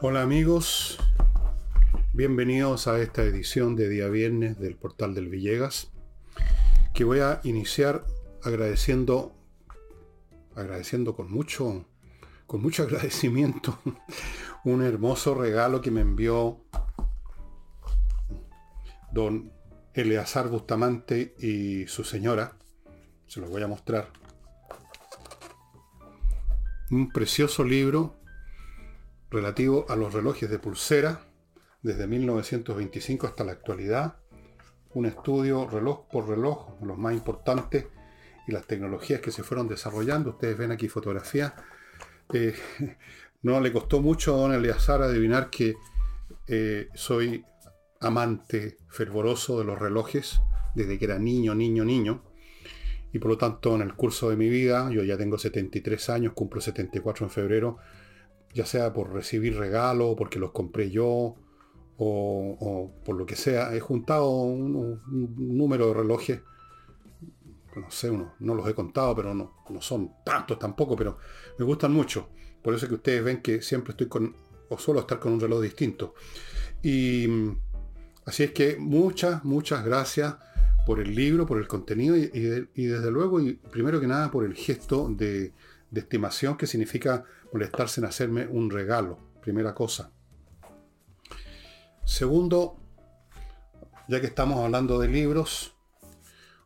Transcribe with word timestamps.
Hola 0.00 0.22
amigos, 0.22 0.98
bienvenidos 2.12 2.88
a 2.88 3.00
esta 3.00 3.22
edición 3.22 3.74
de 3.76 3.88
día 3.88 4.08
viernes 4.08 4.58
del 4.58 4.76
portal 4.76 5.14
del 5.14 5.28
Villegas, 5.28 5.92
que 6.92 7.04
voy 7.04 7.20
a 7.20 7.40
iniciar 7.44 8.04
agradeciendo, 8.42 9.34
agradeciendo 10.54 11.16
con 11.16 11.30
mucho, 11.30 11.86
con 12.46 12.60
mucho 12.60 12.82
agradecimiento, 12.84 13.78
un 14.64 14.82
hermoso 14.82 15.34
regalo 15.34 15.80
que 15.80 15.90
me 15.90 16.02
envió 16.02 16.60
don 19.12 19.52
Eleazar 19.94 20.48
Bustamante 20.48 21.34
y 21.38 21.86
su 21.86 22.04
señora. 22.04 22.58
Se 23.26 23.40
los 23.40 23.50
voy 23.50 23.62
a 23.62 23.66
mostrar. 23.66 24.10
Un 26.90 27.10
precioso 27.10 27.64
libro 27.64 28.16
relativo 29.30 29.86
a 29.88 29.96
los 29.96 30.12
relojes 30.12 30.48
de 30.48 30.58
pulsera 30.58 31.20
desde 31.82 32.06
1925 32.06 33.26
hasta 33.26 33.44
la 33.44 33.52
actualidad. 33.52 34.16
Un 34.94 35.06
estudio 35.06 35.68
reloj 35.68 36.06
por 36.08 36.28
reloj, 36.28 36.80
los 36.82 36.96
más 36.96 37.14
importantes 37.14 37.86
y 38.46 38.52
las 38.52 38.66
tecnologías 38.66 39.20
que 39.20 39.32
se 39.32 39.42
fueron 39.42 39.68
desarrollando. 39.68 40.30
Ustedes 40.30 40.56
ven 40.56 40.72
aquí 40.72 40.88
fotografías. 40.88 41.52
Eh, 42.32 42.54
no 43.42 43.60
le 43.60 43.72
costó 43.72 44.00
mucho 44.00 44.34
a 44.34 44.38
don 44.38 44.52
Eleazar 44.52 45.02
adivinar 45.02 45.50
que 45.50 45.74
eh, 46.46 46.88
soy 46.94 47.44
amante 48.00 48.76
fervoroso 48.88 49.58
de 49.58 49.64
los 49.64 49.78
relojes 49.78 50.40
desde 50.74 50.98
que 50.98 51.06
era 51.06 51.18
niño, 51.18 51.54
niño, 51.54 51.84
niño. 51.84 52.22
Y 53.14 53.20
por 53.20 53.30
lo 53.30 53.38
tanto, 53.38 53.76
en 53.76 53.82
el 53.82 53.94
curso 53.94 54.28
de 54.28 54.36
mi 54.36 54.48
vida, 54.48 54.90
yo 54.90 55.04
ya 55.04 55.16
tengo 55.16 55.38
73 55.38 56.10
años, 56.10 56.32
cumplo 56.32 56.60
74 56.60 57.26
en 57.26 57.30
febrero, 57.30 57.78
ya 58.52 58.66
sea 58.66 58.92
por 58.92 59.12
recibir 59.12 59.56
regalos, 59.56 60.16
porque 60.18 60.40
los 60.40 60.50
compré 60.50 60.90
yo, 60.90 61.36
o, 61.96 62.92
por 63.04 63.16
lo 63.16 63.24
que 63.24 63.36
sea, 63.36 63.72
he 63.72 63.78
juntado 63.78 64.32
un, 64.40 65.00
número 65.36 65.86
de 65.86 65.94
relojes, 65.94 66.40
no 67.76 67.88
sé, 67.88 68.10
uno, 68.10 68.34
no 68.40 68.52
los 68.56 68.68
he 68.68 68.74
contado, 68.74 69.14
pero 69.14 69.32
no, 69.32 69.62
no 69.70 69.80
son 69.80 70.16
tantos 70.24 70.58
tampoco, 70.58 70.96
pero 70.96 71.18
me 71.56 71.64
gustan 71.64 71.92
mucho. 71.92 72.30
Por 72.62 72.74
eso 72.74 72.86
es 72.86 72.88
que 72.88 72.96
ustedes 72.96 73.22
ven 73.22 73.42
que 73.42 73.62
siempre 73.62 73.92
estoy 73.92 74.08
con, 74.08 74.34
o 74.70 74.76
suelo 74.76 74.98
estar 74.98 75.20
con 75.20 75.34
un 75.34 75.40
reloj 75.40 75.62
distinto. 75.62 76.14
Y 76.82 77.28
así 78.26 78.42
es 78.42 78.50
que 78.50 78.76
muchas, 78.76 79.44
muchas 79.44 79.84
gracias 79.84 80.34
por 80.86 81.00
el 81.00 81.14
libro, 81.14 81.46
por 81.46 81.58
el 81.58 81.66
contenido 81.66 82.16
y, 82.16 82.28
desde 82.28 83.10
luego, 83.10 83.40
y 83.40 83.54
primero 83.54 84.00
que 84.00 84.06
nada, 84.06 84.30
por 84.30 84.44
el 84.44 84.54
gesto 84.54 85.08
de, 85.10 85.52
de 85.90 86.00
estimación 86.00 86.56
que 86.56 86.66
significa 86.66 87.24
molestarse 87.52 88.00
en 88.00 88.06
hacerme 88.06 88.46
un 88.46 88.70
regalo. 88.70 89.18
Primera 89.40 89.74
cosa. 89.74 90.10
Segundo, 92.04 92.76
ya 94.08 94.20
que 94.20 94.26
estamos 94.26 94.62
hablando 94.62 94.98
de 94.98 95.08
libros, 95.08 95.74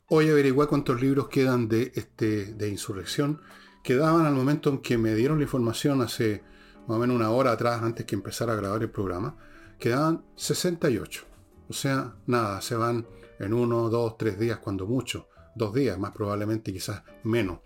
hoy 0.09 0.29
averigué 0.31 0.67
cuántos 0.67 1.01
libros 1.01 1.29
quedan 1.29 1.69
de, 1.69 1.93
este, 1.95 2.55
de 2.55 2.69
insurrección. 2.69 3.41
Quedaban 3.85 4.27
al 4.27 4.35
momento 4.35 4.71
en 4.71 4.79
que 4.79 4.99
me 4.99 5.15
dieron 5.15 5.39
la 5.39 5.45
información 5.45 6.03
hace 6.03 6.43
más 6.89 6.97
o 6.97 7.01
menos 7.01 7.17
una 7.17 7.31
hora 7.31 7.53
atrás, 7.53 7.83
antes 7.83 8.07
que 8.07 8.15
empezara 8.15 8.55
a 8.55 8.57
grabar 8.57 8.83
el 8.83 8.91
programa, 8.91 9.37
quedaban 9.79 10.25
68. 10.37 11.25
O 11.69 11.73
sea, 11.75 12.15
nada, 12.27 12.61
se 12.63 12.75
van 12.75 13.07
en 13.39 13.53
uno, 13.53 13.89
dos, 13.89 14.17
tres 14.17 14.39
días, 14.39 14.59
cuando 14.59 14.87
mucho. 14.87 15.29
Dos 15.55 15.75
días, 15.75 15.99
más 15.99 16.13
probablemente, 16.13 16.73
quizás 16.73 17.03
menos. 17.25 17.61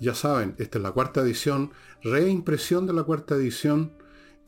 Ya 0.00 0.14
saben, 0.14 0.54
esta 0.58 0.78
es 0.78 0.82
la 0.82 0.92
cuarta 0.92 1.22
edición, 1.22 1.72
reimpresión 2.02 2.86
de 2.86 2.92
la 2.92 3.02
cuarta 3.02 3.34
edición 3.34 3.92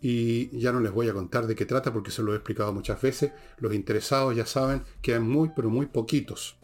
y 0.01 0.57
ya 0.59 0.73
no 0.73 0.81
les 0.81 0.93
voy 0.93 1.09
a 1.09 1.13
contar 1.13 1.47
de 1.47 1.55
qué 1.55 1.67
trata 1.67 1.93
porque 1.93 2.11
se 2.11 2.23
lo 2.23 2.33
he 2.33 2.37
explicado 2.37 2.73
muchas 2.73 3.01
veces. 3.03 3.33
Los 3.59 3.75
interesados 3.75 4.35
ya 4.35 4.47
saben 4.47 4.83
que 5.03 5.15
hay 5.15 5.21
muy, 5.21 5.51
pero 5.55 5.69
muy 5.69 5.87
poquitos. 5.87 6.57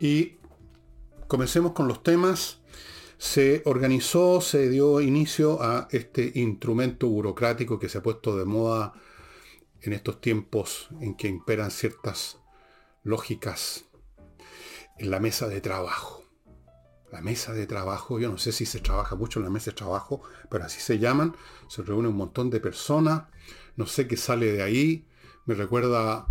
Y 0.00 0.36
comencemos 1.26 1.72
con 1.72 1.88
los 1.88 2.02
temas. 2.02 2.60
Se 3.18 3.62
organizó, 3.64 4.40
se 4.40 4.68
dio 4.68 5.00
inicio 5.00 5.60
a 5.60 5.88
este 5.90 6.32
instrumento 6.36 7.08
burocrático 7.08 7.78
que 7.78 7.88
se 7.88 7.98
ha 7.98 8.02
puesto 8.02 8.36
de 8.36 8.44
moda 8.44 8.94
en 9.82 9.92
estos 9.92 10.20
tiempos 10.20 10.88
en 11.00 11.16
que 11.16 11.28
imperan 11.28 11.70
ciertas 11.70 12.38
lógicas 13.02 13.86
en 14.98 15.10
la 15.10 15.20
mesa 15.20 15.48
de 15.48 15.60
trabajo 15.60 16.18
la 17.12 17.20
mesa 17.22 17.52
de 17.52 17.66
trabajo, 17.66 18.18
yo 18.18 18.30
no 18.30 18.38
sé 18.38 18.52
si 18.52 18.66
se 18.66 18.80
trabaja 18.80 19.16
mucho 19.16 19.38
en 19.40 19.44
la 19.44 19.50
mesa 19.50 19.70
de 19.70 19.76
trabajo, 19.76 20.22
pero 20.50 20.64
así 20.64 20.80
se 20.80 20.98
llaman, 20.98 21.34
se 21.68 21.82
reúne 21.82 22.08
un 22.08 22.16
montón 22.16 22.50
de 22.50 22.60
personas, 22.60 23.24
no 23.76 23.86
sé 23.86 24.06
qué 24.06 24.16
sale 24.16 24.52
de 24.52 24.62
ahí, 24.62 25.06
me 25.46 25.54
recuerda 25.54 26.26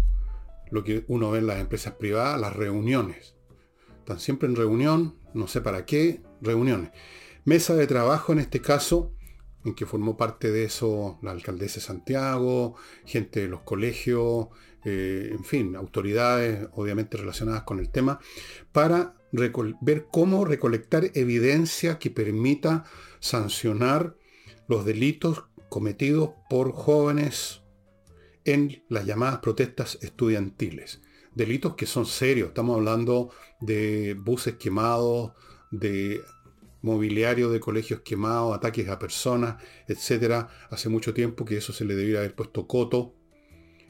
lo 0.70 0.84
que 0.84 1.06
uno 1.08 1.32
ve 1.32 1.40
en 1.40 1.48
las 1.48 1.60
empresas 1.60 1.94
privadas, 1.94 2.40
las 2.40 2.56
reuniones. 2.56 3.36
Están 4.00 4.20
siempre 4.20 4.48
en 4.48 4.56
reunión, 4.56 5.16
no 5.34 5.48
sé 5.48 5.62
para 5.62 5.86
qué, 5.86 6.22
reuniones. 6.42 6.92
Mesa 7.46 7.74
de 7.74 7.88
trabajo 7.88 8.34
en 8.34 8.40
este 8.40 8.62
caso, 8.62 9.14
en 9.68 9.76
que 9.76 9.86
formó 9.86 10.18
parte 10.18 10.52
de 10.52 10.64
eso 10.64 11.20
la 11.22 11.32
alcaldesa 11.32 11.76
de 11.76 11.86
Santiago, 11.86 12.76
gente 13.06 13.42
de 13.42 13.48
los 13.48 13.62
colegios, 13.62 14.48
eh, 14.86 15.30
en 15.32 15.44
fin, 15.44 15.76
autoridades 15.76 16.68
obviamente 16.74 17.18
relacionadas 17.18 17.64
con 17.64 17.80
el 17.80 17.90
tema, 17.90 18.20
para 18.72 19.16
ver 19.82 20.08
cómo 20.10 20.46
recolectar 20.46 21.12
evidencia 21.14 22.00
que 22.00 22.10
permita 22.10 22.86
sancionar 23.20 24.16
los 24.68 24.86
delitos 24.86 25.44
cometidos 25.70 26.32
por 26.50 26.72
jóvenes 26.72 27.62
en 28.46 28.84
las 28.88 29.06
llamadas 29.06 29.40
protestas 29.40 29.98
estudiantiles. 30.02 31.02
Delitos 31.36 31.76
que 31.76 31.86
son 31.86 32.06
serios, 32.06 32.50
estamos 32.50 32.78
hablando 32.78 33.32
de 33.60 34.16
buses 34.18 34.56
quemados, 34.56 35.34
de 35.72 36.22
mobiliario 36.82 37.50
de 37.50 37.60
colegios 37.60 38.02
quemados, 38.02 38.56
ataques 38.56 38.88
a 38.90 39.00
personas, 39.00 39.62
etc. 39.88 40.48
Hace 40.70 40.90
mucho 40.90 41.14
tiempo 41.14 41.46
que 41.46 41.58
eso 41.58 41.74
se 41.74 41.86
le 41.86 41.96
debiera 41.96 42.20
haber 42.20 42.36
puesto 42.36 42.68
coto. 42.68 43.14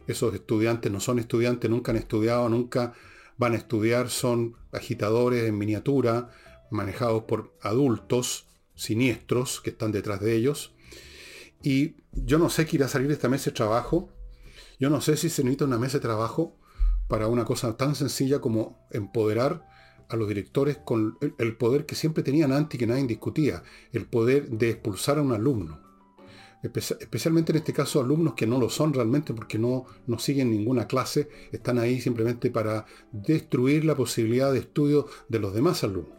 Esos 0.08 0.34
estudiantes 0.34 0.92
no 0.92 1.00
son 1.00 1.20
estudiantes, 1.20 1.70
nunca 1.70 1.92
han 1.92 1.98
estudiado, 1.98 2.48
nunca 2.50 2.94
van 3.38 3.54
a 3.54 3.58
estudiar 3.58 4.10
son 4.10 4.56
agitadores 4.72 5.44
en 5.48 5.58
miniatura, 5.58 6.30
manejados 6.72 7.24
por 7.24 7.56
adultos 7.62 8.48
siniestros 8.76 9.62
que 9.62 9.70
están 9.72 9.92
detrás 9.92 10.20
de 10.22 10.36
ellos. 10.36 10.74
Y 11.64 11.96
yo 12.12 12.38
no 12.40 12.50
sé 12.50 12.66
qué 12.66 12.78
irá 12.78 12.86
a 12.86 12.90
salir 12.90 13.08
de 13.08 13.14
esta 13.14 13.30
mesa 13.30 13.50
de 13.50 13.56
trabajo. 13.56 14.10
Yo 14.80 14.90
no 14.90 15.02
sé 15.02 15.18
si 15.18 15.30
se 15.30 15.44
necesita 15.44 15.66
una 15.66 15.78
mesa 15.78 15.98
de 15.98 16.04
trabajo 16.04 16.56
para 17.08 17.28
una 17.28 17.46
cosa 17.46 17.78
tan 17.78 17.96
sencilla 17.96 18.40
como 18.40 18.88
empoderar 18.92 19.66
a 20.10 20.16
los 20.16 20.28
directores 20.28 20.78
con 20.78 21.18
el 21.38 21.58
poder 21.58 21.86
que 21.86 21.96
siempre 21.96 22.24
tenían 22.24 22.52
antes 22.52 22.76
y 22.76 22.80
que 22.80 22.88
nadie 22.88 23.06
discutía, 23.06 23.64
el 23.92 24.06
poder 24.06 24.50
de 24.50 24.70
expulsar 24.70 25.18
a 25.18 25.22
un 25.22 25.34
alumno 25.34 25.88
especialmente 26.64 27.52
en 27.52 27.58
este 27.58 27.74
caso 27.74 28.02
alumnos 28.02 28.34
que 28.34 28.48
no 28.48 28.60
lo 28.60 28.70
son 28.70 28.94
realmente 28.94 29.34
porque 29.34 29.60
no, 29.60 29.86
no 30.08 30.20
siguen 30.20 30.50
ninguna 30.50 30.88
clase, 30.88 31.30
están 31.52 31.78
ahí 31.78 32.02
simplemente 32.02 32.50
para 32.50 32.86
destruir 33.12 33.86
la 33.86 33.96
posibilidad 33.96 34.52
de 34.52 34.60
estudio 34.60 35.08
de 35.30 35.40
los 35.40 35.54
demás 35.54 35.84
alumnos. 35.84 36.18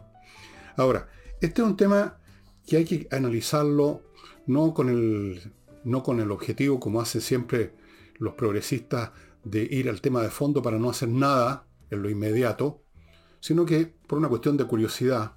Ahora, 0.77 1.09
este 1.41 1.61
es 1.61 1.67
un 1.67 1.77
tema 1.77 2.17
que 2.65 2.77
hay 2.77 2.85
que 2.85 3.07
analizarlo 3.11 4.03
no 4.47 4.73
con 4.73 4.89
el, 4.89 5.53
no 5.83 6.03
con 6.03 6.19
el 6.19 6.31
objetivo, 6.31 6.79
como 6.79 7.01
hacen 7.01 7.21
siempre 7.21 7.73
los 8.17 8.33
progresistas, 8.35 9.11
de 9.43 9.63
ir 9.63 9.89
al 9.89 10.01
tema 10.01 10.21
de 10.21 10.29
fondo 10.29 10.61
para 10.61 10.77
no 10.77 10.89
hacer 10.89 11.09
nada 11.09 11.65
en 11.89 12.01
lo 12.01 12.09
inmediato, 12.09 12.81
sino 13.39 13.65
que 13.65 13.85
por 13.85 14.17
una 14.17 14.29
cuestión 14.29 14.57
de 14.57 14.65
curiosidad, 14.65 15.35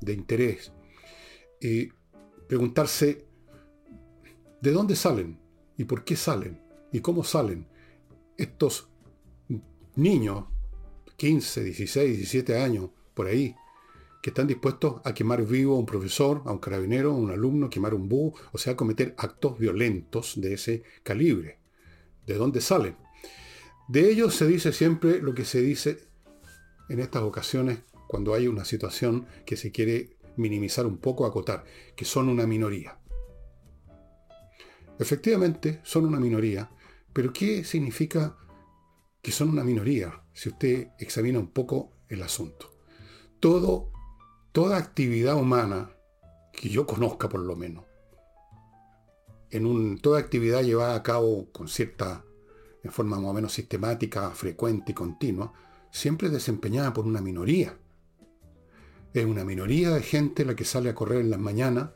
de 0.00 0.12
interés, 0.12 0.72
y 1.60 1.88
preguntarse 2.48 3.30
¿De 4.60 4.72
dónde 4.72 4.94
salen? 4.94 5.38
¿Y 5.78 5.84
por 5.84 6.04
qué 6.04 6.16
salen? 6.16 6.60
¿Y 6.92 7.00
cómo 7.00 7.24
salen 7.24 7.66
estos 8.36 8.90
niños, 9.96 10.44
15, 11.16 11.64
16, 11.64 12.16
17 12.18 12.58
años, 12.58 12.90
por 13.14 13.26
ahí, 13.26 13.54
que 14.22 14.30
están 14.30 14.46
dispuestos 14.46 15.00
a 15.04 15.14
quemar 15.14 15.46
vivo 15.46 15.76
a 15.76 15.78
un 15.78 15.86
profesor, 15.86 16.42
a 16.44 16.52
un 16.52 16.58
carabinero, 16.58 17.12
a 17.12 17.14
un 17.14 17.30
alumno, 17.30 17.70
quemar 17.70 17.94
un 17.94 18.06
búho, 18.06 18.34
o 18.52 18.58
sea, 18.58 18.76
cometer 18.76 19.14
actos 19.16 19.58
violentos 19.58 20.38
de 20.38 20.52
ese 20.54 20.82
calibre? 21.02 21.58
¿De 22.26 22.34
dónde 22.34 22.60
salen? 22.60 22.96
De 23.88 24.10
ellos 24.10 24.34
se 24.34 24.46
dice 24.46 24.74
siempre 24.74 25.22
lo 25.22 25.34
que 25.34 25.46
se 25.46 25.62
dice 25.62 26.09
en 26.90 27.00
estas 27.00 27.22
ocasiones 27.22 27.78
cuando 28.06 28.34
hay 28.34 28.46
una 28.46 28.64
situación 28.64 29.26
que 29.46 29.56
se 29.56 29.72
quiere 29.72 30.18
minimizar 30.36 30.86
un 30.86 30.98
poco, 30.98 31.24
acotar, 31.24 31.64
que 31.96 32.04
son 32.04 32.28
una 32.28 32.46
minoría. 32.46 32.98
Efectivamente, 34.98 35.80
son 35.82 36.04
una 36.04 36.20
minoría, 36.20 36.70
pero 37.12 37.32
¿qué 37.32 37.64
significa 37.64 38.36
que 39.22 39.32
son 39.32 39.50
una 39.50 39.64
minoría, 39.64 40.22
si 40.32 40.48
usted 40.48 40.88
examina 40.98 41.38
un 41.38 41.48
poco 41.48 41.92
el 42.08 42.22
asunto. 42.22 42.72
Todo, 43.38 43.92
toda 44.52 44.78
actividad 44.78 45.36
humana, 45.36 45.90
que 46.52 46.68
yo 46.68 46.86
conozca 46.86 47.28
por 47.28 47.40
lo 47.40 47.56
menos, 47.56 47.84
en 49.50 49.66
un, 49.66 49.98
toda 49.98 50.20
actividad 50.20 50.62
llevada 50.62 50.94
a 50.94 51.02
cabo 51.02 51.50
con 51.52 51.68
cierta, 51.68 52.24
en 52.82 52.92
forma 52.92 53.18
más 53.18 53.30
o 53.30 53.34
menos 53.34 53.52
sistemática, 53.52 54.30
frecuente 54.30 54.92
y 54.92 54.94
continua, 54.94 55.52
siempre 55.90 56.28
es 56.28 56.32
desempeñada 56.32 56.92
por 56.92 57.06
una 57.06 57.20
minoría. 57.20 57.76
Es 59.12 59.24
una 59.24 59.44
minoría 59.44 59.90
de 59.90 60.02
gente 60.02 60.44
la 60.44 60.54
que 60.54 60.64
sale 60.64 60.90
a 60.90 60.94
correr 60.94 61.20
en 61.20 61.30
las 61.30 61.40
mañanas, 61.40 61.90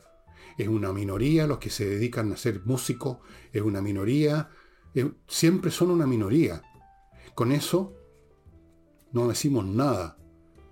es 0.59 0.69
una 0.69 0.93
minoría 0.93 1.47
los 1.47 1.59
que 1.59 1.71
se 1.71 1.85
dedican 1.85 2.33
a 2.33 2.37
ser 2.37 2.63
músicos, 2.65 3.19
es 3.53 3.63
una 3.63 3.83
minoría, 3.83 4.51
siempre 5.27 5.71
son 5.71 5.91
una 5.91 6.07
minoría. 6.07 6.63
Con 7.35 7.53
eso 7.53 7.95
no 9.13 9.29
decimos 9.29 9.65
nada. 9.65 10.17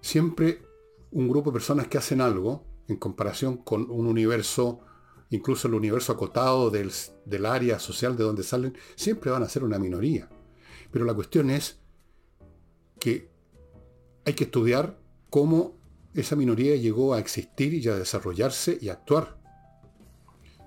Siempre 0.00 0.62
un 1.10 1.28
grupo 1.28 1.50
de 1.50 1.54
personas 1.54 1.88
que 1.88 1.98
hacen 1.98 2.20
algo 2.20 2.64
en 2.88 2.96
comparación 2.96 3.58
con 3.58 3.90
un 3.90 4.06
universo, 4.06 4.80
incluso 5.30 5.68
el 5.68 5.74
universo 5.74 6.12
acotado 6.12 6.70
del 6.70 7.46
área 7.46 7.78
social 7.78 8.16
de 8.16 8.24
donde 8.24 8.42
salen, 8.42 8.76
siempre 8.94 9.30
van 9.30 9.42
a 9.42 9.48
ser 9.48 9.64
una 9.64 9.78
minoría. 9.78 10.28
Pero 10.90 11.04
la 11.04 11.14
cuestión 11.14 11.50
es 11.50 11.81
que 13.02 13.28
hay 14.24 14.34
que 14.34 14.44
estudiar 14.44 14.96
cómo 15.28 15.76
esa 16.14 16.36
minoría 16.36 16.76
llegó 16.76 17.14
a 17.14 17.18
existir 17.18 17.74
y 17.74 17.88
a 17.88 17.96
desarrollarse 17.96 18.78
y 18.80 18.90
actuar. 18.90 19.38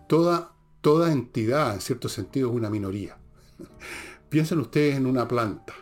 Toda, 0.10 0.52
toda 0.82 1.14
entidad, 1.14 1.74
en 1.74 1.80
cierto 1.80 2.10
sentido, 2.10 2.50
es 2.50 2.56
una 2.58 2.70
minoría. 2.70 3.18
Piensen 4.30 4.60
ustedes 4.60 4.98
en 4.98 5.06
una 5.06 5.26
planta. 5.30 5.74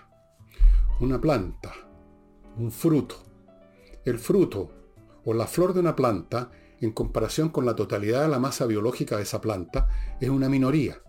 Una 1.00 1.20
planta, 1.20 1.74
un 2.56 2.72
fruto. 2.72 3.16
El 4.06 4.20
fruto 4.20 4.70
o 5.26 5.34
la 5.34 5.48
flor 5.48 5.74
de 5.74 5.80
una 5.80 5.96
planta, 5.96 6.52
en 6.82 6.92
comparación 6.92 7.50
con 7.50 7.66
la 7.66 7.76
totalidad 7.76 8.22
de 8.22 8.28
la 8.28 8.38
masa 8.38 8.68
biológica 8.68 9.18
de 9.18 9.24
esa 9.24 9.42
planta, 9.42 9.88
es 10.22 10.30
una 10.30 10.50
minoría. 10.50 11.02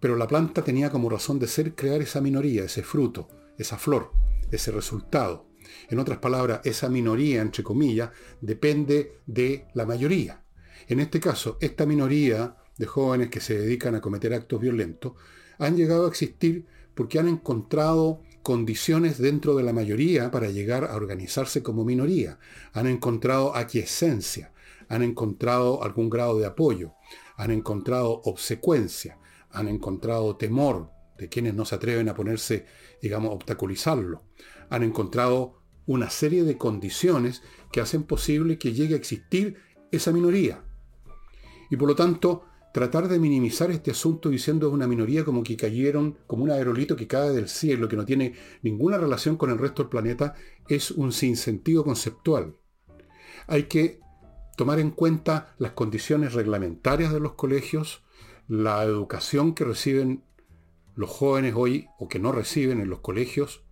Pero 0.00 0.16
la 0.16 0.26
planta 0.26 0.62
tenía 0.62 0.90
como 0.90 1.08
razón 1.08 1.38
de 1.38 1.46
ser 1.46 1.74
crear 1.74 2.02
esa 2.02 2.20
minoría, 2.20 2.64
ese 2.64 2.82
fruto, 2.82 3.26
esa 3.56 3.78
flor, 3.78 4.12
ese 4.50 4.70
resultado. 4.70 5.48
En 5.88 5.98
otras 5.98 6.18
palabras, 6.18 6.60
esa 6.64 6.88
minoría, 6.88 7.42
entre 7.42 7.62
comillas, 7.62 8.10
depende 8.40 9.20
de 9.26 9.66
la 9.74 9.86
mayoría. 9.86 10.42
En 10.88 11.00
este 11.00 11.20
caso, 11.20 11.58
esta 11.60 11.86
minoría 11.86 12.56
de 12.76 12.86
jóvenes 12.86 13.28
que 13.28 13.40
se 13.40 13.58
dedican 13.58 13.94
a 13.94 14.00
cometer 14.00 14.32
actos 14.34 14.60
violentos 14.60 15.12
han 15.58 15.76
llegado 15.76 16.06
a 16.06 16.08
existir 16.08 16.66
porque 16.94 17.18
han 17.18 17.28
encontrado 17.28 18.22
condiciones 18.42 19.18
dentro 19.18 19.54
de 19.54 19.62
la 19.62 19.72
mayoría 19.72 20.30
para 20.30 20.48
llegar 20.48 20.84
a 20.84 20.96
organizarse 20.96 21.62
como 21.62 21.84
minoría. 21.84 22.38
Han 22.72 22.86
encontrado 22.86 23.54
aquiescencia, 23.54 24.52
han 24.88 25.02
encontrado 25.02 25.82
algún 25.84 26.10
grado 26.10 26.38
de 26.38 26.46
apoyo, 26.46 26.94
han 27.36 27.50
encontrado 27.50 28.22
obsecuencia, 28.24 29.18
han 29.50 29.68
encontrado 29.68 30.36
temor 30.36 30.90
de 31.20 31.28
quienes 31.28 31.54
no 31.54 31.66
se 31.66 31.74
atreven 31.74 32.08
a 32.08 32.14
ponerse, 32.14 32.64
digamos, 33.02 33.32
obstaculizarlo. 33.32 34.24
Han 34.70 34.82
encontrado 34.82 35.60
una 35.86 36.08
serie 36.08 36.44
de 36.44 36.56
condiciones 36.56 37.42
que 37.70 37.82
hacen 37.82 38.04
posible 38.04 38.58
que 38.58 38.72
llegue 38.72 38.94
a 38.94 38.96
existir 38.98 39.58
esa 39.92 40.12
minoría. 40.12 40.64
Y 41.70 41.76
por 41.76 41.88
lo 41.88 41.94
tanto, 41.94 42.44
tratar 42.72 43.06
de 43.08 43.18
minimizar 43.18 43.70
este 43.70 43.90
asunto 43.90 44.30
diciendo 44.30 44.68
es 44.68 44.72
una 44.72 44.86
minoría 44.86 45.24
como 45.24 45.42
que 45.42 45.56
cayeron, 45.56 46.16
como 46.26 46.44
un 46.44 46.50
aerolito 46.50 46.96
que 46.96 47.06
cae 47.06 47.30
del 47.30 47.48
cielo, 47.48 47.86
que 47.86 47.96
no 47.96 48.06
tiene 48.06 48.34
ninguna 48.62 48.96
relación 48.96 49.36
con 49.36 49.50
el 49.50 49.58
resto 49.58 49.82
del 49.82 49.90
planeta, 49.90 50.34
es 50.68 50.90
un 50.90 51.12
sinsentido 51.12 51.84
conceptual. 51.84 52.56
Hay 53.46 53.64
que 53.64 54.00
tomar 54.56 54.78
en 54.78 54.90
cuenta 54.90 55.54
las 55.58 55.72
condiciones 55.72 56.32
reglamentarias 56.32 57.12
de 57.12 57.20
los 57.20 57.34
colegios, 57.34 58.02
la 58.48 58.82
educación 58.84 59.54
que 59.54 59.64
reciben 59.64 60.24
los 61.00 61.08
jóvenes 61.08 61.54
hoy 61.56 61.88
o 61.98 62.08
que 62.08 62.18
no 62.18 62.30
reciben 62.30 62.78
en 62.82 62.90
los 62.90 63.00
colegios 63.00 63.62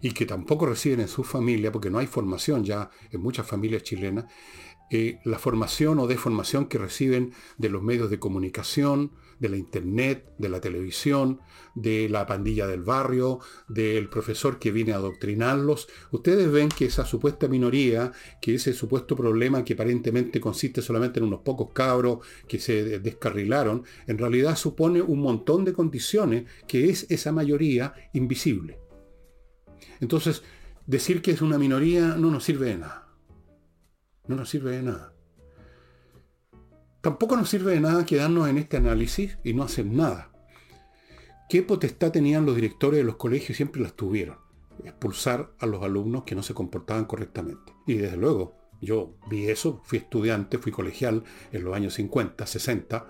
y 0.00 0.10
que 0.10 0.26
tampoco 0.26 0.66
reciben 0.66 0.98
en 0.98 1.06
su 1.06 1.22
familia, 1.22 1.70
porque 1.70 1.90
no 1.90 1.98
hay 1.98 2.08
formación 2.08 2.64
ya 2.64 2.90
en 3.12 3.20
muchas 3.20 3.46
familias 3.46 3.84
chilenas, 3.84 4.24
eh, 4.90 5.20
la 5.24 5.38
formación 5.38 6.00
o 6.00 6.08
deformación 6.08 6.66
que 6.66 6.78
reciben 6.78 7.32
de 7.56 7.68
los 7.68 7.84
medios 7.84 8.10
de 8.10 8.18
comunicación, 8.18 9.12
de 9.38 9.48
la 9.48 9.56
internet, 9.56 10.32
de 10.38 10.48
la 10.48 10.60
televisión, 10.60 11.40
de 11.74 12.08
la 12.08 12.26
pandilla 12.26 12.66
del 12.66 12.82
barrio, 12.82 13.40
del 13.68 14.08
profesor 14.08 14.58
que 14.58 14.72
viene 14.72 14.92
a 14.92 14.96
adoctrinarlos. 14.96 15.88
Ustedes 16.10 16.50
ven 16.50 16.68
que 16.68 16.86
esa 16.86 17.04
supuesta 17.04 17.48
minoría, 17.48 18.12
que 18.40 18.54
ese 18.54 18.72
supuesto 18.72 19.16
problema 19.16 19.64
que 19.64 19.74
aparentemente 19.74 20.40
consiste 20.40 20.82
solamente 20.82 21.20
en 21.20 21.26
unos 21.26 21.40
pocos 21.40 21.72
cabros 21.72 22.18
que 22.48 22.58
se 22.58 22.98
descarrilaron, 22.98 23.84
en 24.06 24.18
realidad 24.18 24.56
supone 24.56 25.02
un 25.02 25.20
montón 25.20 25.64
de 25.64 25.72
condiciones 25.72 26.44
que 26.66 26.88
es 26.90 27.06
esa 27.10 27.32
mayoría 27.32 27.94
invisible. 28.12 28.78
Entonces, 30.00 30.42
decir 30.86 31.22
que 31.22 31.32
es 31.32 31.42
una 31.42 31.58
minoría 31.58 32.16
no 32.16 32.30
nos 32.30 32.44
sirve 32.44 32.66
de 32.66 32.78
nada. 32.78 33.08
No 34.26 34.36
nos 34.36 34.48
sirve 34.48 34.76
de 34.76 34.82
nada. 34.82 35.15
Tampoco 37.06 37.36
nos 37.36 37.50
sirve 37.50 37.70
de 37.70 37.78
nada 37.78 38.04
quedarnos 38.04 38.48
en 38.48 38.58
este 38.58 38.78
análisis 38.78 39.38
y 39.44 39.54
no 39.54 39.62
hacer 39.62 39.86
nada. 39.86 40.32
¿Qué 41.48 41.62
potestad 41.62 42.10
tenían 42.10 42.44
los 42.44 42.56
directores 42.56 42.98
de 42.98 43.04
los 43.04 43.14
colegios? 43.14 43.56
Siempre 43.56 43.80
las 43.80 43.94
tuvieron. 43.94 44.38
Expulsar 44.82 45.52
a 45.60 45.66
los 45.66 45.84
alumnos 45.84 46.24
que 46.24 46.34
no 46.34 46.42
se 46.42 46.52
comportaban 46.52 47.04
correctamente. 47.04 47.72
Y 47.86 47.94
desde 47.94 48.16
luego, 48.16 48.56
yo 48.80 49.14
vi 49.30 49.48
eso, 49.48 49.82
fui 49.84 49.98
estudiante, 49.98 50.58
fui 50.58 50.72
colegial 50.72 51.22
en 51.52 51.62
los 51.62 51.76
años 51.76 51.94
50, 51.94 52.44
60. 52.44 53.06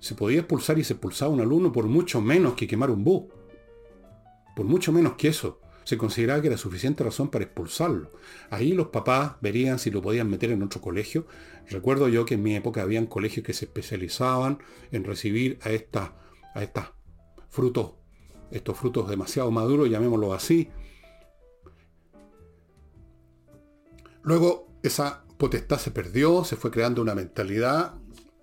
Se 0.00 0.16
podía 0.16 0.40
expulsar 0.40 0.80
y 0.80 0.82
se 0.82 0.94
expulsaba 0.94 1.30
un 1.30 1.40
alumno 1.40 1.70
por 1.70 1.86
mucho 1.86 2.20
menos 2.20 2.54
que 2.54 2.66
quemar 2.66 2.90
un 2.90 3.04
bus. 3.04 3.26
Por 4.56 4.66
mucho 4.66 4.90
menos 4.90 5.12
que 5.12 5.28
eso 5.28 5.60
se 5.90 5.98
consideraba 5.98 6.40
que 6.40 6.46
era 6.46 6.56
suficiente 6.56 7.02
razón 7.02 7.30
para 7.30 7.42
expulsarlo. 7.42 8.12
Ahí 8.48 8.74
los 8.74 8.90
papás 8.90 9.32
verían 9.40 9.80
si 9.80 9.90
lo 9.90 10.00
podían 10.00 10.30
meter 10.30 10.52
en 10.52 10.62
otro 10.62 10.80
colegio. 10.80 11.26
Recuerdo 11.68 12.06
yo 12.08 12.24
que 12.24 12.34
en 12.34 12.44
mi 12.44 12.54
época 12.54 12.82
habían 12.82 13.06
colegios 13.06 13.44
que 13.44 13.52
se 13.52 13.64
especializaban 13.64 14.62
en 14.92 15.02
recibir 15.02 15.58
a 15.62 15.70
estas 15.70 16.12
a 16.54 16.62
estas 16.62 16.92
frutos, 17.48 17.94
estos 18.52 18.78
frutos 18.78 19.08
demasiado 19.08 19.50
maduros, 19.50 19.90
llamémoslo 19.90 20.32
así. 20.32 20.68
Luego 24.22 24.68
esa 24.84 25.24
potestad 25.38 25.78
se 25.78 25.90
perdió, 25.90 26.44
se 26.44 26.54
fue 26.54 26.70
creando 26.70 27.02
una 27.02 27.16
mentalidad 27.16 27.94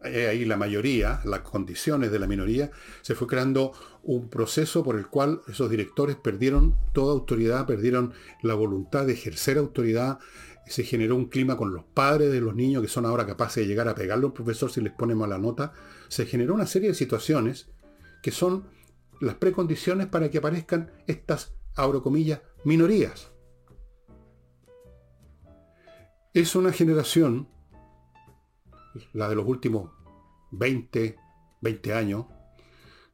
ahí 0.03 0.45
la 0.45 0.57
mayoría, 0.57 1.21
las 1.25 1.41
condiciones 1.41 2.11
de 2.11 2.19
la 2.19 2.27
minoría, 2.27 2.71
se 3.01 3.15
fue 3.15 3.27
creando 3.27 3.73
un 4.03 4.29
proceso 4.29 4.83
por 4.83 4.97
el 4.97 5.07
cual 5.07 5.41
esos 5.47 5.69
directores 5.69 6.15
perdieron 6.15 6.75
toda 6.93 7.13
autoridad, 7.13 7.65
perdieron 7.65 8.13
la 8.41 8.53
voluntad 8.53 9.05
de 9.05 9.13
ejercer 9.13 9.57
autoridad, 9.57 10.19
se 10.67 10.83
generó 10.83 11.15
un 11.15 11.25
clima 11.25 11.57
con 11.57 11.73
los 11.73 11.83
padres 11.85 12.31
de 12.31 12.41
los 12.41 12.55
niños 12.55 12.81
que 12.81 12.89
son 12.89 13.05
ahora 13.05 13.25
capaces 13.25 13.63
de 13.63 13.67
llegar 13.67 13.87
a 13.87 13.95
pegarle 13.95 14.25
a 14.25 14.27
un 14.27 14.33
profesor 14.33 14.71
si 14.71 14.81
les 14.81 14.93
pone 14.93 15.15
mala 15.15 15.37
nota, 15.37 15.73
se 16.09 16.25
generó 16.25 16.53
una 16.53 16.67
serie 16.67 16.89
de 16.89 16.95
situaciones 16.95 17.69
que 18.21 18.31
son 18.31 18.65
las 19.19 19.35
precondiciones 19.35 20.07
para 20.07 20.29
que 20.29 20.37
aparezcan 20.37 20.91
estas, 21.07 21.53
abro 21.75 22.03
comillas, 22.03 22.41
minorías. 22.63 23.31
Es 26.33 26.55
una 26.55 26.71
generación 26.71 27.47
la 29.13 29.29
de 29.29 29.35
los 29.35 29.47
últimos 29.47 29.91
20, 30.51 31.15
20 31.61 31.93
años, 31.93 32.25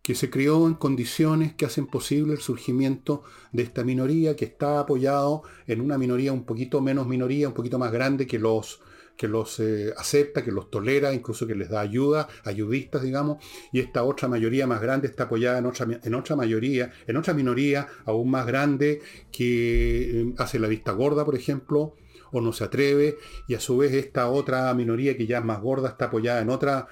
que 0.02 0.16
se 0.16 0.30
crió 0.30 0.68
en 0.68 0.74
condiciones 0.74 1.54
que 1.54 1.66
hacen 1.66 1.88
posible 1.88 2.34
el 2.34 2.40
surgimiento 2.40 3.24
de 3.54 3.63
esta 3.63 3.84
minoría 3.84 4.36
que 4.36 4.46
está 4.46 4.80
apoyado 4.80 5.44
en 5.66 5.80
una 5.80 5.98
minoría 5.98 6.34
un 6.34 6.44
poquito 6.44 6.82
menos 6.82 7.08
minoría, 7.08 7.48
un 7.48 7.54
poquito 7.54 7.80
más 7.80 7.92
grande 7.92 8.28
que 8.28 8.38
los 8.38 8.82
que 9.18 9.28
los 9.28 9.60
eh, 9.60 9.94
acepta, 9.96 10.44
que 10.44 10.52
los 10.52 10.72
tolera, 10.72 11.13
incluso 11.13 11.46
que 11.46 11.56
les 11.56 11.70
da 11.70 11.82
ayuda, 11.82 12.28
ayudistas, 12.44 13.04
digamos, 13.04 13.44
y 13.72 13.80
esta 13.80 14.04
otra 14.04 14.28
mayoría 14.28 14.66
más 14.66 14.82
grande 14.82 15.08
está 15.08 15.25
apoyada 15.25 15.60
en 15.60 15.68
otra, 15.68 15.88
en 16.02 16.16
otra 16.16 16.36
mayoría, 16.36 16.92
en 17.06 17.18
otra 17.18 17.34
minoría 17.34 17.88
aún 18.06 18.32
más 18.32 18.46
grande 18.48 19.02
que 19.32 20.22
eh, 20.22 20.34
hace 20.38 20.60
la 20.60 20.68
vista 20.68 20.94
gorda, 20.94 21.25
por 21.25 21.36
ejemplo, 21.36 21.96
o 22.34 22.42
no 22.42 22.52
se 22.52 22.66
atreve, 22.66 23.18
y 23.48 23.54
a 23.54 23.62
su 23.62 23.78
vez 23.78 23.94
esta 23.94 24.28
otra 24.28 24.74
minoría 24.74 25.16
que 25.16 25.28
ya 25.28 25.38
es 25.38 25.46
más 25.46 25.62
gorda 25.62 25.90
está 25.90 26.06
apoyada 26.06 26.42
en 26.42 26.50
otra, 26.50 26.88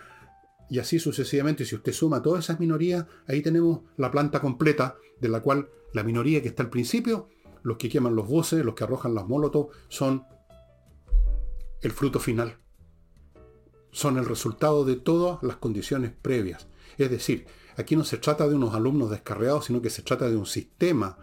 y 0.70 0.80
así 0.80 1.00
sucesivamente. 1.00 1.66
Si 1.66 1.76
usted 1.76 1.92
suma 1.92 2.22
todas 2.22 2.46
esas 2.46 2.62
minorías, 2.62 3.06
ahí 3.28 3.42
tenemos 3.42 3.82
la 3.98 4.10
planta 4.10 4.40
completa, 4.40 4.96
de 5.20 5.28
la 5.28 5.42
cual 5.42 5.70
la 5.94 6.04
minoría 6.04 6.42
que 6.42 6.48
está 6.48 6.64
al 6.64 6.70
principio, 6.70 7.28
los 7.64 7.78
que 7.78 7.90
queman 7.90 8.16
los 8.16 8.28
voces, 8.28 8.64
los 8.64 8.76
que 8.76 8.86
arrojan 8.86 9.14
las 9.14 9.28
molotov, 9.28 9.70
son 9.90 10.24
el 11.82 11.92
fruto 11.92 12.20
final. 12.20 12.58
Son 13.92 14.18
el 14.18 14.26
resultado 14.26 14.86
de 14.86 14.96
todas 14.96 15.44
las 15.44 15.58
condiciones 15.58 16.14
previas. 16.22 16.68
Es 16.98 17.10
decir, 17.10 17.48
aquí 17.76 17.96
no 17.96 18.04
se 18.04 18.18
trata 18.18 18.48
de 18.48 18.56
unos 18.56 18.74
alumnos 18.74 19.10
descarriados, 19.10 19.66
sino 19.66 19.82
que 19.82 19.90
se 19.90 20.04
trata 20.04 20.30
de 20.30 20.38
un 20.38 20.46
sistema 20.46 21.18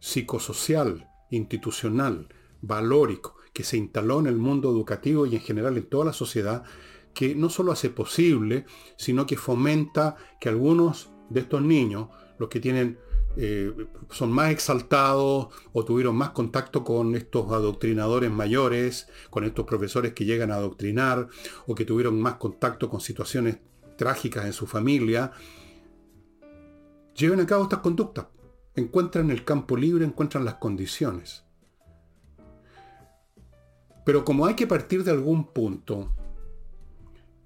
psicosocial, 0.00 1.08
institucional, 1.30 2.28
valórico, 2.66 3.36
que 3.52 3.64
se 3.64 3.76
instaló 3.76 4.20
en 4.20 4.26
el 4.26 4.36
mundo 4.36 4.70
educativo 4.70 5.26
y 5.26 5.36
en 5.36 5.40
general 5.40 5.76
en 5.76 5.88
toda 5.88 6.06
la 6.06 6.12
sociedad, 6.12 6.64
que 7.14 7.34
no 7.34 7.48
solo 7.48 7.72
hace 7.72 7.90
posible, 7.90 8.66
sino 8.96 9.26
que 9.26 9.36
fomenta 9.36 10.16
que 10.40 10.48
algunos 10.48 11.10
de 11.30 11.40
estos 11.40 11.62
niños, 11.62 12.08
los 12.38 12.48
que 12.48 12.60
tienen 12.60 12.98
eh, 13.36 13.72
son 14.10 14.30
más 14.30 14.52
exaltados 14.52 15.48
o 15.72 15.84
tuvieron 15.84 16.14
más 16.14 16.30
contacto 16.30 16.84
con 16.84 17.16
estos 17.16 17.50
adoctrinadores 17.50 18.30
mayores, 18.30 19.08
con 19.30 19.44
estos 19.44 19.66
profesores 19.66 20.12
que 20.12 20.24
llegan 20.24 20.50
a 20.50 20.56
adoctrinar, 20.56 21.28
o 21.66 21.74
que 21.74 21.84
tuvieron 21.84 22.20
más 22.20 22.34
contacto 22.34 22.88
con 22.88 23.00
situaciones 23.00 23.58
trágicas 23.96 24.46
en 24.46 24.52
su 24.52 24.66
familia, 24.66 25.32
lleven 27.14 27.40
a 27.40 27.46
cabo 27.46 27.64
estas 27.64 27.80
conductas. 27.80 28.26
Encuentran 28.76 29.30
el 29.30 29.44
campo 29.44 29.76
libre, 29.76 30.04
encuentran 30.04 30.44
las 30.44 30.54
condiciones. 30.54 31.43
Pero 34.04 34.24
como 34.24 34.46
hay 34.46 34.54
que 34.54 34.66
partir 34.66 35.02
de 35.02 35.10
algún 35.10 35.52
punto, 35.52 36.12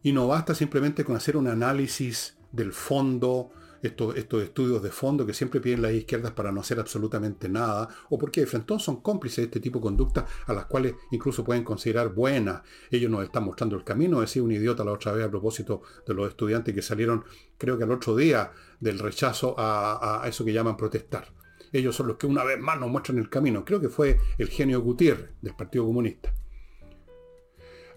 y 0.02 0.12
no 0.12 0.26
basta 0.28 0.54
simplemente 0.54 1.04
con 1.04 1.16
hacer 1.16 1.36
un 1.36 1.46
análisis 1.46 2.36
del 2.52 2.72
fondo, 2.72 3.50
estos, 3.82 4.16
estos, 4.16 4.42
estudios 4.42 4.82
de 4.82 4.90
fondo 4.90 5.24
que 5.24 5.34
siempre 5.34 5.60
piden 5.60 5.82
las 5.82 5.92
izquierdas 5.92 6.32
para 6.32 6.50
no 6.50 6.60
hacer 6.60 6.80
absolutamente 6.80 7.48
nada, 7.48 7.88
o 8.10 8.18
porque 8.18 8.40
de 8.40 8.46
frente 8.46 8.76
son 8.78 9.00
cómplices 9.00 9.36
de 9.36 9.42
este 9.44 9.60
tipo 9.60 9.78
de 9.78 9.84
conductas 9.84 10.24
a 10.46 10.52
las 10.52 10.66
cuales 10.66 10.94
incluso 11.12 11.44
pueden 11.44 11.62
considerar 11.62 12.12
buenas. 12.12 12.62
Ellos 12.90 13.10
nos 13.10 13.22
están 13.22 13.44
mostrando 13.44 13.76
el 13.76 13.84
camino, 13.84 14.20
decía 14.20 14.42
un 14.42 14.50
idiota 14.50 14.84
la 14.84 14.92
otra 14.92 15.12
vez 15.12 15.26
a 15.26 15.30
propósito 15.30 15.82
de 16.06 16.14
los 16.14 16.28
estudiantes 16.28 16.74
que 16.74 16.82
salieron, 16.82 17.24
creo 17.56 17.78
que 17.78 17.84
al 17.84 17.92
otro 17.92 18.16
día, 18.16 18.50
del 18.80 18.98
rechazo 18.98 19.54
a, 19.58 20.24
a 20.24 20.28
eso 20.28 20.44
que 20.44 20.52
llaman 20.52 20.76
protestar. 20.76 21.32
Ellos 21.72 21.94
son 21.94 22.08
los 22.08 22.16
que 22.16 22.26
una 22.26 22.44
vez 22.44 22.58
más 22.58 22.80
nos 22.80 22.88
muestran 22.88 23.18
el 23.18 23.28
camino. 23.28 23.64
Creo 23.64 23.80
que 23.80 23.88
fue 23.88 24.18
el 24.38 24.48
genio 24.48 24.80
Gutiérrez 24.80 25.30
del 25.42 25.54
Partido 25.54 25.84
Comunista. 25.84 26.32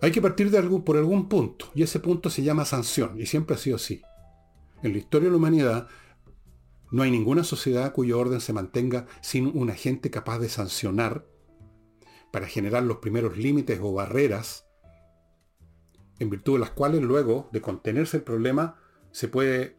Hay 0.01 0.11
que 0.11 0.21
partir 0.21 0.49
de 0.49 0.57
algún, 0.57 0.83
por 0.83 0.97
algún 0.97 1.29
punto, 1.29 1.67
y 1.75 1.83
ese 1.83 1.99
punto 1.99 2.29
se 2.29 2.41
llama 2.41 2.65
sanción, 2.65 3.19
y 3.21 3.27
siempre 3.27 3.55
ha 3.55 3.59
sido 3.59 3.75
así. 3.75 4.01
En 4.81 4.93
la 4.93 4.97
historia 4.97 5.27
de 5.27 5.31
la 5.31 5.37
humanidad 5.37 5.87
no 6.89 7.03
hay 7.03 7.11
ninguna 7.11 7.43
sociedad 7.43 7.93
cuyo 7.93 8.19
orden 8.19 8.41
se 8.41 8.51
mantenga 8.51 9.05
sin 9.21 9.55
un 9.55 9.69
agente 9.69 10.09
capaz 10.09 10.39
de 10.39 10.49
sancionar 10.49 11.25
para 12.31 12.47
generar 12.47 12.83
los 12.83 12.97
primeros 12.97 13.37
límites 13.37 13.79
o 13.81 13.93
barreras 13.93 14.65
en 16.19 16.29
virtud 16.29 16.53
de 16.53 16.59
las 16.59 16.71
cuales 16.71 17.01
luego 17.01 17.49
de 17.51 17.61
contenerse 17.61 18.17
el 18.17 18.23
problema 18.23 18.75
se, 19.11 19.27
puede, 19.27 19.77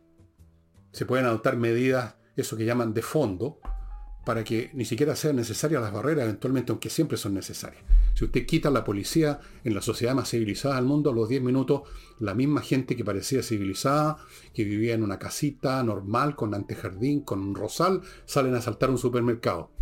se 0.93 1.05
pueden 1.05 1.27
adoptar 1.27 1.57
medidas, 1.57 2.17
eso 2.37 2.57
que 2.57 2.65
llaman 2.65 2.95
de 2.95 3.03
fondo, 3.03 3.61
para 4.25 4.45
que 4.45 4.71
ni 4.73 4.85
siquiera 4.85 5.17
sean 5.17 5.37
necesarias 5.37 5.83
las 5.83 5.93
barreras 5.93 6.25
eventualmente, 6.25 6.71
aunque 6.71 6.91
siempre 6.91 7.17
son 7.17 7.35
necesarias. 7.35 7.83
Si 8.15 8.25
usted 8.25 8.47
quita 8.47 8.71
la 8.71 8.85
policía 8.85 9.41
en 9.65 9.75
la 9.75 9.81
sociedad 9.81 10.15
más 10.15 10.31
civilizada 10.31 10.77
del 10.77 10.85
mundo, 10.85 11.11
a 11.11 11.15
los 11.15 11.29
10 11.29 11.43
minutos, 11.43 11.83
la 12.21 12.35
misma 12.35 12.61
gente 12.61 12.95
que 12.95 13.05
parecía 13.05 13.43
civilizada, 13.43 14.19
que 14.55 14.65
vivía 14.65 14.95
en 14.95 15.03
una 15.03 15.19
casita 15.19 15.83
normal, 15.83 16.37
con 16.37 16.55
antejardín, 16.55 17.23
con 17.23 17.41
un 17.41 17.55
rosal, 17.55 18.03
salen 18.25 18.55
a 18.55 18.59
asaltar 18.59 18.91
un 18.91 18.99
supermercado. 18.99 19.73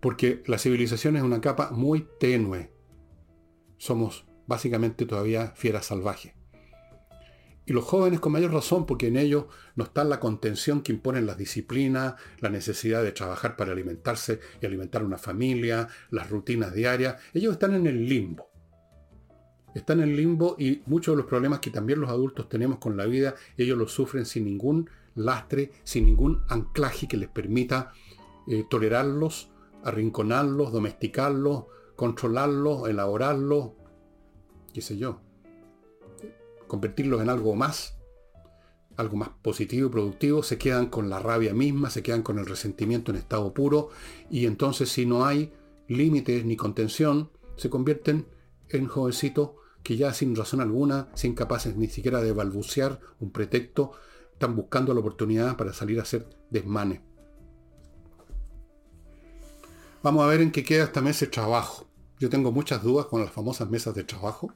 Porque 0.00 0.42
la 0.46 0.58
civilización 0.58 1.16
es 1.16 1.22
una 1.22 1.40
capa 1.40 1.70
muy 1.70 2.08
tenue. 2.18 2.72
Somos 3.76 4.24
básicamente 4.46 5.04
todavía 5.04 5.52
fieras 5.56 5.86
salvajes. 5.86 6.41
Y 7.64 7.72
los 7.72 7.84
jóvenes 7.84 8.18
con 8.18 8.32
mayor 8.32 8.52
razón, 8.52 8.86
porque 8.86 9.06
en 9.06 9.16
ellos 9.16 9.44
no 9.76 9.84
está 9.84 10.02
la 10.02 10.18
contención 10.18 10.82
que 10.82 10.92
imponen 10.92 11.26
las 11.26 11.38
disciplinas, 11.38 12.14
la 12.40 12.48
necesidad 12.48 13.04
de 13.04 13.12
trabajar 13.12 13.56
para 13.56 13.72
alimentarse 13.72 14.40
y 14.60 14.66
alimentar 14.66 15.04
una 15.04 15.18
familia, 15.18 15.88
las 16.10 16.28
rutinas 16.28 16.74
diarias. 16.74 17.16
Ellos 17.32 17.52
están 17.52 17.74
en 17.74 17.86
el 17.86 18.08
limbo. 18.08 18.50
Están 19.74 20.00
en 20.00 20.10
el 20.10 20.16
limbo 20.16 20.56
y 20.58 20.82
muchos 20.86 21.12
de 21.12 21.18
los 21.18 21.26
problemas 21.26 21.60
que 21.60 21.70
también 21.70 22.00
los 22.00 22.10
adultos 22.10 22.48
tenemos 22.48 22.78
con 22.78 22.96
la 22.96 23.06
vida, 23.06 23.34
ellos 23.56 23.78
los 23.78 23.92
sufren 23.92 24.26
sin 24.26 24.44
ningún 24.44 24.90
lastre, 25.14 25.70
sin 25.84 26.04
ningún 26.04 26.42
anclaje 26.48 27.08
que 27.08 27.16
les 27.16 27.30
permita 27.30 27.92
eh, 28.48 28.64
tolerarlos, 28.68 29.50
arrinconarlos, 29.84 30.72
domesticarlos, 30.72 31.64
controlarlos, 31.96 32.88
elaborarlos, 32.88 33.70
qué 34.74 34.82
sé 34.82 34.98
yo 34.98 35.20
convertirlos 36.72 37.20
en 37.20 37.28
algo 37.28 37.54
más, 37.54 37.98
algo 38.96 39.18
más 39.18 39.28
positivo 39.42 39.88
y 39.88 39.90
productivo, 39.90 40.42
se 40.42 40.56
quedan 40.56 40.86
con 40.86 41.10
la 41.10 41.18
rabia 41.18 41.52
misma, 41.52 41.90
se 41.90 42.02
quedan 42.02 42.22
con 42.22 42.38
el 42.38 42.46
resentimiento 42.46 43.10
en 43.10 43.18
estado 43.18 43.52
puro, 43.52 43.90
y 44.30 44.46
entonces 44.46 44.88
si 44.88 45.04
no 45.04 45.26
hay 45.26 45.52
límites 45.86 46.46
ni 46.46 46.56
contención, 46.56 47.30
se 47.56 47.68
convierten 47.68 48.26
en 48.70 48.86
jovencitos 48.86 49.50
que 49.82 49.98
ya 49.98 50.14
sin 50.14 50.34
razón 50.34 50.62
alguna, 50.62 51.10
sin 51.12 51.34
capaces 51.34 51.76
ni 51.76 51.88
siquiera 51.88 52.22
de 52.22 52.32
balbucear 52.32 53.00
un 53.20 53.32
pretexto, 53.32 53.92
están 54.32 54.56
buscando 54.56 54.94
la 54.94 55.00
oportunidad 55.00 55.58
para 55.58 55.74
salir 55.74 55.98
a 55.98 56.04
hacer 56.04 56.26
desmanes. 56.48 57.02
Vamos 60.02 60.24
a 60.24 60.26
ver 60.26 60.40
en 60.40 60.50
qué 60.50 60.64
queda 60.64 60.84
esta 60.84 61.02
mesa 61.02 61.26
de 61.26 61.32
trabajo. 61.32 61.86
Yo 62.18 62.30
tengo 62.30 62.50
muchas 62.50 62.82
dudas 62.82 63.04
con 63.08 63.20
las 63.20 63.30
famosas 63.30 63.68
mesas 63.68 63.94
de 63.94 64.04
trabajo. 64.04 64.54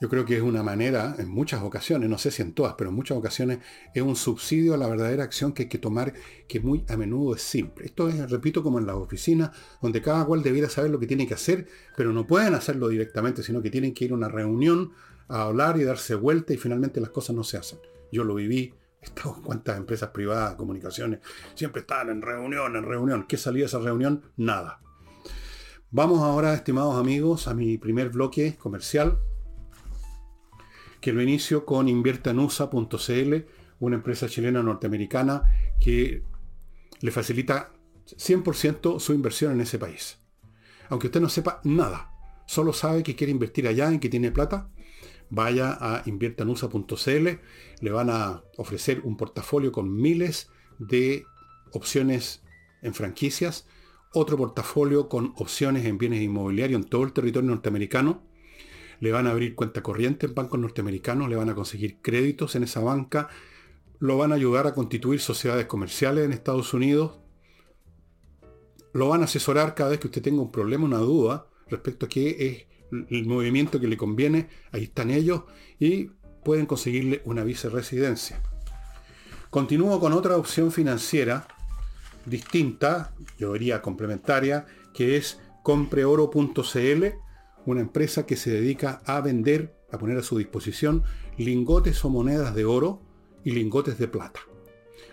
Yo 0.00 0.08
creo 0.08 0.24
que 0.24 0.36
es 0.36 0.42
una 0.42 0.62
manera, 0.62 1.16
en 1.18 1.28
muchas 1.28 1.62
ocasiones, 1.62 2.08
no 2.08 2.18
sé 2.18 2.30
si 2.30 2.40
en 2.40 2.52
todas, 2.52 2.74
pero 2.78 2.90
en 2.90 2.96
muchas 2.96 3.18
ocasiones 3.18 3.58
es 3.92 4.02
un 4.02 4.14
subsidio 4.14 4.74
a 4.74 4.76
la 4.76 4.86
verdadera 4.86 5.24
acción 5.24 5.52
que 5.52 5.64
hay 5.64 5.68
que 5.68 5.78
tomar, 5.78 6.14
que 6.46 6.60
muy 6.60 6.84
a 6.88 6.96
menudo 6.96 7.34
es 7.34 7.42
simple. 7.42 7.86
Esto 7.86 8.08
es, 8.08 8.30
repito, 8.30 8.62
como 8.62 8.78
en 8.78 8.86
las 8.86 8.94
oficinas, 8.94 9.50
donde 9.82 10.00
cada 10.00 10.24
cual 10.24 10.44
debiera 10.44 10.68
saber 10.68 10.92
lo 10.92 11.00
que 11.00 11.08
tiene 11.08 11.26
que 11.26 11.34
hacer, 11.34 11.66
pero 11.96 12.12
no 12.12 12.28
pueden 12.28 12.54
hacerlo 12.54 12.88
directamente, 12.88 13.42
sino 13.42 13.60
que 13.60 13.70
tienen 13.70 13.92
que 13.92 14.04
ir 14.04 14.12
a 14.12 14.14
una 14.14 14.28
reunión 14.28 14.92
a 15.26 15.42
hablar 15.42 15.78
y 15.78 15.84
darse 15.84 16.14
vuelta 16.14 16.54
y 16.54 16.58
finalmente 16.58 17.00
las 17.00 17.10
cosas 17.10 17.34
no 17.34 17.42
se 17.42 17.56
hacen. 17.56 17.80
Yo 18.12 18.22
lo 18.22 18.36
viví, 18.36 18.72
he 19.02 19.04
estado 19.04 19.34
en 19.36 19.42
cuántas 19.42 19.76
empresas 19.78 20.10
privadas, 20.10 20.54
comunicaciones, 20.54 21.18
siempre 21.56 21.80
estaban 21.80 22.10
en 22.10 22.22
reunión, 22.22 22.76
en 22.76 22.84
reunión. 22.84 23.26
¿Qué 23.26 23.36
salía 23.36 23.62
de 23.62 23.66
esa 23.66 23.80
reunión? 23.80 24.22
Nada. 24.36 24.80
Vamos 25.90 26.20
ahora, 26.20 26.54
estimados 26.54 26.96
amigos, 26.96 27.48
a 27.48 27.54
mi 27.54 27.78
primer 27.78 28.10
bloque 28.10 28.56
comercial 28.56 29.18
que 31.00 31.12
lo 31.12 31.22
inicio 31.22 31.64
con 31.64 31.88
inviertanusa.cl, 31.88 33.34
una 33.80 33.96
empresa 33.96 34.28
chilena 34.28 34.62
norteamericana 34.62 35.42
que 35.80 36.22
le 37.00 37.10
facilita 37.10 37.72
100% 38.06 38.98
su 38.98 39.12
inversión 39.12 39.52
en 39.52 39.60
ese 39.60 39.78
país. 39.78 40.18
Aunque 40.88 41.08
usted 41.08 41.20
no 41.20 41.28
sepa 41.28 41.60
nada, 41.64 42.10
solo 42.46 42.72
sabe 42.72 43.02
que 43.02 43.14
quiere 43.14 43.30
invertir 43.30 43.68
allá, 43.68 43.88
en 43.88 44.00
que 44.00 44.08
tiene 44.08 44.32
plata, 44.32 44.70
vaya 45.30 45.76
a 45.80 46.02
inviertanusa.cl, 46.06 47.28
le 47.80 47.90
van 47.90 48.10
a 48.10 48.42
ofrecer 48.56 49.02
un 49.04 49.16
portafolio 49.16 49.70
con 49.72 49.94
miles 49.94 50.50
de 50.78 51.24
opciones 51.72 52.42
en 52.82 52.94
franquicias, 52.94 53.66
otro 54.14 54.36
portafolio 54.36 55.08
con 55.08 55.34
opciones 55.36 55.84
en 55.84 55.98
bienes 55.98 56.22
inmobiliarios 56.22 56.82
en 56.82 56.88
todo 56.88 57.04
el 57.04 57.12
territorio 57.12 57.50
norteamericano, 57.50 58.22
le 59.00 59.12
van 59.12 59.26
a 59.26 59.30
abrir 59.30 59.54
cuenta 59.54 59.82
corriente 59.82 60.26
en 60.26 60.34
bancos 60.34 60.58
norteamericanos, 60.58 61.28
le 61.28 61.36
van 61.36 61.50
a 61.50 61.54
conseguir 61.54 61.98
créditos 62.00 62.56
en 62.56 62.64
esa 62.64 62.80
banca, 62.80 63.28
lo 63.98 64.16
van 64.16 64.32
a 64.32 64.36
ayudar 64.36 64.66
a 64.66 64.74
constituir 64.74 65.20
sociedades 65.20 65.66
comerciales 65.66 66.24
en 66.24 66.32
Estados 66.32 66.74
Unidos, 66.74 67.18
lo 68.92 69.08
van 69.08 69.22
a 69.22 69.24
asesorar 69.24 69.74
cada 69.74 69.90
vez 69.90 70.00
que 70.00 70.08
usted 70.08 70.22
tenga 70.22 70.42
un 70.42 70.52
problema, 70.52 70.84
una 70.84 70.98
duda 70.98 71.46
respecto 71.68 72.06
a 72.06 72.08
qué 72.08 72.68
es 72.90 73.04
el 73.10 73.26
movimiento 73.26 73.78
que 73.80 73.86
le 73.86 73.96
conviene, 73.96 74.48
ahí 74.72 74.84
están 74.84 75.10
ellos 75.10 75.44
y 75.78 76.10
pueden 76.44 76.66
conseguirle 76.66 77.22
una 77.24 77.44
viceresidencia. 77.44 78.40
Continúo 79.50 80.00
con 80.00 80.12
otra 80.12 80.36
opción 80.36 80.72
financiera 80.72 81.46
distinta, 82.24 83.14
yo 83.38 83.52
diría 83.52 83.82
complementaria, 83.82 84.66
que 84.92 85.16
es 85.16 85.40
compreoro.cl 85.62 87.27
una 87.70 87.82
empresa 87.82 88.24
que 88.24 88.36
se 88.36 88.50
dedica 88.50 89.02
a 89.04 89.20
vender, 89.20 89.74
a 89.92 89.98
poner 89.98 90.16
a 90.16 90.22
su 90.22 90.38
disposición 90.38 91.02
lingotes 91.36 92.02
o 92.04 92.08
monedas 92.08 92.54
de 92.54 92.64
oro 92.64 93.02
y 93.44 93.50
lingotes 93.50 93.98
de 93.98 94.08
plata. 94.08 94.40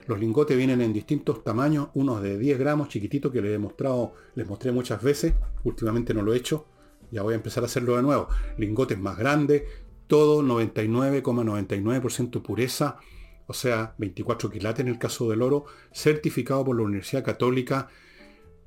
Los 0.07 0.19
lingotes 0.19 0.55
vienen 0.55 0.79
en 0.81 0.93
distintos 0.93 1.43
tamaños, 1.43 1.89
unos 1.95 2.21
de 2.21 2.37
10 2.37 2.57
gramos 2.57 2.87
chiquititos 2.87 3.33
que 3.33 3.41
les 3.41 3.55
he 3.55 3.57
mostrado, 3.57 4.13
les 4.35 4.47
mostré 4.47 4.71
muchas 4.71 5.03
veces, 5.03 5.33
últimamente 5.65 6.13
no 6.13 6.21
lo 6.21 6.33
he 6.33 6.37
hecho, 6.37 6.65
ya 7.11 7.23
voy 7.23 7.33
a 7.33 7.37
empezar 7.37 7.63
a 7.63 7.65
hacerlo 7.65 7.97
de 7.97 8.03
nuevo. 8.03 8.29
Lingotes 8.57 8.97
más 8.97 9.17
grandes, 9.17 9.63
todo 10.07 10.41
99,99% 10.41 12.41
pureza, 12.41 12.99
o 13.47 13.53
sea, 13.53 13.95
24 13.97 14.49
quilates 14.49 14.79
en 14.79 14.87
el 14.87 14.97
caso 14.97 15.29
del 15.29 15.41
oro, 15.41 15.65
certificado 15.91 16.63
por 16.63 16.77
la 16.77 16.83
Universidad 16.83 17.25
Católica, 17.25 17.89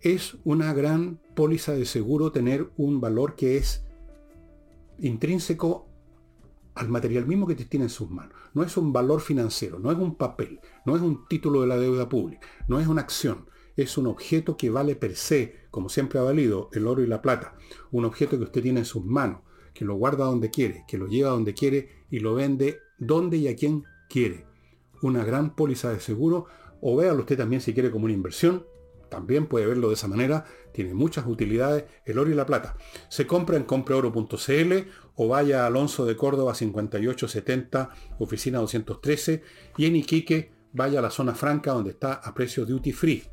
es 0.00 0.36
una 0.44 0.72
gran 0.72 1.20
póliza 1.34 1.72
de 1.72 1.84
seguro 1.84 2.30
tener 2.32 2.70
un 2.76 3.00
valor 3.00 3.34
que 3.34 3.56
es 3.56 3.84
intrínseco 4.98 5.86
al 6.74 6.88
material 6.88 7.26
mismo 7.26 7.46
que 7.46 7.56
te 7.56 7.64
tiene 7.64 7.86
en 7.86 7.90
sus 7.90 8.08
manos. 8.08 8.34
No 8.54 8.62
es 8.62 8.76
un 8.76 8.92
valor 8.92 9.20
financiero, 9.20 9.78
no 9.78 9.90
es 9.90 9.98
un 9.98 10.14
papel, 10.14 10.60
no 10.86 10.94
es 10.94 11.02
un 11.02 11.26
título 11.26 11.62
de 11.62 11.66
la 11.66 11.76
deuda 11.76 12.08
pública, 12.08 12.46
no 12.68 12.78
es 12.78 12.86
una 12.86 13.02
acción, 13.02 13.46
es 13.76 13.98
un 13.98 14.06
objeto 14.06 14.56
que 14.56 14.70
vale 14.70 14.94
per 14.94 15.16
se, 15.16 15.66
como 15.70 15.88
siempre 15.88 16.18
ha 16.18 16.22
valido 16.22 16.70
el 16.72 16.86
oro 16.86 17.02
y 17.02 17.06
la 17.06 17.22
plata. 17.22 17.56
Un 17.90 18.04
objeto 18.04 18.38
que 18.38 18.44
usted 18.44 18.62
tiene 18.62 18.80
en 18.80 18.86
sus 18.86 19.04
manos, 19.04 19.40
que 19.74 19.84
lo 19.84 19.94
guarda 19.94 20.24
donde 20.24 20.50
quiere, 20.50 20.84
que 20.86 20.98
lo 20.98 21.06
lleva 21.06 21.30
donde 21.30 21.54
quiere 21.54 22.04
y 22.10 22.20
lo 22.20 22.34
vende 22.34 22.78
donde 22.98 23.36
y 23.36 23.48
a 23.48 23.56
quien 23.56 23.84
quiere. 24.08 24.46
Una 25.02 25.24
gran 25.24 25.54
póliza 25.54 25.92
de 25.92 26.00
seguro, 26.00 26.46
o 26.80 26.96
véalo 26.96 27.20
usted 27.20 27.36
también 27.36 27.60
si 27.60 27.74
quiere 27.74 27.90
como 27.90 28.04
una 28.04 28.14
inversión, 28.14 28.64
también 29.08 29.46
puede 29.46 29.66
verlo 29.66 29.88
de 29.88 29.94
esa 29.94 30.08
manera, 30.08 30.44
tiene 30.72 30.94
muchas 30.94 31.26
utilidades, 31.26 31.84
el 32.04 32.18
oro 32.18 32.30
y 32.30 32.34
la 32.34 32.46
plata. 32.46 32.76
Se 33.08 33.26
compra 33.26 33.56
en 33.56 33.64
compreoro.cl 33.64 34.72
o 35.16 35.28
vaya 35.28 35.64
a 35.64 35.66
Alonso 35.66 36.04
de 36.06 36.16
Córdoba 36.16 36.54
5870, 36.54 37.90
oficina 38.18 38.58
213, 38.58 39.42
y 39.76 39.86
en 39.86 39.96
Iquique 39.96 40.52
vaya 40.72 40.98
a 40.98 41.02
la 41.02 41.10
zona 41.10 41.34
franca 41.34 41.72
donde 41.72 41.90
está 41.90 42.14
a 42.14 42.34
precio 42.34 42.64
duty 42.64 42.92
free. 42.92 43.24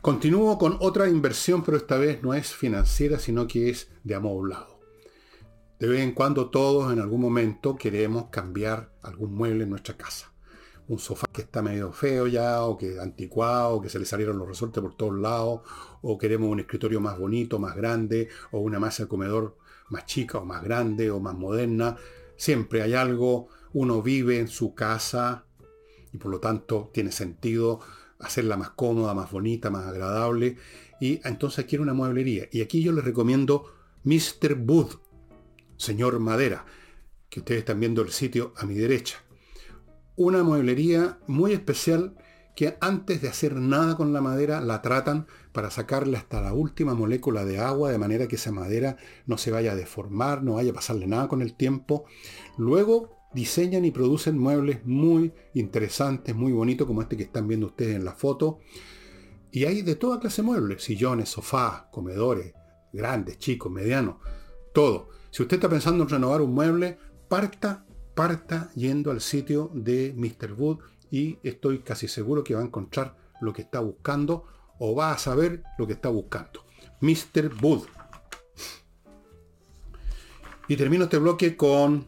Continúo 0.00 0.58
con 0.58 0.76
otra 0.80 1.08
inversión, 1.08 1.62
pero 1.62 1.76
esta 1.76 1.96
vez 1.96 2.22
no 2.22 2.34
es 2.34 2.52
financiera, 2.52 3.18
sino 3.18 3.46
que 3.46 3.70
es 3.70 3.88
de 4.02 4.16
amoblado. 4.16 4.80
De 5.78 5.86
vez 5.86 6.00
en 6.00 6.12
cuando 6.12 6.50
todos 6.50 6.92
en 6.92 7.00
algún 7.00 7.20
momento 7.20 7.76
queremos 7.76 8.26
cambiar 8.30 8.92
algún 9.02 9.34
mueble 9.34 9.64
en 9.64 9.70
nuestra 9.70 9.96
casa 9.96 10.31
un 10.92 10.98
sofá 10.98 11.26
que 11.32 11.40
está 11.40 11.62
medio 11.62 11.90
feo 11.90 12.26
ya, 12.26 12.64
o 12.64 12.76
que 12.76 13.00
anticuado, 13.00 13.76
o 13.76 13.80
que 13.80 13.88
se 13.88 13.98
le 13.98 14.04
salieron 14.04 14.38
los 14.38 14.46
resortes 14.46 14.82
por 14.82 14.94
todos 14.94 15.18
lados, 15.18 15.62
o 16.02 16.18
queremos 16.18 16.50
un 16.50 16.60
escritorio 16.60 17.00
más 17.00 17.18
bonito, 17.18 17.58
más 17.58 17.74
grande, 17.74 18.28
o 18.50 18.60
una 18.60 18.78
masa 18.78 19.04
de 19.04 19.08
comedor 19.08 19.56
más 19.88 20.04
chica 20.04 20.38
o 20.38 20.44
más 20.44 20.62
grande 20.62 21.10
o 21.10 21.18
más 21.18 21.34
moderna. 21.34 21.96
Siempre 22.36 22.82
hay 22.82 22.92
algo, 22.92 23.48
uno 23.72 24.02
vive 24.02 24.38
en 24.38 24.48
su 24.48 24.74
casa 24.74 25.46
y 26.12 26.18
por 26.18 26.30
lo 26.30 26.40
tanto 26.40 26.90
tiene 26.92 27.10
sentido 27.10 27.80
hacerla 28.18 28.58
más 28.58 28.70
cómoda, 28.70 29.14
más 29.14 29.30
bonita, 29.30 29.70
más 29.70 29.86
agradable. 29.86 30.58
Y 31.00 31.26
entonces 31.26 31.64
quiere 31.64 31.82
una 31.82 31.94
mueblería. 31.94 32.48
Y 32.52 32.60
aquí 32.60 32.82
yo 32.82 32.92
les 32.92 33.04
recomiendo 33.04 33.64
Mr. 34.04 34.58
Wood, 34.66 34.96
señor 35.78 36.18
Madera, 36.20 36.66
que 37.30 37.40
ustedes 37.40 37.60
están 37.60 37.80
viendo 37.80 38.02
el 38.02 38.10
sitio 38.10 38.52
a 38.58 38.66
mi 38.66 38.74
derecha 38.74 39.22
una 40.16 40.42
mueblería 40.42 41.18
muy 41.26 41.52
especial 41.52 42.14
que 42.54 42.76
antes 42.80 43.22
de 43.22 43.28
hacer 43.28 43.54
nada 43.56 43.96
con 43.96 44.12
la 44.12 44.20
madera 44.20 44.60
la 44.60 44.82
tratan 44.82 45.26
para 45.52 45.70
sacarle 45.70 46.18
hasta 46.18 46.40
la 46.42 46.52
última 46.52 46.94
molécula 46.94 47.44
de 47.44 47.58
agua 47.58 47.90
de 47.90 47.98
manera 47.98 48.28
que 48.28 48.36
esa 48.36 48.52
madera 48.52 48.96
no 49.26 49.38
se 49.38 49.50
vaya 49.50 49.72
a 49.72 49.76
deformar, 49.76 50.42
no 50.42 50.54
vaya 50.54 50.70
a 50.70 50.74
pasarle 50.74 51.06
nada 51.06 51.28
con 51.28 51.40
el 51.40 51.54
tiempo. 51.54 52.04
Luego 52.58 53.16
diseñan 53.32 53.84
y 53.84 53.90
producen 53.90 54.38
muebles 54.38 54.84
muy 54.84 55.32
interesantes, 55.54 56.34
muy 56.34 56.52
bonitos 56.52 56.86
como 56.86 57.00
este 57.00 57.16
que 57.16 57.22
están 57.22 57.48
viendo 57.48 57.66
ustedes 57.66 57.96
en 57.96 58.04
la 58.04 58.12
foto. 58.12 58.60
Y 59.50 59.64
hay 59.64 59.82
de 59.82 59.96
toda 59.96 60.20
clase 60.20 60.42
de 60.42 60.46
muebles, 60.46 60.82
sillones, 60.82 61.30
sofás, 61.30 61.84
comedores, 61.90 62.54
grandes, 62.92 63.38
chicos, 63.38 63.72
medianos, 63.72 64.16
todo. 64.74 65.08
Si 65.30 65.42
usted 65.42 65.56
está 65.56 65.68
pensando 65.68 66.04
en 66.04 66.10
renovar 66.10 66.42
un 66.42 66.52
mueble, 66.52 66.98
parta 67.28 67.86
parta 68.14 68.70
yendo 68.74 69.10
al 69.10 69.20
sitio 69.20 69.70
de 69.74 70.14
Mr. 70.16 70.52
Wood 70.52 70.78
y 71.10 71.38
estoy 71.42 71.80
casi 71.80 72.08
seguro 72.08 72.44
que 72.44 72.54
va 72.54 72.60
a 72.60 72.64
encontrar 72.64 73.16
lo 73.40 73.52
que 73.52 73.62
está 73.62 73.80
buscando 73.80 74.46
o 74.78 74.94
va 74.94 75.12
a 75.12 75.18
saber 75.18 75.62
lo 75.78 75.86
que 75.86 75.92
está 75.92 76.08
buscando. 76.08 76.64
Mr. 77.00 77.52
Wood. 77.62 77.82
Y 80.68 80.76
termino 80.76 81.04
este 81.04 81.18
bloque 81.18 81.56
con 81.56 82.06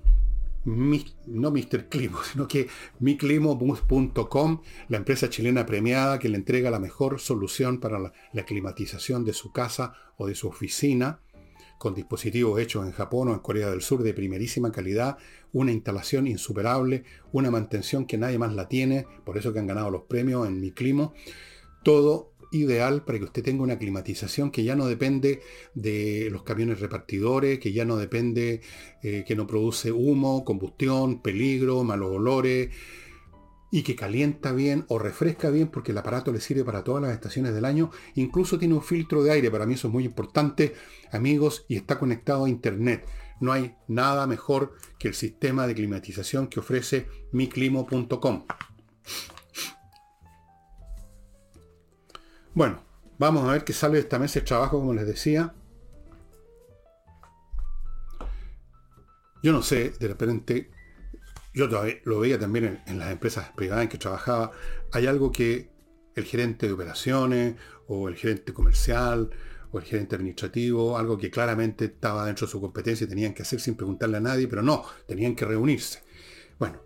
no 0.64 1.50
Mr. 1.50 1.88
Climo, 1.88 2.18
sino 2.32 2.49
que 2.49 2.68
miclimobus.com, 3.00 4.62
la 4.88 4.96
empresa 4.96 5.28
chilena 5.28 5.66
premiada 5.66 6.18
que 6.18 6.28
le 6.28 6.37
entrega 6.37 6.70
la 6.70 6.78
mejor 6.78 7.20
solución 7.20 7.80
para 7.80 7.99
la 8.32 8.44
climatización 8.44 9.25
de 9.25 9.34
su 9.34 9.52
casa 9.52 9.94
o 10.16 10.26
de 10.26 10.34
su 10.34 10.49
oficina 10.49 11.20
con 11.85 11.95
dispositivos 11.95 12.59
hechos 12.59 12.87
en 12.87 12.93
Japón 12.93 13.28
o 13.28 13.35
en 13.35 13.41
Corea 13.41 13.69
del 13.69 13.82
Sur 13.82 14.02
de 14.02 14.15
primerísima 14.15 14.73
calidad, 14.73 15.19
una 15.52 15.71
instalación 15.71 16.26
insuperable, 16.26 17.04
una 17.30 17.50
mantención 17.50 18.06
que 18.06 18.17
nadie 18.17 18.39
más 18.39 18.54
la 18.54 18.69
tiene, 18.69 19.06
por 19.23 19.37
eso 19.37 19.52
que 19.52 19.58
han 19.58 19.67
ganado 19.67 19.91
los 19.91 20.04
premios 20.04 20.49
en 20.49 20.63
mi 20.63 20.71
clima, 20.71 21.13
todo 21.82 22.32
ideal 22.52 23.04
para 23.04 23.19
que 23.19 23.26
usted 23.26 23.43
tenga 23.43 23.63
una 23.63 23.78
climatización 23.78 24.50
que 24.50 24.65
ya 24.65 24.76
no 24.76 24.87
depende 24.87 25.43
de 25.75 26.30
los 26.32 26.43
camiones 26.43 26.80
repartidores, 26.80 27.58
que 27.58 27.75
ya 27.75 27.85
no 27.85 27.99
depende, 27.99 28.63
eh, 29.02 29.23
que 29.26 29.37
no 29.37 29.47
produce 29.47 29.93
humo, 29.93 30.43
combustión, 30.43 31.21
peligro, 31.21 31.85
malos 31.85 32.13
olores, 32.13 32.71
y 33.75 33.82
que 33.82 33.97
calienta 33.97 34.52
bien 34.52 34.84
o 34.87 35.00
refresca 35.00 35.50
bien 35.50 35.67
porque 35.67 35.91
el 35.91 35.99
aparato 35.99 36.30
le 36.30 36.41
sirve 36.41 36.63
para 36.63 36.84
todas 36.84 37.02
las 37.02 37.10
estaciones 37.10 37.52
del 37.54 37.65
año. 37.65 37.91
Incluso 38.15 38.56
tiene 38.56 38.75
un 38.75 38.84
filtro 38.84 39.25
de 39.25 39.32
aire, 39.32 39.50
para 39.50 39.67
mí 39.67 39.75
eso 39.75 39.89
es 39.89 39.93
muy 39.93 40.04
importante, 40.04 40.76
amigos, 41.10 41.67
y 41.67 41.75
está 41.75 41.99
conectado 41.99 42.45
a 42.45 42.49
Internet. 42.49 43.04
No 43.41 43.50
hay 43.50 43.75
nada 43.89 44.28
mejor 44.28 44.75
que 44.97 45.08
el 45.08 45.15
sistema 45.15 45.67
de 45.67 45.75
climatización 45.75 46.47
que 46.47 46.60
ofrece 46.60 47.08
miclimo.com. 47.32 48.45
Bueno, 52.54 52.80
vamos 53.19 53.43
a 53.43 53.50
ver 53.54 53.65
qué 53.65 53.73
sale 53.73 53.95
de 53.95 54.02
esta 54.02 54.21
mesa 54.21 54.39
de 54.39 54.47
trabajo, 54.47 54.78
como 54.78 54.95
les 54.95 55.08
decía. 55.08 55.52
Yo 59.43 59.50
no 59.50 59.63
sé, 59.63 59.91
de 59.99 60.06
repente 60.06 60.71
yo 61.54 61.69
lo 62.04 62.21
veía 62.21 62.38
también 62.38 62.82
en, 62.86 62.99
las 62.99 63.12
empresas 63.12 63.50
privadas 63.54 63.84
en 63.84 63.88
que 63.88 63.99
trabajaba, 63.99 64.50
hay 64.93 65.06
algo 65.06 65.30
que 65.30 65.71
el 66.17 66.25
gerente 66.25 66.67
de 66.67 66.73
operaciones 66.73 67.54
o 67.86 68.08
el 68.08 68.17
gerente 68.17 68.52
comercial 68.52 69.30
o 69.71 69.78
el 69.78 69.84
gerente 69.84 70.17
administrativo, 70.17 70.99
algo 70.99 71.17
que 71.17 71.30
claramente 71.30 71.86
estaba 71.86 72.26
dentro 72.26 72.47
de 72.47 72.50
su 72.50 72.60
competencia 72.60 73.04
y 73.04 73.08
tenían 73.08 73.34
que 73.34 73.43
hacer 73.43 73.60
sin 73.60 73.76
preguntarle 73.76 74.17
a 74.17 74.21
nadie, 74.21 74.49
pero 74.49 74.62
no, 74.62 74.84
tenían 75.06 75.36
que 75.36 75.45
reunirse. 75.45 76.02
Bueno, 76.58 76.80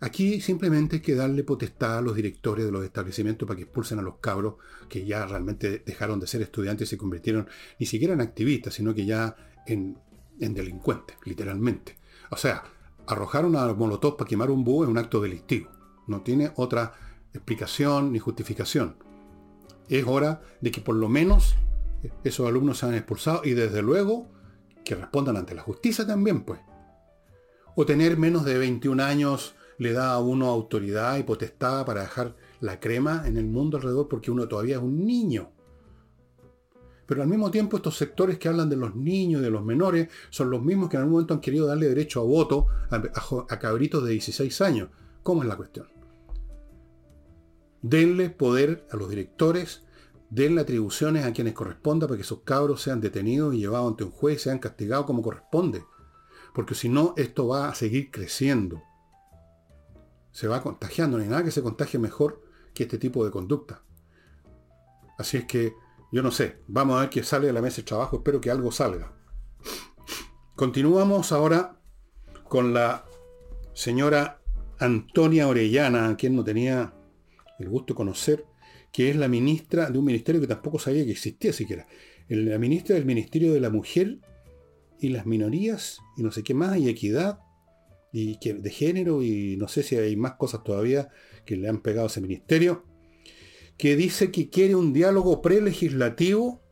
aquí 0.00 0.40
simplemente 0.40 0.96
hay 0.96 1.02
que 1.02 1.14
darle 1.14 1.42
potestad 1.42 1.98
a 1.98 2.00
los 2.00 2.14
directores 2.14 2.64
de 2.66 2.72
los 2.72 2.84
establecimientos 2.84 3.46
para 3.46 3.56
que 3.56 3.64
expulsen 3.64 3.98
a 3.98 4.02
los 4.02 4.18
cabros 4.18 4.56
que 4.88 5.04
ya 5.04 5.26
realmente 5.26 5.82
dejaron 5.84 6.20
de 6.20 6.28
ser 6.28 6.42
estudiantes 6.42 6.88
y 6.88 6.90
se 6.90 6.98
convirtieron 6.98 7.48
ni 7.80 7.86
siquiera 7.86 8.14
en 8.14 8.20
activistas, 8.20 8.74
sino 8.74 8.94
que 8.94 9.06
ya 9.06 9.34
en, 9.66 9.98
en 10.38 10.54
delincuentes, 10.54 11.16
literalmente. 11.24 11.98
O 12.30 12.36
sea, 12.36 12.64
arrojar 13.06 13.44
una 13.44 13.72
molotov 13.72 14.16
para 14.16 14.28
quemar 14.28 14.50
un 14.50 14.64
búho 14.64 14.84
es 14.84 14.90
un 14.90 14.98
acto 14.98 15.20
delictivo. 15.20 15.70
No 16.06 16.22
tiene 16.22 16.52
otra 16.56 16.94
explicación 17.32 18.12
ni 18.12 18.18
justificación. 18.18 18.96
Es 19.88 20.04
hora 20.06 20.42
de 20.60 20.70
que 20.70 20.80
por 20.80 20.96
lo 20.96 21.08
menos 21.08 21.54
esos 22.22 22.46
alumnos 22.46 22.78
sean 22.78 22.94
expulsados 22.94 23.46
y 23.46 23.52
desde 23.52 23.82
luego 23.82 24.28
que 24.84 24.94
respondan 24.94 25.36
ante 25.36 25.54
la 25.54 25.62
justicia 25.62 26.06
también, 26.06 26.42
pues. 26.42 26.60
O 27.74 27.86
tener 27.86 28.16
menos 28.16 28.44
de 28.44 28.58
21 28.58 29.02
años 29.02 29.54
le 29.78 29.92
da 29.92 30.12
a 30.12 30.20
uno 30.20 30.48
autoridad 30.48 31.18
y 31.18 31.24
potestad 31.24 31.84
para 31.84 32.02
dejar 32.02 32.36
la 32.60 32.78
crema 32.78 33.24
en 33.26 33.36
el 33.36 33.46
mundo 33.46 33.78
alrededor 33.78 34.08
porque 34.08 34.30
uno 34.30 34.46
todavía 34.46 34.76
es 34.76 34.82
un 34.82 35.04
niño. 35.04 35.50
Pero 37.06 37.22
al 37.22 37.28
mismo 37.28 37.50
tiempo 37.50 37.76
estos 37.76 37.96
sectores 37.96 38.38
que 38.38 38.48
hablan 38.48 38.70
de 38.70 38.76
los 38.76 38.94
niños 38.94 39.42
de 39.42 39.50
los 39.50 39.64
menores 39.64 40.08
son 40.30 40.50
los 40.50 40.62
mismos 40.62 40.88
que 40.88 40.96
en 40.96 41.02
algún 41.02 41.14
momento 41.14 41.34
han 41.34 41.40
querido 41.40 41.66
darle 41.66 41.88
derecho 41.88 42.20
a 42.20 42.24
voto 42.24 42.66
a, 42.90 43.58
cabritos 43.58 44.04
de 44.04 44.12
16 44.12 44.60
años. 44.62 44.88
¿Cómo 45.22 45.42
es 45.42 45.48
la 45.48 45.56
cuestión? 45.56 45.86
Denle 47.82 48.30
poder 48.30 48.86
a 48.90 48.96
los 48.96 49.10
directores, 49.10 49.82
denle 50.30 50.62
atribuciones 50.62 51.26
a 51.26 51.32
quienes 51.32 51.52
corresponda 51.52 52.06
para 52.06 52.16
que 52.16 52.22
esos 52.22 52.40
cabros 52.40 52.80
sean 52.80 53.00
detenidos 53.00 53.54
y 53.54 53.58
llevados 53.58 53.90
ante 53.90 54.04
un 54.04 54.10
juez, 54.10 54.42
sean 54.42 54.58
castigados 54.58 55.04
como 55.04 55.22
corresponde. 55.22 55.84
Porque 56.54 56.74
si 56.74 56.88
no, 56.88 57.12
esto 57.16 57.48
va 57.48 57.68
a 57.68 57.74
seguir 57.74 58.10
creciendo. 58.10 58.82
Se 60.32 60.48
va 60.48 60.62
contagiando, 60.62 61.18
no 61.18 61.22
hay 61.22 61.28
nada 61.28 61.44
que 61.44 61.50
se 61.50 61.62
contagie 61.62 61.98
mejor 61.98 62.42
que 62.72 62.84
este 62.84 62.96
tipo 62.96 63.24
de 63.24 63.30
conducta. 63.30 63.82
Así 65.18 65.36
es 65.36 65.44
que 65.44 65.74
yo 66.14 66.22
no 66.22 66.30
sé, 66.30 66.58
vamos 66.68 66.96
a 66.96 67.00
ver 67.00 67.10
qué 67.10 67.24
sale 67.24 67.48
de 67.48 67.52
la 67.52 67.60
mesa 67.60 67.78
de 67.78 67.82
trabajo, 67.82 68.18
espero 68.18 68.40
que 68.40 68.48
algo 68.48 68.70
salga. 68.70 69.12
Continuamos 70.54 71.32
ahora 71.32 71.80
con 72.44 72.72
la 72.72 73.04
señora 73.72 74.40
Antonia 74.78 75.48
Orellana, 75.48 76.08
a 76.08 76.16
quien 76.16 76.36
no 76.36 76.44
tenía 76.44 76.94
el 77.58 77.68
gusto 77.68 77.94
de 77.94 77.96
conocer, 77.96 78.44
que 78.92 79.10
es 79.10 79.16
la 79.16 79.26
ministra 79.26 79.90
de 79.90 79.98
un 79.98 80.04
ministerio 80.04 80.40
que 80.40 80.46
tampoco 80.46 80.78
sabía 80.78 81.04
que 81.04 81.10
existía 81.10 81.52
siquiera. 81.52 81.88
La 82.28 82.60
ministra 82.60 82.94
del 82.94 83.06
Ministerio 83.06 83.52
de 83.52 83.58
la 83.58 83.70
Mujer 83.70 84.20
y 85.00 85.08
las 85.08 85.26
Minorías, 85.26 85.98
y 86.16 86.22
no 86.22 86.30
sé 86.30 86.44
qué 86.44 86.54
más, 86.54 86.78
y 86.78 86.88
equidad, 86.88 87.40
y 88.12 88.38
de 88.38 88.70
género, 88.70 89.20
y 89.24 89.56
no 89.56 89.66
sé 89.66 89.82
si 89.82 89.96
hay 89.96 90.14
más 90.14 90.34
cosas 90.34 90.62
todavía 90.62 91.08
que 91.44 91.56
le 91.56 91.68
han 91.68 91.80
pegado 91.80 92.06
a 92.06 92.10
ese 92.10 92.20
ministerio 92.20 92.93
que 93.76 93.96
dice 93.96 94.30
que 94.30 94.50
quiere 94.50 94.74
un 94.74 94.92
diálogo 94.92 95.42
prelegislativo 95.42 96.62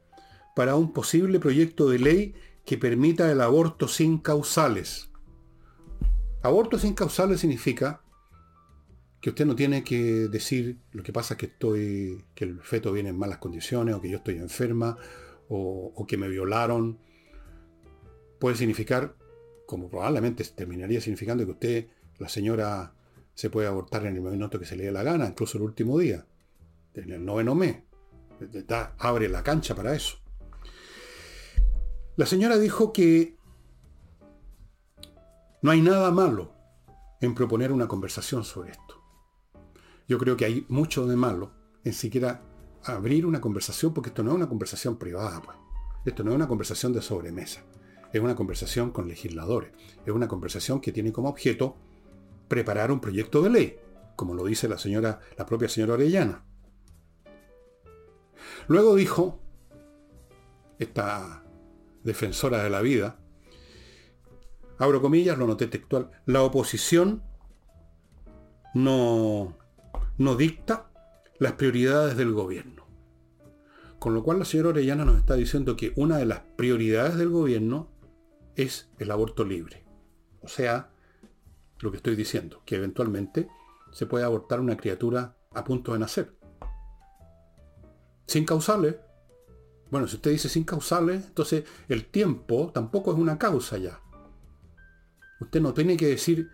para 0.55 0.77
un 0.77 0.93
posible 0.93 1.41
proyecto 1.41 1.89
de 1.89 1.99
ley 1.99 2.35
que 2.65 2.79
permita 2.79 3.31
el 3.31 3.41
aborto 3.41 3.89
sin 3.89 4.19
causales. 4.19 5.11
Aborto 6.43 6.79
sin 6.79 6.95
causales 6.95 7.41
significa 7.41 8.03
que 9.21 9.31
usted 9.31 9.47
no 9.47 9.55
tiene 9.55 9.85
que 9.85 10.29
decir 10.29 10.79
lo 10.93 11.03
que 11.03 11.13
pasa 11.13 11.35
es 11.35 11.39
que 11.39 11.47
estoy, 11.47 12.25
que 12.35 12.45
el 12.45 12.61
feto 12.61 12.93
viene 12.93 13.11
en 13.11 13.19
malas 13.19 13.39
condiciones, 13.39 13.95
o 13.95 14.01
que 14.01 14.11
yo 14.11 14.19
estoy 14.19 14.37
enferma, 14.39 14.97
o, 15.49 15.93
o 15.95 16.07
que 16.07 16.17
me 16.17 16.29
violaron. 16.29 16.99
Puede 18.41 18.57
significar, 18.57 19.15
como 19.67 19.89
probablemente 19.89 20.45
terminaría 20.45 21.01
significando 21.01 21.45
que 21.45 21.53
usted, 21.53 21.87
la 22.19 22.29
señora, 22.29 22.95
se 23.35 23.49
puede 23.49 23.69
abortar 23.69 24.05
en 24.07 24.17
el 24.17 24.21
momento 24.23 24.59
que 24.59 24.67
se 24.67 24.77
le 24.77 24.85
dé 24.85 24.93
la 24.93 25.05
gana, 25.05 25.29
incluso 25.29 25.57
el 25.57 25.65
último 25.65 25.99
día, 26.01 26.27
en 26.95 27.11
el 27.11 27.25
noveno 27.25 27.55
mes. 27.55 27.83
abre 28.99 29.29
la 29.29 29.43
cancha 29.43 29.75
para 29.75 29.95
eso. 29.95 30.19
La 32.17 32.27
señora 32.27 32.59
dijo 32.59 32.93
que 32.93 33.37
no 35.63 35.71
hay 35.71 35.81
nada 35.81 36.11
malo 36.11 36.53
en 37.21 37.35
proponer 37.35 37.73
una 37.73 37.89
conversación 37.89 38.45
sobre 38.45 38.73
esto. 38.73 39.01
Yo 40.09 40.19
creo 40.19 40.37
que 40.37 40.45
hay 40.45 40.67
mucho 40.69 41.07
de 41.07 41.17
malo 41.17 41.53
en 41.85 41.93
siquiera 41.93 42.43
abrir 42.85 43.25
una 43.27 43.41
conversación, 43.41 43.95
porque 43.95 44.11
esto 44.11 44.23
no 44.23 44.31
es 44.31 44.37
una 44.37 44.49
conversación 44.49 44.97
privada, 44.97 45.41
pues. 45.41 45.57
Esto 46.05 46.25
no 46.25 46.31
es 46.31 46.37
una 46.37 46.49
conversación 46.49 46.93
de 46.93 47.01
sobremesa. 47.01 47.63
Es 48.13 48.21
una 48.21 48.35
conversación 48.35 48.91
con 48.91 49.09
legisladores. 49.09 49.73
Es 50.05 50.13
una 50.13 50.27
conversación 50.29 50.81
que 50.81 50.93
tiene 50.93 51.13
como 51.13 51.29
objeto 51.29 51.77
preparar 52.49 52.91
un 52.91 53.01
proyecto 53.01 53.41
de 53.41 53.51
ley, 53.51 53.77
como 54.17 54.35
lo 54.35 54.45
dice 54.45 54.69
la 54.69 54.79
señora, 54.79 55.21
la 55.39 55.47
propia 55.47 55.69
señora 55.69 55.95
Orellana. 55.95 56.45
Luego 58.69 58.95
dijo, 58.95 59.41
esta 60.79 61.45
defensora 62.05 62.63
de 62.63 62.71
la 62.71 62.81
vida, 62.81 63.19
abro 64.79 65.01
comillas, 65.01 65.39
lo 65.39 65.47
noté 65.47 65.67
textual, 65.67 66.11
la 66.27 66.43
oposición 66.43 67.23
no, 68.75 69.57
no 70.19 70.37
dicta 70.37 70.91
las 71.39 71.53
prioridades 71.53 72.17
del 72.17 72.33
gobierno. 72.33 72.87
Con 73.99 74.15
lo 74.15 74.23
cual 74.25 74.41
la 74.41 74.45
señora 74.45 74.71
Orellana 74.71 75.05
nos 75.05 75.19
está 75.19 75.35
diciendo 75.35 75.77
que 75.77 75.93
una 75.97 76.17
de 76.17 76.27
las 76.27 76.41
prioridades 76.57 77.17
del 77.17 77.29
gobierno 77.29 77.89
es 78.57 78.91
el 78.99 79.11
aborto 79.11 79.45
libre. 79.45 79.85
O 80.41 80.49
sea, 80.49 80.91
lo 81.81 81.91
que 81.91 81.99
estoy 81.99 82.17
diciendo, 82.17 82.63
que 82.65 82.77
eventualmente 82.77 83.49
se 83.93 84.07
puede 84.07 84.25
abortar 84.25 84.61
una 84.61 84.77
criatura 84.77 85.37
a 85.55 85.65
punto 85.65 85.93
de 85.93 86.01
nacer. 86.01 86.35
Sin 88.33 88.47
causales. 88.47 88.97
Bueno, 89.91 90.09
si 90.09 90.17
usted 90.17 90.31
dice 90.31 90.49
sin 90.49 90.65
causales, 90.65 91.23
entonces 91.27 91.65
el 91.87 92.07
tiempo 92.07 92.71
tampoco 92.73 93.13
es 93.13 93.19
una 93.19 93.37
causa 93.37 93.77
ya. 93.77 94.01
Usted 95.39 95.61
no 95.61 95.75
tiene 95.75 95.99
que 95.99 96.07
decir, 96.07 96.49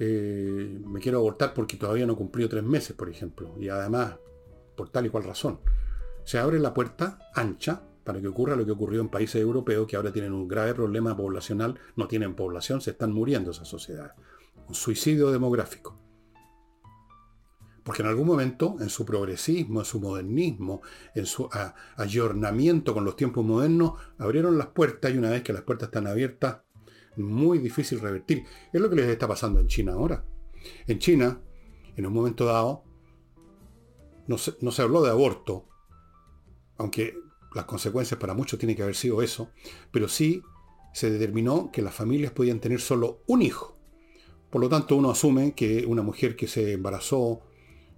eh, 0.00 0.80
me 0.84 0.98
quiero 0.98 1.18
abortar 1.18 1.54
porque 1.54 1.76
todavía 1.76 2.04
no 2.04 2.14
he 2.14 2.16
cumplido 2.16 2.48
tres 2.48 2.64
meses, 2.64 2.96
por 2.96 3.08
ejemplo, 3.08 3.54
y 3.60 3.68
además, 3.68 4.16
por 4.76 4.88
tal 4.88 5.06
y 5.06 5.08
cual 5.08 5.22
razón. 5.22 5.60
Se 6.24 6.36
abre 6.36 6.58
la 6.58 6.74
puerta 6.74 7.20
ancha 7.32 7.80
para 8.02 8.20
que 8.20 8.26
ocurra 8.26 8.56
lo 8.56 8.66
que 8.66 8.72
ocurrió 8.72 9.00
en 9.00 9.08
países 9.08 9.40
europeos 9.40 9.86
que 9.86 9.94
ahora 9.94 10.12
tienen 10.12 10.32
un 10.32 10.48
grave 10.48 10.74
problema 10.74 11.16
poblacional, 11.16 11.78
no 11.94 12.08
tienen 12.08 12.34
población, 12.34 12.80
se 12.80 12.90
están 12.90 13.12
muriendo 13.12 13.52
esas 13.52 13.68
sociedades. 13.68 14.14
Un 14.66 14.74
suicidio 14.74 15.30
demográfico. 15.30 15.96
Porque 17.82 18.02
en 18.02 18.08
algún 18.08 18.26
momento, 18.26 18.76
en 18.80 18.90
su 18.90 19.06
progresismo, 19.06 19.80
en 19.80 19.86
su 19.86 20.00
modernismo, 20.00 20.82
en 21.14 21.26
su 21.26 21.48
ayornamiento 21.96 22.92
con 22.92 23.04
los 23.04 23.16
tiempos 23.16 23.44
modernos, 23.44 23.94
abrieron 24.18 24.58
las 24.58 24.68
puertas 24.68 25.12
y 25.12 25.18
una 25.18 25.30
vez 25.30 25.42
que 25.42 25.52
las 25.52 25.62
puertas 25.62 25.88
están 25.88 26.06
abiertas, 26.06 26.58
muy 27.16 27.58
difícil 27.58 28.00
revertir. 28.00 28.44
Es 28.72 28.80
lo 28.80 28.88
que 28.90 28.96
les 28.96 29.08
está 29.08 29.26
pasando 29.26 29.60
en 29.60 29.66
China 29.66 29.92
ahora. 29.92 30.24
En 30.86 30.98
China, 30.98 31.40
en 31.96 32.06
un 32.06 32.12
momento 32.12 32.44
dado, 32.44 32.84
no 34.26 34.38
se, 34.38 34.54
no 34.60 34.70
se 34.70 34.82
habló 34.82 35.02
de 35.02 35.10
aborto, 35.10 35.66
aunque 36.76 37.14
las 37.54 37.64
consecuencias 37.64 38.20
para 38.20 38.34
muchos 38.34 38.58
tienen 38.58 38.76
que 38.76 38.82
haber 38.82 38.94
sido 38.94 39.22
eso, 39.22 39.50
pero 39.90 40.08
sí 40.08 40.42
se 40.92 41.10
determinó 41.10 41.70
que 41.72 41.82
las 41.82 41.94
familias 41.94 42.32
podían 42.32 42.60
tener 42.60 42.80
solo 42.80 43.22
un 43.26 43.42
hijo. 43.42 43.76
Por 44.50 44.60
lo 44.60 44.68
tanto, 44.68 44.96
uno 44.96 45.10
asume 45.10 45.54
que 45.54 45.86
una 45.86 46.02
mujer 46.02 46.36
que 46.36 46.48
se 46.48 46.72
embarazó, 46.72 47.42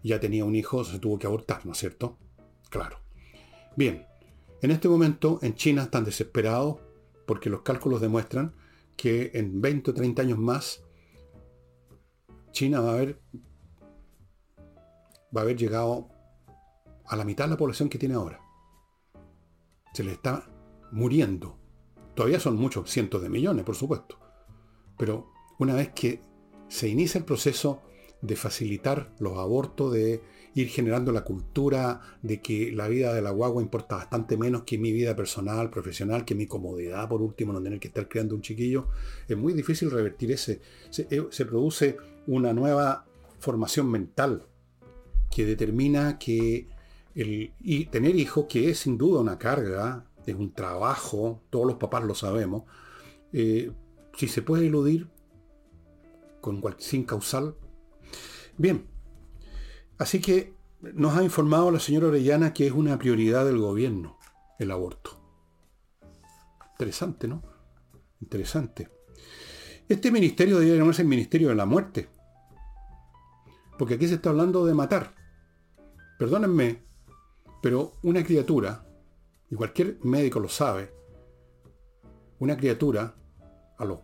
ya 0.09 0.21
tenía 0.21 0.45
un 0.45 0.55
hijo, 0.55 0.85
se 0.85 0.99
tuvo 0.99 1.19
que 1.19 1.27
abortar, 1.27 1.65
¿no 1.67 1.73
es 1.73 1.79
cierto? 1.79 2.19
Claro. 2.71 2.99
Bien, 3.77 4.07
en 4.61 4.71
este 4.71 4.88
momento 4.88 5.38
en 5.43 5.55
China 5.55 5.85
están 5.85 6.05
desesperados 6.05 6.79
porque 7.27 7.51
los 7.51 7.62
cálculos 7.62 8.01
demuestran 8.01 8.55
que 8.97 9.31
en 9.35 9.61
20 9.61 9.91
o 9.91 9.95
30 9.95 10.23
años 10.23 10.38
más 10.38 10.83
China 12.53 12.81
va 12.81 12.91
a 12.91 12.95
haber 12.95 13.21
va 15.35 15.41
a 15.41 15.45
haber 15.45 15.57
llegado 15.57 16.09
a 17.07 17.17
la 17.17 17.25
mitad 17.25 17.45
de 17.45 17.51
la 17.51 17.57
población 17.57 17.88
que 17.88 17.99
tiene 17.99 18.15
ahora. 18.15 18.41
Se 19.95 20.05
le 20.05 20.12
está 20.12 20.47
muriendo. 20.93 21.59
Todavía 22.15 22.38
son 22.38 22.57
muchos 22.57 22.91
cientos 22.91 23.23
de 23.23 23.31
millones, 23.31 23.65
por 23.65 23.75
supuesto. 23.75 24.19
Pero 24.99 25.33
una 25.59 25.75
vez 25.75 25.93
que 25.93 26.21
se 26.69 26.88
inicia 26.88 27.19
el 27.19 27.25
proceso 27.25 27.83
de 28.22 28.37
facilitar 28.37 29.12
los 29.18 29.37
abortos, 29.37 29.92
de 29.92 30.22
ir 30.54 30.68
generando 30.68 31.12
la 31.12 31.24
cultura 31.24 32.00
de 32.22 32.40
que 32.40 32.72
la 32.72 32.88
vida 32.88 33.12
de 33.12 33.22
la 33.22 33.30
guagua 33.30 33.62
importa 33.62 33.96
bastante 33.96 34.37
menos 34.37 34.62
que 34.62 34.78
mi 34.78 34.92
vida 34.92 35.16
personal, 35.16 35.70
profesional, 35.70 36.24
que 36.24 36.35
mi 36.35 36.46
comodidad, 36.46 37.08
por 37.08 37.20
último, 37.20 37.52
no 37.52 37.62
tener 37.62 37.80
que 37.80 37.88
estar 37.88 38.08
creando 38.08 38.35
un 38.35 38.42
chiquillo. 38.42 38.88
Es 39.28 39.37
muy 39.37 39.52
difícil 39.52 39.90
revertir 39.90 40.30
ese. 40.32 40.61
Se, 40.90 41.08
eh, 41.11 41.44
produce 41.44 41.96
una 42.26 42.52
nueva 42.52 43.06
formación 43.40 43.90
mental 43.90 44.46
que 45.30 45.44
determina 45.44 46.18
que 46.18 46.68
el, 47.14 47.52
y 47.61 47.87
tener 47.87 48.14
hijos, 48.16 48.46
que 48.48 48.70
es 48.70 48.78
sin 48.78 48.96
duda 48.98 49.20
una 49.20 49.38
carga, 49.38 50.04
es 50.26 50.35
un 50.35 50.52
trabajo, 50.52 51.42
todos 51.50 51.66
los 51.66 51.76
papás 51.76 52.04
lo 52.04 52.14
sabemos, 52.14 52.64
eh, 53.32 53.72
si 54.16 54.28
se 54.28 54.42
puede 54.42 54.66
eludir 54.66 55.08
con, 56.40 56.62
sin 56.78 57.04
causal. 57.04 57.56
Bien, 58.62 58.87
Así 59.98 60.20
que 60.20 60.55
nos 60.81 61.16
ha 61.16 61.25
informado 61.25 61.72
la 61.72 61.81
señora 61.81 62.07
Orellana 62.07 62.53
que 62.53 62.68
es 62.68 62.72
una 62.72 62.96
prioridad 62.96 63.44
del 63.44 63.59
gobierno 63.59 64.18
el 64.61 64.70
aborto. 64.70 65.20
Interesante, 66.70 67.27
¿no? 67.27 67.42
Interesante. 68.20 68.88
Este 69.88 70.12
ministerio 70.12 70.59
debería 70.59 70.79
llamarse 70.79 71.03
el 71.03 71.09
Ministerio 71.09 71.48
de 71.48 71.57
la 71.57 71.66
Muerte. 71.66 72.09
Porque 73.79 73.94
aquí 73.94 74.07
se 74.07 74.14
está 74.14 74.31
hablando 74.31 74.64
de 74.64 74.75
matar. 74.75 75.12
Perdónenme, 76.16 76.85
pero 77.62 77.94
una 78.05 78.22
criatura, 78.22 78.87
y 79.51 79.57
cualquier 79.57 79.98
médico 80.05 80.38
lo 80.38 80.48
sabe, 80.48 80.94
una 82.38 82.57
criatura 82.57 83.14
a 83.79 83.85
los 83.85 83.98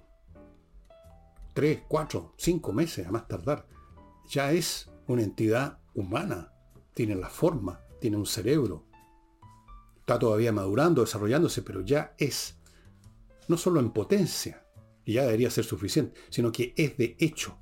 3, 1.55 1.83
4, 1.87 2.35
5 2.37 2.73
meses 2.73 3.07
a 3.07 3.13
más 3.13 3.29
tardar, 3.29 3.78
ya 4.29 4.53
es 4.53 4.91
una 5.07 5.23
entidad 5.23 5.79
humana, 5.95 6.53
tiene 6.95 7.15
la 7.15 7.29
forma, 7.29 7.81
tiene 8.01 8.17
un 8.17 8.27
cerebro. 8.27 8.85
Está 10.01 10.19
todavía 10.19 10.53
madurando, 10.53 11.03
desarrollándose, 11.03 11.63
pero 11.63 11.81
ya 11.83 12.15
es, 12.19 12.59
no 13.49 13.57
solo 13.57 13.81
en 13.81 13.91
potencia, 13.91 14.65
y 15.05 15.15
ya 15.15 15.23
debería 15.23 15.51
ser 15.51 15.65
suficiente, 15.65 16.21
sino 16.29 16.53
que 16.53 16.75
es 16.77 16.97
de 16.97 17.17
hecho, 17.19 17.59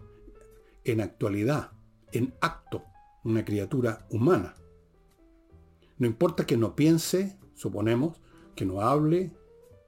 en 0.85 1.00
actualidad, 1.00 1.72
en 2.12 2.35
acto, 2.40 2.85
una 3.24 3.44
criatura 3.44 4.07
humana. 4.11 4.55
No 5.98 6.07
importa 6.07 6.46
que 6.46 6.57
no 6.57 6.76
piense, 6.76 7.38
suponemos, 7.55 8.20
que 8.55 8.66
no 8.66 8.81
hable, 8.81 9.33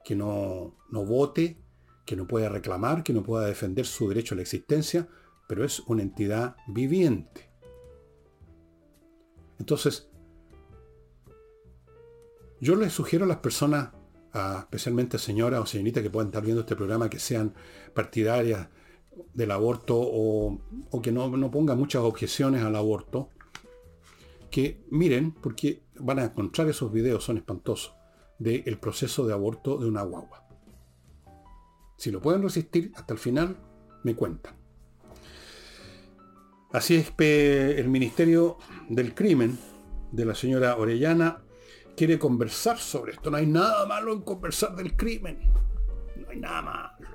que 0.03 0.15
no, 0.15 0.75
no 0.89 1.05
vote, 1.05 1.61
que 2.05 2.15
no 2.15 2.27
pueda 2.27 2.49
reclamar, 2.49 3.03
que 3.03 3.13
no 3.13 3.23
pueda 3.23 3.45
defender 3.45 3.85
su 3.85 4.09
derecho 4.09 4.33
a 4.33 4.37
la 4.37 4.41
existencia, 4.41 5.07
pero 5.49 5.65
es 5.65 5.79
una 5.87 6.03
entidad 6.03 6.55
viviente. 6.67 7.49
Entonces, 9.57 10.07
yo 12.61 12.75
les 12.75 12.93
sugiero 12.93 13.25
a 13.25 13.27
las 13.27 13.37
personas, 13.37 13.89
especialmente 14.59 15.17
a 15.17 15.19
señoras 15.19 15.61
o 15.61 15.65
señoritas 15.65 16.03
que 16.03 16.11
puedan 16.11 16.27
estar 16.27 16.43
viendo 16.43 16.61
este 16.61 16.75
programa, 16.75 17.09
que 17.09 17.17
sean 17.17 17.55
partidarias 17.95 18.67
del 19.33 19.49
aborto 19.49 19.95
o, 19.99 20.61
que 21.01 21.11
no, 21.11 21.35
no, 21.35 21.49
pongan 21.49 21.79
muchas 21.79 22.03
objeciones 22.03 22.61
al 22.63 22.75
aborto, 22.75 23.29
que 24.51 24.85
miren, 24.91 25.31
porque 25.31 25.81
van 25.95 26.19
a 26.19 26.25
encontrar 26.25 26.69
esos 26.69 26.93
videos, 26.93 27.23
son 27.23 27.37
espantosos, 27.37 27.95
del 28.37 28.77
proceso 28.77 29.25
de 29.25 29.33
aborto 29.33 29.79
de 29.79 29.87
una 29.87 30.03
guagua. 30.03 30.47
Si 31.97 32.11
lo 32.11 32.21
pueden 32.21 32.43
resistir 32.43 32.91
hasta 32.95 33.13
el 33.13 33.19
final, 33.19 33.57
me 34.03 34.15
cuentan. 34.15 34.58
Así 36.71 36.95
es 36.95 37.11
que 37.11 37.79
el 37.79 37.89
Ministerio 37.89 38.57
del 38.89 39.15
Crimen 39.15 39.57
de 40.11 40.25
la 40.25 40.35
señora 40.35 40.77
Orellana 40.77 41.41
quiere 41.95 42.19
conversar 42.19 42.77
sobre 42.77 43.13
esto. 43.13 43.31
No 43.31 43.37
hay 43.37 43.47
nada 43.47 43.85
malo 43.85 44.13
en 44.13 44.21
conversar 44.21 44.75
del 44.75 44.95
crimen. 44.95 45.51
No 46.15 46.29
hay 46.29 46.39
nada 46.39 46.61
malo. 46.61 47.09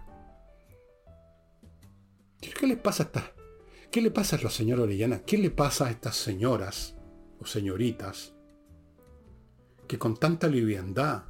¿Qué 2.40 2.66
les 2.66 2.78
pasa 2.78 3.10
a 3.14 3.32
¿Qué 3.90 4.02
le 4.02 4.10
pasa 4.10 4.36
a 4.36 4.42
la 4.42 4.50
señora 4.50 4.82
Orellana? 4.82 5.20
¿Qué 5.20 5.38
le 5.38 5.50
pasa 5.50 5.86
a 5.86 5.90
estas 5.90 6.16
señoras 6.16 6.96
o 7.40 7.46
señoritas 7.46 8.34
que 9.86 9.98
con 9.98 10.16
tanta 10.16 10.48
liviandad 10.48 11.24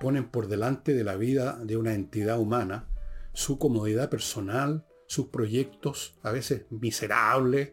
ponen 0.00 0.30
por 0.30 0.46
delante 0.46 0.94
de 0.94 1.04
la 1.04 1.16
vida 1.16 1.58
de 1.64 1.76
una 1.76 1.94
entidad 1.94 2.38
humana 2.38 2.88
su 3.32 3.58
comodidad 3.58 4.10
personal, 4.10 4.86
sus 5.08 5.28
proyectos, 5.28 6.18
a 6.22 6.30
veces 6.32 6.66
miserables, 6.68 7.72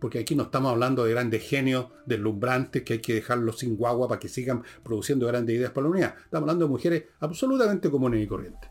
porque 0.00 0.18
aquí 0.18 0.34
no 0.34 0.44
estamos 0.44 0.72
hablando 0.72 1.04
de 1.04 1.10
grandes 1.10 1.46
genios 1.46 1.88
deslumbrantes 2.06 2.82
que 2.82 2.94
hay 2.94 2.98
que 3.00 3.14
dejarlos 3.14 3.58
sin 3.58 3.76
guagua 3.76 4.08
para 4.08 4.18
que 4.18 4.30
sigan 4.30 4.64
produciendo 4.82 5.26
grandes 5.26 5.56
ideas 5.56 5.72
para 5.72 5.84
la 5.84 5.90
unidad. 5.90 6.14
Estamos 6.24 6.44
hablando 6.44 6.64
de 6.64 6.70
mujeres 6.70 7.04
absolutamente 7.20 7.90
comunes 7.90 8.24
y 8.24 8.26
corrientes. 8.26 8.70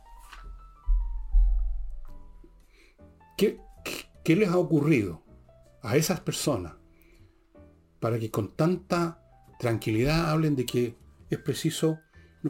¿Qué, 3.37 3.59
qué 4.23 4.35
les 4.35 4.49
ha 4.49 4.57
ocurrido 4.57 5.21
a 5.83 5.95
esas 5.95 6.19
personas 6.19 6.73
para 7.99 8.17
que 8.17 8.31
con 8.31 8.55
tanta 8.55 9.21
tranquilidad 9.59 10.31
hablen 10.31 10.55
de 10.55 10.65
que 10.65 10.97
es 11.29 11.37
preciso 11.37 11.99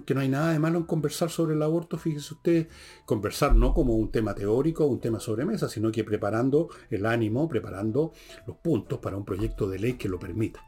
que 0.05 0.13
no 0.13 0.21
hay 0.21 0.29
nada 0.29 0.51
de 0.51 0.59
malo 0.59 0.77
en 0.77 0.85
conversar 0.85 1.29
sobre 1.29 1.55
el 1.55 1.61
aborto, 1.61 1.97
fíjese 1.97 2.33
usted, 2.33 2.67
conversar 3.05 3.55
no 3.55 3.73
como 3.73 3.95
un 3.95 4.11
tema 4.11 4.35
teórico, 4.35 4.85
un 4.85 4.99
tema 4.99 5.19
sobre 5.19 5.45
mesa, 5.45 5.67
sino 5.67 5.91
que 5.91 6.03
preparando 6.03 6.69
el 6.89 7.05
ánimo, 7.05 7.47
preparando 7.49 8.13
los 8.45 8.57
puntos 8.57 8.99
para 8.99 9.17
un 9.17 9.25
proyecto 9.25 9.67
de 9.67 9.79
ley 9.79 9.93
que 9.93 10.09
lo 10.09 10.19
permita. 10.19 10.63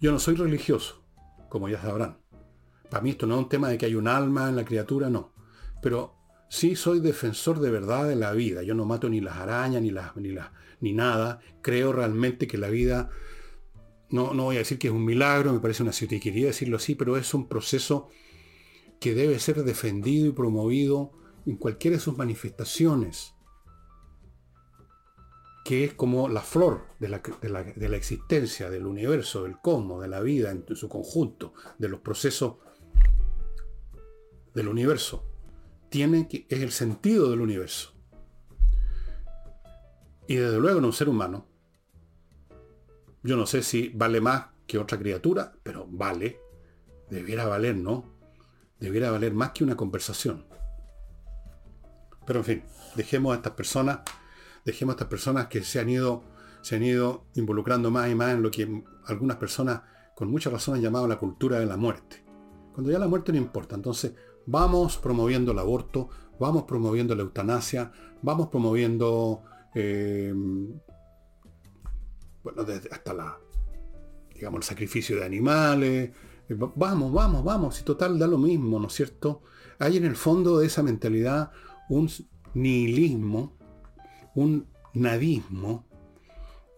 Yo 0.00 0.12
no 0.12 0.18
soy 0.18 0.36
religioso, 0.36 1.02
como 1.48 1.68
ya 1.68 1.80
sabrán. 1.80 2.18
Para 2.90 3.02
mí 3.02 3.10
esto 3.10 3.26
no 3.26 3.34
es 3.34 3.42
un 3.44 3.48
tema 3.48 3.68
de 3.68 3.78
que 3.78 3.86
hay 3.86 3.94
un 3.94 4.08
alma 4.08 4.48
en 4.48 4.56
la 4.56 4.64
criatura, 4.64 5.10
no. 5.10 5.32
Pero 5.82 6.14
sí 6.48 6.76
soy 6.76 7.00
defensor 7.00 7.60
de 7.60 7.70
verdad 7.70 8.06
de 8.08 8.16
la 8.16 8.32
vida. 8.32 8.62
Yo 8.62 8.74
no 8.74 8.84
mato 8.84 9.08
ni 9.08 9.20
las 9.20 9.36
arañas, 9.36 9.82
ni, 9.82 9.90
las, 9.90 10.16
ni, 10.16 10.30
las, 10.30 10.50
ni 10.80 10.92
nada. 10.92 11.40
Creo 11.62 11.92
realmente 11.92 12.46
que 12.46 12.58
la 12.58 12.68
vida 12.68 13.10
no, 14.10 14.32
voy 14.34 14.56
a 14.56 14.60
decir 14.60 14.78
que 14.78 14.88
es 14.88 14.92
un 14.92 15.04
milagro, 15.04 15.52
me 15.52 15.60
parece 15.60 15.82
una 15.82 15.92
quería 15.92 16.46
decirlo 16.46 16.76
así, 16.76 16.94
pero 16.94 17.16
es 17.16 17.34
un 17.34 17.48
proceso 17.48 18.08
que 19.00 19.14
debe 19.14 19.38
ser 19.38 19.64
defendido 19.64 20.28
y 20.28 20.32
promovido 20.32 21.12
en 21.44 21.56
cualquiera 21.56 21.96
de 21.96 22.02
sus 22.02 22.16
manifestaciones, 22.16 23.34
que 25.64 25.84
es 25.84 25.94
como 25.94 26.28
la 26.28 26.42
flor 26.42 26.86
de 27.00 27.08
la, 27.08 27.18
de 27.18 27.88
la, 27.88 27.96
existencia, 27.96 28.70
del 28.70 28.86
universo, 28.86 29.42
del 29.42 29.58
cosmos, 29.60 30.00
de 30.00 30.08
la 30.08 30.20
vida 30.20 30.50
en 30.50 30.64
su 30.76 30.88
conjunto, 30.88 31.54
de 31.78 31.88
los 31.88 32.00
procesos 32.00 32.56
del 34.54 34.68
universo. 34.68 35.24
Tiene 35.88 36.28
que, 36.28 36.46
es 36.48 36.62
el 36.62 36.70
sentido 36.70 37.30
del 37.30 37.40
universo. 37.40 37.92
Y 40.28 40.36
desde 40.36 40.58
luego 40.58 40.78
en 40.78 40.84
un 40.84 40.92
ser 40.92 41.08
humano 41.08 41.46
yo 43.26 43.36
no 43.36 43.46
sé 43.46 43.62
si 43.62 43.88
vale 43.88 44.20
más 44.20 44.46
que 44.66 44.78
otra 44.78 44.98
criatura, 44.98 45.52
pero 45.62 45.86
vale. 45.88 46.40
Debiera 47.10 47.46
valer, 47.46 47.76
¿no? 47.76 48.12
Debiera 48.80 49.10
valer 49.10 49.34
más 49.34 49.50
que 49.50 49.64
una 49.64 49.76
conversación. 49.76 50.46
Pero 52.26 52.40
en 52.40 52.44
fin, 52.44 52.62
dejemos 52.96 53.32
a 53.32 53.36
estas 53.36 53.52
personas, 53.52 54.00
dejemos 54.64 54.94
a 54.94 54.96
estas 54.96 55.08
personas 55.08 55.46
que 55.46 55.62
se 55.62 55.78
han 55.78 55.88
ido, 55.88 56.24
se 56.62 56.76
han 56.76 56.82
ido 56.82 57.26
involucrando 57.34 57.90
más 57.90 58.10
y 58.10 58.14
más 58.14 58.32
en 58.32 58.42
lo 58.42 58.50
que 58.50 58.82
algunas 59.06 59.36
personas 59.36 59.82
con 60.16 60.30
mucha 60.30 60.50
razón 60.50 60.74
han 60.74 60.82
llamado 60.82 61.06
la 61.06 61.18
cultura 61.18 61.58
de 61.60 61.66
la 61.66 61.76
muerte. 61.76 62.24
Cuando 62.72 62.90
ya 62.90 62.98
la 62.98 63.08
muerte 63.08 63.32
no 63.32 63.38
importa. 63.38 63.76
Entonces, 63.76 64.14
vamos 64.46 64.96
promoviendo 64.98 65.52
el 65.52 65.58
aborto, 65.58 66.08
vamos 66.40 66.64
promoviendo 66.64 67.14
la 67.14 67.22
eutanasia, 67.22 67.92
vamos 68.22 68.48
promoviendo 68.48 69.42
eh, 69.74 70.34
bueno, 72.46 72.62
desde 72.62 72.88
hasta 72.92 73.12
la, 73.12 73.40
digamos, 74.32 74.58
el 74.58 74.62
sacrificio 74.62 75.16
de 75.16 75.24
animales. 75.24 76.10
Eh, 76.48 76.54
vamos, 76.54 77.12
vamos, 77.12 77.42
vamos, 77.42 77.80
y 77.80 77.82
total 77.82 78.20
da 78.20 78.28
lo 78.28 78.38
mismo, 78.38 78.78
¿no 78.78 78.86
es 78.86 78.92
cierto? 78.92 79.42
Hay 79.80 79.96
en 79.96 80.04
el 80.04 80.14
fondo 80.14 80.58
de 80.58 80.66
esa 80.68 80.84
mentalidad 80.84 81.50
un 81.88 82.08
nihilismo, 82.54 83.56
un 84.36 84.68
nadismo, 84.94 85.86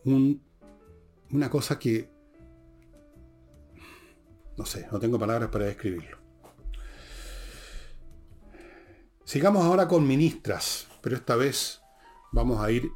una 0.05 1.51
cosa 1.51 1.79
que, 1.79 2.11
no 4.57 4.65
sé, 4.65 4.89
no 4.91 4.99
tengo 4.99 5.19
palabras 5.19 5.51
para 5.51 5.67
describirlo. 5.67 6.17
Sigamos 9.23 9.67
ahora 9.67 9.87
con 9.87 10.07
ministras, 10.07 10.89
pero 11.03 11.15
esta 11.15 11.37
vez 11.37 11.83
vamos 12.33 12.59
a 12.59 12.71
ir 12.71 12.91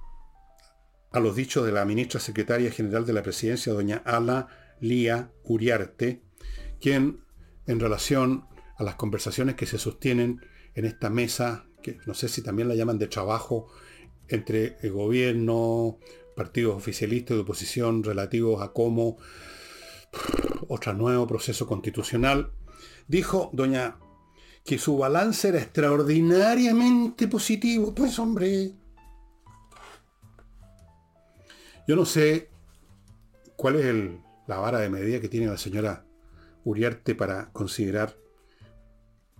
a 1.12 1.20
los 1.20 1.36
dichos 1.36 1.64
de 1.66 1.72
la 1.72 1.84
ministra 1.84 2.20
secretaria 2.20 2.70
general 2.70 3.04
de 3.06 3.12
la 3.12 3.22
presidencia, 3.22 3.72
doña 3.72 4.02
Ala 4.04 4.48
Lía 4.80 5.30
Uriarte, 5.44 6.22
quien 6.80 7.20
en 7.66 7.80
relación 7.80 8.46
a 8.76 8.82
las 8.82 8.96
conversaciones 8.96 9.54
que 9.54 9.66
se 9.66 9.78
sostienen 9.78 10.40
en 10.74 10.84
esta 10.84 11.10
mesa, 11.10 11.66
que 11.82 11.98
no 12.06 12.14
sé 12.14 12.28
si 12.28 12.42
también 12.42 12.68
la 12.68 12.74
llaman 12.74 12.98
de 12.98 13.08
trabajo, 13.08 13.68
entre 14.28 14.78
el 14.82 14.92
gobierno, 14.92 15.98
partidos 16.34 16.76
oficialistas 16.76 17.36
de 17.36 17.42
oposición 17.42 18.02
relativos 18.02 18.62
a 18.62 18.72
cómo 18.72 19.18
otro 20.68 20.94
nuevo 20.94 21.26
proceso 21.26 21.66
constitucional, 21.66 22.52
dijo 23.06 23.50
doña 23.52 23.98
que 24.64 24.78
su 24.78 24.96
balance 24.96 25.48
era 25.48 25.58
extraordinariamente 25.58 27.28
positivo. 27.28 27.94
Pues 27.94 28.18
hombre, 28.18 28.72
yo 31.86 31.96
no 31.96 32.04
sé 32.04 32.50
cuál 33.56 33.76
es 33.76 34.10
la 34.46 34.58
vara 34.58 34.80
de 34.80 34.90
medida 34.90 35.20
que 35.20 35.28
tiene 35.28 35.46
la 35.46 35.58
señora 35.58 36.04
Uriarte 36.64 37.14
para 37.14 37.50
considerar 37.52 38.16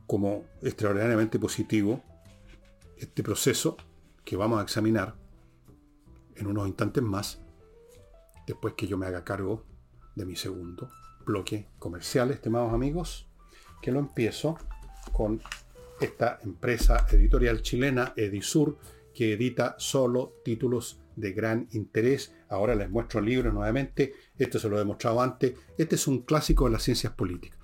como 0.06 0.44
extraordinariamente 0.60 1.38
positivo 1.38 2.02
este 2.96 3.22
proceso 3.22 3.76
que 4.24 4.36
vamos 4.36 4.60
a 4.60 4.62
examinar 4.62 5.14
en 6.36 6.46
unos 6.46 6.66
instantes 6.66 7.02
más, 7.02 7.40
después 8.46 8.74
que 8.74 8.86
yo 8.86 8.96
me 8.96 9.06
haga 9.06 9.24
cargo 9.24 9.64
de 10.14 10.24
mi 10.24 10.36
segundo 10.36 10.90
bloque 11.24 11.68
comercial, 11.78 12.30
estimados 12.30 12.72
amigos, 12.72 13.28
que 13.80 13.92
lo 13.92 14.00
empiezo 14.00 14.58
con 15.12 15.40
esta 16.00 16.38
empresa 16.42 17.06
editorial 17.10 17.62
chilena, 17.62 18.12
Edisur, 18.16 18.78
que 19.14 19.34
edita 19.34 19.76
solo 19.78 20.34
títulos 20.44 21.01
de 21.16 21.32
gran 21.32 21.68
interés. 21.72 22.34
Ahora 22.48 22.74
les 22.74 22.90
muestro 22.90 23.20
el 23.20 23.26
libro 23.26 23.52
nuevamente. 23.52 24.12
Esto 24.38 24.58
se 24.58 24.68
lo 24.68 24.80
he 24.80 24.84
mostrado 24.84 25.20
antes. 25.20 25.54
Este 25.78 25.96
es 25.96 26.06
un 26.06 26.22
clásico 26.22 26.64
de 26.64 26.72
las 26.72 26.82
ciencias 26.82 27.12
políticas. 27.12 27.58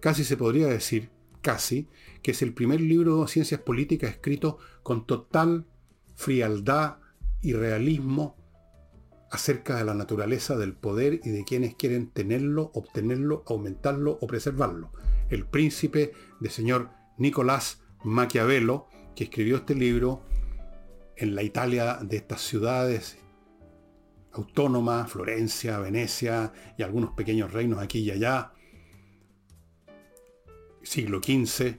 Casi 0.00 0.24
se 0.24 0.36
podría 0.36 0.66
decir, 0.66 1.10
casi, 1.40 1.88
que 2.22 2.32
es 2.32 2.42
el 2.42 2.54
primer 2.54 2.80
libro 2.80 3.22
de 3.22 3.28
ciencias 3.28 3.60
políticas 3.60 4.10
escrito 4.10 4.58
con 4.82 5.06
total 5.06 5.66
frialdad 6.14 6.98
y 7.40 7.52
realismo 7.52 8.36
acerca 9.30 9.76
de 9.76 9.84
la 9.84 9.94
naturaleza 9.94 10.56
del 10.56 10.74
poder 10.74 11.20
y 11.24 11.30
de 11.30 11.44
quienes 11.44 11.74
quieren 11.74 12.08
tenerlo, 12.08 12.70
obtenerlo, 12.74 13.42
aumentarlo 13.46 14.18
o 14.20 14.26
preservarlo. 14.26 14.92
El 15.28 15.44
príncipe 15.44 16.12
de 16.40 16.50
señor 16.50 16.90
Nicolás 17.18 17.82
Maquiavelo, 18.04 18.86
que 19.16 19.24
escribió 19.24 19.56
este 19.56 19.74
libro 19.74 20.22
en 21.16 21.34
la 21.34 21.42
Italia 21.42 21.98
de 22.02 22.16
estas 22.16 22.40
ciudades 22.40 23.18
autónomas, 24.32 25.10
Florencia, 25.10 25.78
Venecia 25.78 26.52
y 26.76 26.82
algunos 26.82 27.12
pequeños 27.12 27.52
reinos 27.52 27.78
aquí 27.78 28.00
y 28.00 28.10
allá, 28.10 28.52
siglo 30.82 31.20
XV, 31.22 31.76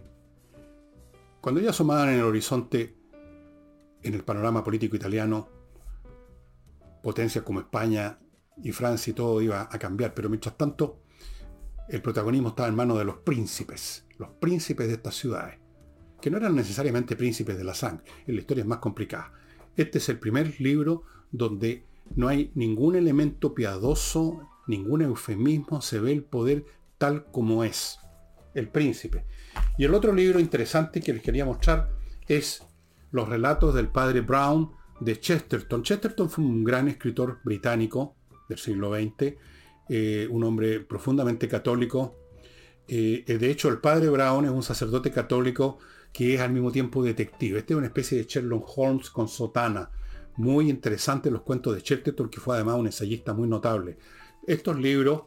cuando 1.41 1.62
ya 1.62 1.71
asomaban 1.71 2.10
en 2.10 2.15
el 2.15 2.24
horizonte, 2.24 2.95
en 4.02 4.13
el 4.13 4.24
panorama 4.24 4.63
político 4.63 4.95
italiano, 4.95 5.50
potencias 7.04 7.43
como 7.43 7.60
España 7.60 8.19
y 8.63 8.71
Francia 8.71 9.12
y 9.12 9.13
todo 9.13 9.41
iba 9.41 9.67
a 9.69 9.78
cambiar, 9.78 10.13
pero 10.13 10.30
mientras 10.30 10.58
tanto, 10.58 11.02
el 11.89 12.02
protagonismo 12.02 12.50
estaba 12.50 12.69
en 12.69 12.76
manos 12.76 12.98
de 12.98 13.06
los 13.06 13.17
príncipes, 13.17 14.08
los 14.17 14.30
príncipes 14.39 14.88
de 14.88 14.93
estas 14.93 15.15
ciudades 15.15 15.64
que 16.26 16.32
no 16.32 16.38
eran 16.38 16.56
necesariamente 16.56 17.16
príncipes 17.16 17.56
de 17.56 17.64
la 17.64 17.76
sangre. 17.76 18.04
La 18.26 18.40
historia 18.40 18.64
es 18.64 18.68
más 18.68 18.80
complicada. 18.80 19.32
Este 19.78 20.00
es 20.00 20.10
el 20.10 20.18
primer 20.18 20.60
libro 20.60 21.04
donde 21.32 21.84
no 22.16 22.28
hay 22.28 22.50
ningún 22.56 22.96
elemento 22.96 23.54
piadoso, 23.54 24.50
ningún 24.66 25.04
eufemismo, 25.04 25.84
se 25.84 26.00
ve 26.00 26.14
el 26.14 26.24
poder 26.24 26.66
tal 26.98 27.26
como 27.26 27.64
es, 27.64 28.00
el 28.56 28.70
príncipe. 28.70 29.24
Y 29.78 29.86
el 29.86 29.94
otro 29.94 30.14
libro 30.14 30.40
interesante 30.40 31.00
que 31.00 31.14
les 31.14 31.22
quería 31.22 31.46
mostrar 31.46 31.92
es 32.28 32.64
Los 33.12 33.30
relatos 33.30 33.76
del 33.76 33.90
padre 33.90 34.22
Brown 34.22 34.72
de 35.02 35.20
Chesterton. 35.20 35.84
Chesterton 35.84 36.32
fue 36.32 36.44
un 36.44 36.64
gran 36.64 36.88
escritor 36.88 37.38
británico 37.46 38.16
del 38.50 38.58
siglo 38.58 38.96
XX, 38.96 39.36
eh, 39.90 40.28
un 40.32 40.44
hombre 40.44 40.80
profundamente 40.80 41.48
católico. 41.48 42.16
Eh, 42.88 43.24
de 43.28 43.52
hecho, 43.52 43.70
el 43.70 43.78
padre 43.78 44.10
Brown 44.10 44.46
es 44.46 44.52
un 44.52 44.64
sacerdote 44.64 45.12
católico 45.12 45.78
que 46.15 46.34
es 46.34 46.39
al 46.39 46.54
mismo 46.54 46.71
tiempo 46.71 47.04
detective. 47.04 47.60
Este 47.60 47.73
es 47.73 47.78
una 47.78 47.88
especie 47.88 48.17
de 48.17 48.23
Sherlock 48.23 48.65
Holmes 48.78 49.10
con 49.10 49.28
sotana. 49.28 49.91
Muy 50.38 50.69
interesante 50.69 51.30
los 51.30 51.41
cuentos 51.41 51.75
de 51.75 51.82
Chesterton, 51.82 52.30
que 52.30 52.39
fue 52.39 52.56
además 52.56 52.78
un 52.78 52.86
ensayista 52.86 53.34
muy 53.34 53.49
notable. 53.49 53.97
Estos 54.47 54.80
libros 54.80 55.23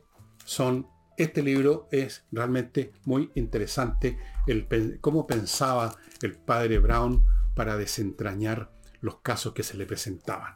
son, 0.46 0.86
este 1.18 1.42
libro 1.42 1.88
es 1.92 2.24
realmente 2.32 2.92
muy 3.04 3.30
interesante, 3.34 4.18
el, 4.46 4.98
cómo 5.02 5.26
pensaba 5.26 5.94
el 6.22 6.38
padre 6.38 6.78
Brown 6.78 7.22
para 7.54 7.76
desentrañar 7.76 8.72
los 9.02 9.16
casos 9.20 9.52
que 9.52 9.64
se 9.64 9.76
le 9.76 9.84
presentaban. 9.84 10.54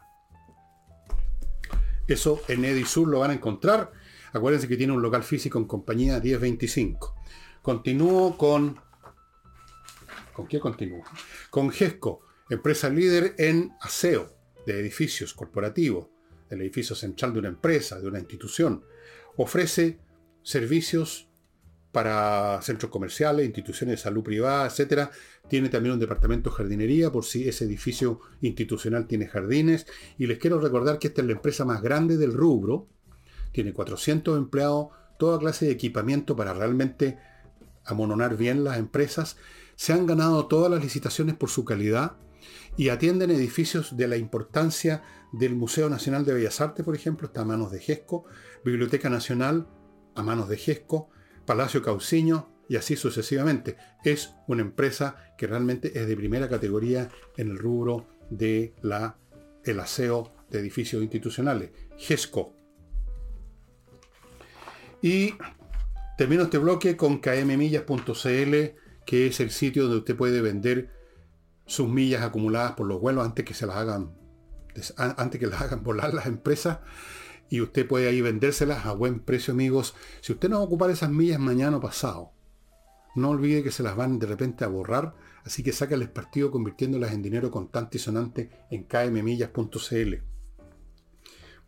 Eso 2.07 2.41
en 2.47 2.65
Edisur 2.65 3.07
lo 3.07 3.19
van 3.19 3.29
a 3.29 3.35
encontrar. 3.35 3.91
Acuérdense 4.31 4.67
que 4.67 4.77
tiene 4.77 4.93
un 4.93 5.03
local 5.03 5.21
físico 5.21 5.59
en 5.59 5.65
compañía 5.65 6.19
1025. 6.19 7.13
Continúo 7.61 8.35
con 8.35 8.81
¿Con 10.33 10.47
qué 10.47 10.59
continúa? 10.59 11.05
Con 11.49 11.69
GESCO, 11.69 12.21
empresa 12.49 12.89
líder 12.89 13.35
en 13.37 13.71
aseo 13.81 14.35
de 14.65 14.79
edificios 14.79 15.33
corporativos, 15.33 16.07
del 16.49 16.61
edificio 16.61 16.95
central 16.95 17.33
de 17.33 17.39
una 17.39 17.49
empresa, 17.49 17.99
de 17.99 18.07
una 18.07 18.19
institución. 18.19 18.83
Ofrece 19.37 19.99
servicios 20.41 21.29
para 21.91 22.59
centros 22.63 22.91
comerciales, 22.91 23.45
instituciones 23.45 23.97
de 23.97 24.03
salud 24.03 24.23
privada, 24.23 24.67
etc. 24.67 25.09
Tiene 25.47 25.69
también 25.69 25.93
un 25.93 25.99
departamento 25.99 26.49
de 26.49 26.55
jardinería 26.55 27.11
por 27.11 27.23
si 27.23 27.47
ese 27.47 27.65
edificio 27.65 28.19
institucional 28.41 29.05
tiene 29.05 29.27
jardines. 29.27 29.85
Y 30.17 30.25
les 30.25 30.39
quiero 30.39 30.59
recordar 30.59 30.97
que 30.97 31.07
esta 31.07 31.21
es 31.21 31.27
la 31.27 31.33
empresa 31.33 31.65
más 31.65 31.83
grande 31.83 32.17
del 32.17 32.33
rubro. 32.33 32.87
Tiene 33.51 33.73
400 33.73 34.35
empleados, 34.37 34.87
toda 35.19 35.37
clase 35.37 35.67
de 35.67 35.71
equipamiento 35.71 36.35
para 36.35 36.53
realmente 36.53 37.19
amononar 37.85 38.37
bien 38.37 38.63
las 38.63 38.79
empresas 38.79 39.37
se 39.75 39.93
han 39.93 40.05
ganado 40.05 40.47
todas 40.47 40.71
las 40.71 40.83
licitaciones 40.83 41.35
por 41.35 41.49
su 41.49 41.65
calidad 41.65 42.17
y 42.77 42.89
atienden 42.89 43.31
edificios 43.31 43.95
de 43.95 44.07
la 44.07 44.17
importancia 44.17 45.03
del 45.31 45.55
Museo 45.55 45.89
Nacional 45.89 46.25
de 46.25 46.33
Bellas 46.33 46.61
Artes, 46.61 46.83
por 46.83 46.95
ejemplo, 46.95 47.27
está 47.27 47.41
a 47.41 47.45
manos 47.45 47.71
de 47.71 47.79
GESCO, 47.79 48.25
Biblioteca 48.63 49.09
Nacional 49.09 49.67
a 50.15 50.23
manos 50.23 50.49
de 50.49 50.57
GESCO, 50.57 51.09
Palacio 51.45 51.81
Cauciño 51.81 52.49
y 52.69 52.75
así 52.75 52.95
sucesivamente. 52.95 53.77
Es 54.03 54.33
una 54.47 54.61
empresa 54.61 55.33
que 55.37 55.47
realmente 55.47 55.99
es 55.99 56.07
de 56.07 56.15
primera 56.15 56.49
categoría 56.49 57.09
en 57.37 57.51
el 57.51 57.57
rubro 57.57 58.07
de 58.29 58.73
la, 58.81 59.17
el 59.63 59.79
aseo 59.79 60.33
de 60.49 60.59
edificios 60.59 61.03
institucionales. 61.03 61.71
GESCO. 61.97 62.53
Y 65.01 65.33
termino 66.17 66.43
este 66.43 66.57
bloque 66.57 66.95
con 66.95 67.19
kmmillas.cl 67.19 68.82
que 69.05 69.27
es 69.27 69.39
el 69.39 69.51
sitio 69.51 69.83
donde 69.83 69.99
usted 69.99 70.15
puede 70.15 70.41
vender 70.41 70.89
sus 71.65 71.87
millas 71.87 72.23
acumuladas 72.23 72.73
por 72.73 72.87
los 72.87 72.99
vuelos 72.99 73.25
antes 73.25 73.45
que 73.45 73.53
se 73.53 73.65
las 73.65 73.77
hagan, 73.77 74.11
antes 74.97 75.39
que 75.39 75.47
las 75.47 75.61
hagan 75.61 75.83
volar 75.83 76.13
las 76.13 76.25
empresas. 76.25 76.79
Y 77.49 77.61
usted 77.61 77.87
puede 77.87 78.07
ahí 78.07 78.21
vendérselas 78.21 78.85
a 78.85 78.93
buen 78.93 79.19
precio, 79.19 79.53
amigos. 79.53 79.95
Si 80.21 80.33
usted 80.33 80.49
no 80.49 80.57
va 80.57 80.63
a 80.63 80.65
ocupar 80.65 80.89
esas 80.89 81.11
millas 81.11 81.39
mañana 81.39 81.77
o 81.77 81.81
pasado, 81.81 82.31
no 83.15 83.29
olvide 83.29 83.63
que 83.63 83.71
se 83.71 83.83
las 83.83 83.95
van 83.95 84.17
de 84.19 84.25
repente 84.25 84.63
a 84.63 84.67
borrar. 84.67 85.13
Así 85.43 85.61
que 85.61 85.73
sácales 85.73 86.09
partido 86.09 86.51
convirtiéndolas 86.51 87.11
en 87.11 87.21
dinero 87.21 87.51
contante 87.51 87.97
y 87.97 87.99
sonante 87.99 88.49
en 88.71 88.83
kmmillas.cl. 88.85 90.15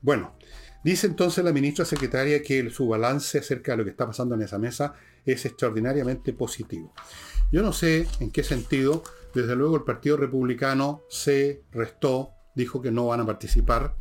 Bueno, 0.02 0.36
dice 0.84 1.08
entonces 1.08 1.44
la 1.44 1.52
ministra 1.52 1.84
secretaria 1.84 2.42
que 2.42 2.70
su 2.70 2.88
balance 2.88 3.40
acerca 3.40 3.74
de 3.74 3.78
lo 3.78 3.84
que 3.84 3.90
está 3.90 4.08
pasando 4.08 4.36
en 4.36 4.44
esa 4.44 4.58
mesa 4.58 4.96
es 5.26 5.46
extraordinariamente 5.46 6.34
positivo. 6.34 6.94
Yo 7.52 7.62
no 7.62 7.74
sé 7.74 8.08
en 8.20 8.32
qué 8.32 8.44
sentido, 8.44 9.04
desde 9.34 9.56
luego 9.56 9.76
el 9.76 9.84
Partido 9.84 10.18
Republicano 10.18 11.04
se 11.10 11.64
restó, 11.72 12.32
dijo 12.56 12.82
que 12.82 12.92
no 12.92 13.08
van 13.08 13.22
a 13.22 13.26
participar. 13.26 13.96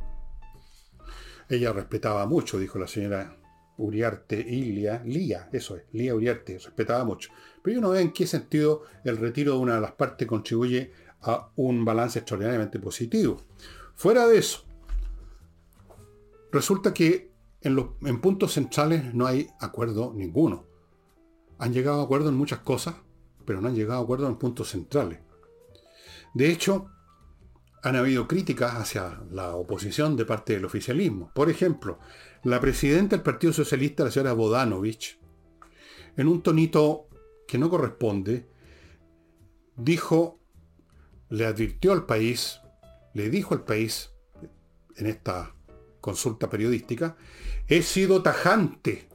Ella 1.49 1.73
respetaba 1.73 2.27
mucho, 2.27 2.59
dijo 2.59 2.79
la 2.79 2.89
señora 2.89 3.37
Uriarte, 3.77 4.39
Ilia, 4.39 5.03
Lía, 5.05 5.49
eso 5.53 5.77
es, 5.77 5.85
Lía 5.93 6.15
Uriarte, 6.15 6.59
respetaba 6.59 7.05
mucho. 7.05 7.31
Pero 7.63 7.75
yo 7.77 7.81
no 7.81 7.91
veo 7.91 8.01
en 8.01 8.13
qué 8.13 8.27
sentido 8.27 8.83
el 9.05 9.17
retiro 9.17 9.53
de 9.53 9.59
una 9.59 9.75
de 9.75 9.81
las 9.81 9.93
partes 9.93 10.27
contribuye 10.27 10.93
a 11.23 11.51
un 11.57 11.85
balance 11.85 12.19
extraordinariamente 12.19 12.79
positivo. 12.79 13.43
Fuera 13.95 14.27
de 14.27 14.39
eso, 14.39 14.65
resulta 16.53 16.95
que 16.95 17.31
en, 17.63 18.21
puntos 18.21 18.53
centrales 18.53 19.15
no 19.15 19.27
hay 19.27 19.49
acuerdo 19.61 20.13
ninguno 20.15 20.67
han 21.65 21.73
llegado 21.73 22.03
a 22.03 22.05
acuerdo 22.05 22.29
en 22.29 22.35
muchas 22.35 22.59
cosas, 22.59 22.95
pero 23.47 23.63
no 23.63 23.69
han 23.69 23.75
llegado 23.75 23.99
a 23.99 24.03
acuerdo 24.03 24.27
en 24.27 24.37
puntos 24.37 24.69
centrales. 24.69 25.21
De 26.35 26.51
hecho, 26.51 26.91
han 27.83 27.97
habido 27.97 28.29
críticas 28.29 28.75
hacia 28.75 29.23
la 29.31 29.57
oposición 29.57 30.15
de 30.15 30.27
parte 30.27 30.53
del 30.53 30.67
oficialismo. 30.67 31.33
Por 31.35 31.49
ejemplo, 31.49 31.99
la 32.43 32.61
presidenta 32.61 33.17
del 33.17 33.23
Partido 33.23 33.55
Socialista, 33.55 34.05
la 34.05 34.11
señora 34.11 34.35
Bodanovich, 34.35 35.19
en 36.19 36.29
un 36.29 36.43
tonito 36.43 37.09
que 37.49 37.57
no 37.57 37.71
corresponde, 37.71 38.47
dijo, 39.75 40.39
le 41.31 41.47
advirtió 41.47 41.93
al 41.93 42.05
país, 42.05 42.61
le 43.15 43.31
dijo 43.31 43.55
al 43.55 43.65
país, 43.65 44.11
en 44.97 45.07
esta 45.07 45.55
consulta 46.03 46.51
periodística, 46.51 47.17
he 47.69 47.81
sido 47.81 48.23
tajante 48.23 49.09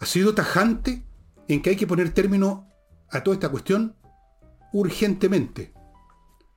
ha 0.00 0.06
sido 0.06 0.34
tajante 0.34 1.04
en 1.48 1.62
que 1.62 1.70
hay 1.70 1.76
que 1.76 1.86
poner 1.86 2.12
término 2.12 2.68
a 3.10 3.22
toda 3.22 3.34
esta 3.34 3.48
cuestión 3.48 3.96
urgentemente. 4.72 5.72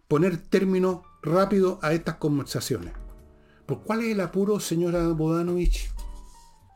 Poner 0.07 0.37
término 0.37 1.03
rápido 1.21 1.79
a 1.81 1.93
estas 1.93 2.15
conversaciones. 2.15 2.93
¿Por 3.65 3.83
cuál 3.83 4.01
es 4.01 4.11
el 4.11 4.21
apuro, 4.21 4.59
señora 4.59 5.07
Bodanovich? 5.09 5.91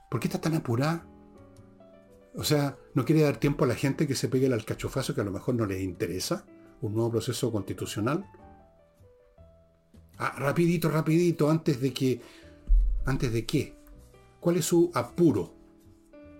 ¿Por 0.10 0.20
qué 0.20 0.28
está 0.28 0.40
tan 0.40 0.56
apurada? 0.56 1.06
O 2.36 2.44
sea, 2.44 2.78
¿no 2.94 3.06
quiere 3.06 3.22
dar 3.22 3.38
tiempo 3.38 3.66
a 3.66 3.68
la 3.68 3.76
gente 3.76 4.08
que 4.08 4.16
se 4.16 4.28
pegue 4.28 4.46
el 4.46 4.54
alcachofazo 4.54 5.14
que 5.14 5.22
a 5.22 5.26
lo 5.26 5.32
mejor 5.32 5.56
no 5.56 5.66
les 5.66 5.82
interesa? 5.82 6.46
¿Un 6.82 6.94
nuevo 6.94 7.12
proceso 7.12 7.52
constitucional? 7.52 8.26
Ah, 10.18 10.36
rapidito, 10.38 10.90
rapidito, 10.90 11.50
antes 11.50 11.82
de 11.82 11.94
que... 11.94 12.22
¿Antes 13.06 13.32
de 13.34 13.46
qué? 13.46 13.78
¿Cuál 14.40 14.58
es 14.58 14.66
su 14.66 14.92
apuro? 14.94 15.55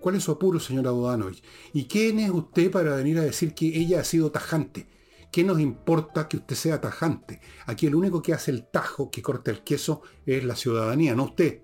¿Cuál 0.06 0.14
es 0.14 0.22
su 0.22 0.30
apuro, 0.30 0.60
señora 0.60 0.92
Bodanovich? 0.92 1.42
¿Y 1.72 1.86
quién 1.86 2.20
es 2.20 2.30
usted 2.30 2.70
para 2.70 2.94
venir 2.94 3.18
a 3.18 3.22
decir 3.22 3.54
que 3.54 3.76
ella 3.76 3.98
ha 3.98 4.04
sido 4.04 4.30
tajante? 4.30 4.86
¿Qué 5.32 5.42
nos 5.42 5.58
importa 5.58 6.28
que 6.28 6.36
usted 6.36 6.54
sea 6.54 6.80
tajante? 6.80 7.40
Aquí 7.66 7.88
el 7.88 7.96
único 7.96 8.22
que 8.22 8.32
hace 8.32 8.52
el 8.52 8.68
tajo, 8.70 9.10
que 9.10 9.20
corta 9.20 9.50
el 9.50 9.64
queso, 9.64 10.02
es 10.24 10.44
la 10.44 10.54
ciudadanía, 10.54 11.16
no 11.16 11.24
usted. 11.24 11.60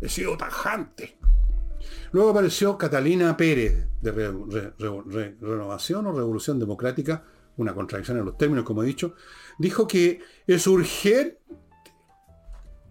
He 0.00 0.08
sido 0.08 0.36
tajante. 0.36 1.16
Luego 2.10 2.30
apareció 2.30 2.76
Catalina 2.76 3.36
Pérez, 3.36 3.86
de 4.00 5.32
Renovación 5.40 6.08
o 6.08 6.12
Revolución 6.12 6.58
Democrática, 6.58 7.22
una 7.56 7.72
contradicción 7.72 8.18
en 8.18 8.24
los 8.24 8.36
términos, 8.36 8.64
como 8.64 8.82
he 8.82 8.86
dicho, 8.86 9.14
dijo 9.60 9.86
que 9.86 10.18
es 10.44 10.66
urgente, 10.66 11.38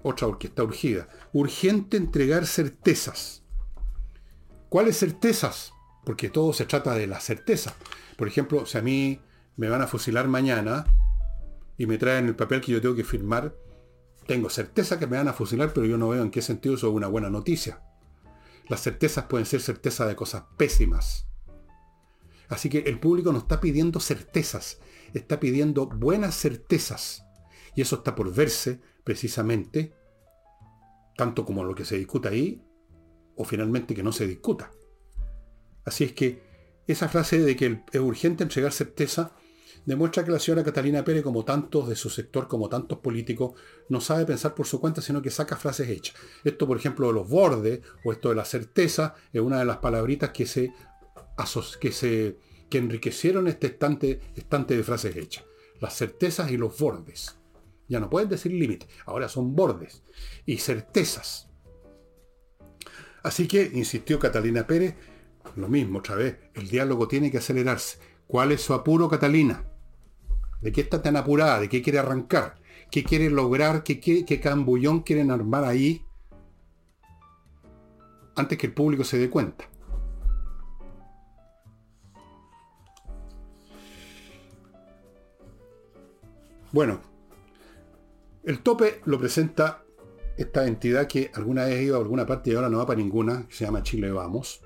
otra 0.03 0.27
orquesta 0.27 0.63
urgida, 0.63 1.09
urgente 1.33 1.97
entregar 1.97 2.47
certezas 2.47 3.38
¿Cuáles 4.69 4.99
certezas? 4.99 5.73
Porque 6.05 6.29
todo 6.29 6.53
se 6.53 6.65
trata 6.65 6.93
de 6.93 7.07
la 7.07 7.19
certeza. 7.19 7.75
Por 8.17 8.27
ejemplo, 8.27 8.67
si 8.67 8.77
a 8.77 8.81
mí 8.81 9.19
me 9.57 9.67
van 9.67 9.81
a 9.81 9.87
fusilar 9.87 10.27
mañana 10.27 10.85
y 11.75 11.87
me 11.87 11.97
traen 11.97 12.27
el 12.27 12.35
papel 12.35 12.61
que 12.61 12.71
yo 12.71 12.81
tengo 12.81 12.95
que 12.95 13.03
firmar, 13.03 13.55
tengo 14.27 14.49
certeza 14.51 14.99
que 14.99 15.07
me 15.07 15.17
van 15.17 15.27
a 15.27 15.33
fusilar, 15.33 15.73
pero 15.73 15.87
yo 15.87 15.97
no 15.97 16.09
veo 16.09 16.21
en 16.21 16.29
qué 16.29 16.43
sentido 16.43 16.75
eso 16.75 16.87
es 16.87 16.93
una 16.93 17.07
buena 17.07 17.31
noticia. 17.31 17.81
Las 18.67 18.83
certezas 18.83 19.25
pueden 19.25 19.47
ser 19.47 19.59
certezas 19.61 20.07
de 20.07 20.15
cosas 20.15 20.43
pésimas. 20.55 21.25
Así 22.47 22.69
que 22.69 22.79
el 22.79 22.99
público 22.99 23.31
no 23.31 23.39
está 23.39 23.59
pidiendo 23.59 23.99
certezas, 23.99 24.79
está 25.15 25.39
pidiendo 25.39 25.87
buenas 25.87 26.35
certezas. 26.35 27.23
Y 27.75 27.81
eso 27.81 27.97
está 27.97 28.13
por 28.13 28.31
verse 28.33 28.81
precisamente, 29.03 29.95
tanto 31.17 31.43
como 31.43 31.63
lo 31.63 31.73
que 31.73 31.85
se 31.85 31.97
discuta 31.97 32.29
ahí, 32.29 32.63
o 33.39 33.45
finalmente 33.45 33.95
que 33.95 34.03
no 34.03 34.11
se 34.11 34.27
discuta. 34.27 34.69
Así 35.85 36.03
es 36.03 36.11
que 36.11 36.43
esa 36.87 37.07
frase 37.07 37.39
de 37.39 37.55
que 37.55 37.83
es 37.91 37.99
urgente 38.01 38.43
entregar 38.43 38.73
certeza 38.73 39.31
demuestra 39.85 40.25
que 40.25 40.31
la 40.31 40.39
señora 40.39 40.63
Catalina 40.63 41.05
Pérez, 41.05 41.23
como 41.23 41.45
tantos 41.45 41.87
de 41.87 41.95
su 41.95 42.09
sector, 42.09 42.49
como 42.49 42.67
tantos 42.67 42.99
políticos, 42.99 43.53
no 43.87 44.01
sabe 44.01 44.25
pensar 44.25 44.53
por 44.53 44.67
su 44.67 44.81
cuenta, 44.81 45.01
sino 45.01 45.21
que 45.21 45.31
saca 45.31 45.55
frases 45.55 45.89
hechas. 45.89 46.15
Esto, 46.43 46.67
por 46.67 46.75
ejemplo, 46.75 47.07
de 47.07 47.13
los 47.13 47.29
bordes, 47.29 47.79
o 48.03 48.11
esto 48.11 48.27
de 48.27 48.35
la 48.35 48.43
certeza, 48.43 49.15
es 49.31 49.41
una 49.41 49.59
de 49.59 49.65
las 49.65 49.77
palabritas 49.77 50.31
que 50.31 50.45
se, 50.45 50.73
que 51.79 51.91
se 51.93 52.37
que 52.69 52.77
enriquecieron 52.77 53.47
este 53.47 53.67
estante, 53.67 54.19
estante 54.35 54.75
de 54.75 54.83
frases 54.83 55.15
hechas. 55.15 55.45
Las 55.79 55.95
certezas 55.95 56.51
y 56.51 56.57
los 56.57 56.77
bordes. 56.77 57.37
Ya 57.87 58.01
no 58.01 58.09
pueden 58.09 58.29
decir 58.29 58.51
límite, 58.51 58.87
ahora 59.05 59.29
son 59.29 59.55
bordes. 59.55 60.03
Y 60.45 60.57
certezas. 60.57 61.48
Así 63.29 63.47
que, 63.47 63.69
insistió 63.75 64.17
Catalina 64.17 64.65
Pérez, 64.65 64.95
lo 65.55 65.67
mismo 65.69 65.99
otra 65.99 66.15
vez, 66.15 66.39
el 66.55 66.67
diálogo 66.67 67.07
tiene 67.07 67.29
que 67.29 67.37
acelerarse. 67.37 67.99
¿Cuál 68.25 68.51
es 68.51 68.61
su 68.61 68.73
apuro, 68.73 69.07
Catalina? 69.07 69.65
¿De 70.61 70.71
qué 70.71 70.81
está 70.81 71.03
tan 71.03 71.15
apurada? 71.15 71.59
¿De 71.59 71.69
qué 71.69 71.83
quiere 71.83 71.99
arrancar? 71.99 72.55
¿Qué 72.89 73.03
quiere 73.03 73.29
lograr? 73.29 73.83
¿Qué, 73.83 73.99
qué 73.99 74.39
cambullón 74.39 75.01
quieren 75.01 75.29
armar 75.29 75.63
ahí? 75.63 76.03
Antes 78.35 78.57
que 78.57 78.65
el 78.65 78.73
público 78.73 79.03
se 79.03 79.19
dé 79.19 79.29
cuenta. 79.29 79.69
Bueno, 86.71 86.99
el 88.43 88.63
tope 88.63 89.01
lo 89.05 89.19
presenta 89.19 89.83
esta 90.39 90.65
entidad 90.65 91.05
que 91.05 91.31
alguna 91.33 91.65
vez 91.65 91.83
iba 91.83 91.97
a 91.97 91.99
alguna 91.99 92.25
parte 92.25 92.49
y 92.49 92.55
ahora 92.55 92.69
no 92.69 92.77
va 92.77 92.85
para 92.85 92.99
ninguna, 92.99 93.45
que 93.47 93.55
se 93.55 93.65
llama 93.65 93.83
Chile 93.83 94.09
Vamos, 94.09 94.61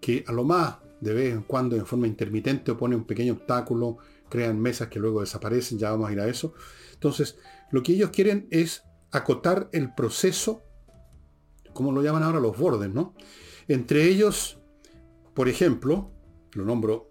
que 0.00 0.24
a 0.26 0.32
lo 0.32 0.44
más 0.44 0.78
de 1.00 1.12
vez 1.12 1.32
en 1.34 1.42
cuando 1.42 1.76
en 1.76 1.84
forma 1.84 2.06
intermitente 2.06 2.70
opone 2.70 2.96
un 2.96 3.04
pequeño 3.04 3.34
obstáculo, 3.34 3.98
crean 4.30 4.58
mesas 4.58 4.88
que 4.88 4.98
luego 4.98 5.20
desaparecen, 5.20 5.78
ya 5.78 5.90
vamos 5.90 6.08
a 6.08 6.12
ir 6.12 6.20
a 6.20 6.26
eso. 6.26 6.54
Entonces, 6.94 7.36
lo 7.70 7.82
que 7.82 7.92
ellos 7.92 8.10
quieren 8.10 8.46
es 8.50 8.82
acotar 9.10 9.68
el 9.72 9.92
proceso, 9.94 10.62
como 11.74 11.92
lo 11.92 12.02
llaman 12.02 12.22
ahora 12.22 12.40
los 12.40 12.56
bordes, 12.56 12.88
¿no? 12.88 13.14
Entre 13.68 14.04
ellos, 14.08 14.58
por 15.34 15.48
ejemplo, 15.48 16.12
lo 16.54 16.64
nombro 16.64 17.10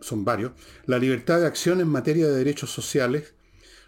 son 0.00 0.24
varios, 0.26 0.52
la 0.84 0.98
libertad 0.98 1.40
de 1.40 1.46
acción 1.46 1.80
en 1.80 1.88
materia 1.88 2.26
de 2.26 2.34
derechos 2.34 2.70
sociales, 2.70 3.34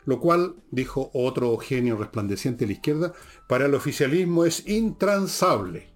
lo 0.07 0.21
cual, 0.21 0.57
dijo 0.71 1.11
otro 1.13 1.57
genio 1.59 1.97
resplandeciente 1.97 2.65
de 2.65 2.69
la 2.69 2.73
izquierda, 2.75 3.13
para 3.49 3.67
el 3.67 3.75
oficialismo 3.75 4.45
es 4.45 4.67
intransable. 4.67 5.93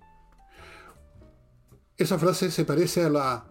Esa 1.97 2.19
frase 2.19 2.51
se 2.51 2.65
parece 2.65 3.05
a 3.05 3.09
la, 3.09 3.47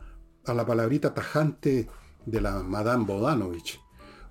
a 0.45 0.53
la 0.53 0.65
palabrita 0.65 1.13
tajante 1.13 1.87
de 2.25 2.41
la 2.41 2.61
Madame 2.61 3.05
Bodanovich. 3.05 3.79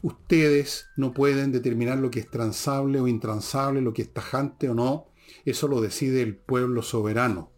Ustedes 0.03 0.87
no 0.97 1.12
pueden 1.12 1.51
determinar 1.51 1.99
lo 1.99 2.11
que 2.11 2.20
es 2.20 2.31
transable 2.31 3.01
o 3.01 3.09
intransable, 3.09 3.81
lo 3.81 3.95
que 3.95 4.03
es 4.03 4.12
tajante 4.12 4.68
o 4.68 4.74
no. 4.74 5.07
Eso 5.45 5.66
lo 5.66 5.81
decide 5.81 6.22
el 6.22 6.37
pueblo 6.37 6.83
soberano. 6.83 7.53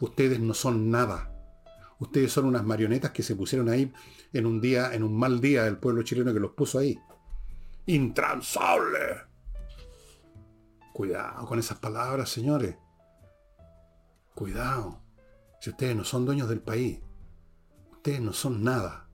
Ustedes 0.00 0.40
no 0.40 0.54
son 0.54 0.90
nada. 0.90 1.32
Ustedes 1.98 2.32
son 2.32 2.46
unas 2.46 2.64
marionetas 2.64 3.10
que 3.10 3.22
se 3.22 3.36
pusieron 3.36 3.68
ahí 3.68 3.92
en 4.32 4.46
un 4.46 4.60
día, 4.60 4.94
en 4.94 5.02
un 5.02 5.16
mal 5.16 5.40
día 5.40 5.64
del 5.64 5.78
pueblo 5.78 6.02
chileno 6.02 6.32
que 6.32 6.40
los 6.40 6.52
puso 6.52 6.78
ahí. 6.78 6.98
Intransable. 7.86 9.22
Cuidado 10.92 11.46
con 11.46 11.58
esas 11.58 11.78
palabras, 11.78 12.28
señores. 12.28 12.76
Cuidado. 14.34 15.02
Si 15.60 15.70
ustedes 15.70 15.96
no 15.96 16.04
son 16.04 16.24
dueños 16.24 16.48
del 16.48 16.60
país, 16.60 17.00
ustedes 17.92 18.20
no 18.20 18.32
son 18.32 18.62
nada. 18.64 19.08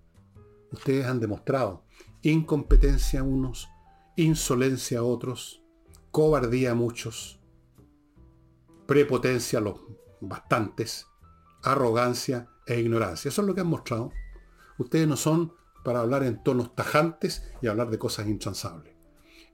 Ustedes 0.71 1.07
han 1.07 1.21
demostrado 1.21 1.85
incompetencia 2.23 3.21
a 3.21 3.25
unos, 3.25 3.69
insolencia 4.17 5.01
a 5.01 5.03
otros, 5.03 5.63
cobardía 6.11 6.71
a 6.71 6.75
muchos, 6.75 7.41
prepotencia 8.87 9.59
a 9.59 9.63
los 9.63 9.81
bastantes, 10.21 11.07
arrogancia 11.63 12.49
e 12.67 12.81
ignorancia. 12.81 13.29
Eso 13.29 13.43
es 13.43 13.49
lo 13.49 13.55
que 13.55 13.61
han 13.61 13.67
mostrado. 13.67 14.13
Ustedes 14.79 15.09
no 15.09 15.17
son 15.17 15.53
para 15.83 16.01
hablar 16.01 16.23
en 16.23 16.43
tonos 16.43 16.75
tajantes 16.75 17.45
y 17.61 17.67
hablar 17.67 17.91
de 17.91 17.99
cosas 17.99 18.27
intransables. 18.27 18.95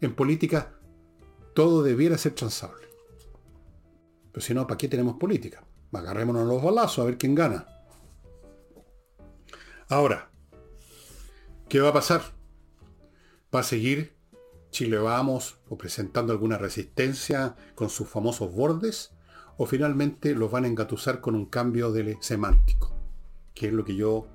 En 0.01 0.15
política 0.15 0.75
todo 1.55 1.83
debiera 1.83 2.19
ser 2.19 2.35
transable. 2.35 2.87
Pero 4.33 4.45
si 4.45 4.55
no, 4.55 4.67
¿para 4.67 4.79
qué 4.79 4.89
tenemos 4.89 5.17
política? 5.17 5.65
Agarrémonos 5.93 6.47
los 6.47 6.63
balazos 6.63 7.01
a 7.01 7.05
ver 7.05 7.19
quién 7.19 7.35
gana. 7.35 7.67
Ahora, 9.89 10.31
¿qué 11.69 11.81
va 11.81 11.89
a 11.89 11.95
pasar? 11.95 12.23
¿Va 13.55 13.61
a 13.61 13.65
seguir 13.65 14.15
Chile 14.71 14.99
Vamos 14.99 15.59
o 15.69 15.79
presentando 15.79 16.33
alguna 16.33 16.59
resistencia 16.59 17.57
con 17.75 17.89
sus 17.89 18.09
famosos 18.09 18.53
bordes? 18.53 19.13
¿O 19.57 19.67
finalmente 19.67 20.35
los 20.35 20.51
van 20.51 20.65
a 20.65 20.69
engatusar 20.69 21.21
con 21.21 21.35
un 21.35 21.47
cambio 21.47 21.91
de 21.91 22.19
semántico? 22.21 22.99
que 23.59 23.67
es 23.67 23.73
lo 23.73 23.85
que 23.85 23.97
yo 23.97 24.29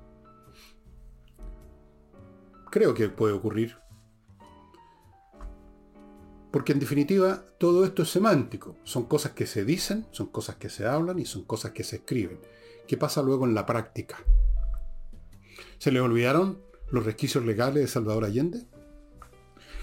creo 2.74 2.92
que 2.92 3.08
puede 3.08 3.32
ocurrir. 3.32 3.76
Porque 6.50 6.72
en 6.72 6.80
definitiva 6.80 7.46
todo 7.56 7.84
esto 7.84 8.02
es 8.02 8.08
semántico. 8.08 8.76
Son 8.82 9.04
cosas 9.04 9.30
que 9.30 9.46
se 9.46 9.64
dicen, 9.64 10.08
son 10.10 10.26
cosas 10.26 10.56
que 10.56 10.68
se 10.68 10.84
hablan 10.84 11.20
y 11.20 11.24
son 11.24 11.44
cosas 11.44 11.70
que 11.70 11.84
se 11.84 11.96
escriben. 11.96 12.40
¿Qué 12.88 12.96
pasa 12.96 13.22
luego 13.22 13.46
en 13.46 13.54
la 13.54 13.64
práctica? 13.64 14.16
¿Se 15.78 15.92
le 15.92 16.00
olvidaron 16.00 16.62
los 16.90 17.04
resquicios 17.04 17.44
legales 17.44 17.80
de 17.80 17.86
Salvador 17.86 18.24
Allende? 18.24 18.66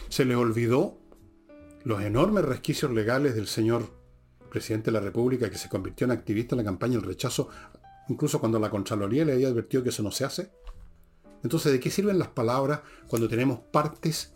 ¿Se 0.09 0.25
le 0.25 0.35
olvidó 0.35 0.97
los 1.85 2.01
enormes 2.01 2.43
resquicios 2.43 2.91
legales 2.91 3.35
del 3.35 3.47
señor 3.47 3.89
presidente 4.49 4.91
de 4.91 4.99
la 4.99 5.05
República 5.05 5.49
que 5.49 5.57
se 5.57 5.69
convirtió 5.69 6.03
en 6.03 6.11
activista 6.11 6.55
en 6.55 6.57
la 6.57 6.65
campaña 6.65 6.95
del 6.95 7.07
rechazo 7.07 7.47
incluso 8.09 8.41
cuando 8.41 8.59
la 8.59 8.69
Contraloría 8.69 9.23
le 9.23 9.31
había 9.31 9.47
advertido 9.47 9.81
que 9.81 9.89
eso 9.89 10.03
no 10.03 10.11
se 10.11 10.25
hace. 10.25 10.51
Entonces, 11.43 11.71
¿de 11.71 11.79
qué 11.79 11.89
sirven 11.89 12.19
las 12.19 12.29
palabras 12.29 12.81
cuando 13.07 13.27
tenemos 13.27 13.59
partes 13.59 14.33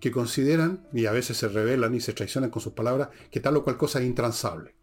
que 0.00 0.10
consideran, 0.10 0.86
y 0.92 1.06
a 1.06 1.12
veces 1.12 1.36
se 1.36 1.48
revelan 1.48 1.94
y 1.94 2.00
se 2.00 2.12
traicionan 2.12 2.50
con 2.50 2.60
sus 2.60 2.74
palabras, 2.74 3.08
que 3.30 3.40
tal 3.40 3.56
o 3.56 3.64
cual 3.64 3.76
cosa 3.76 4.00
es 4.00 4.06
intransable? 4.06 4.74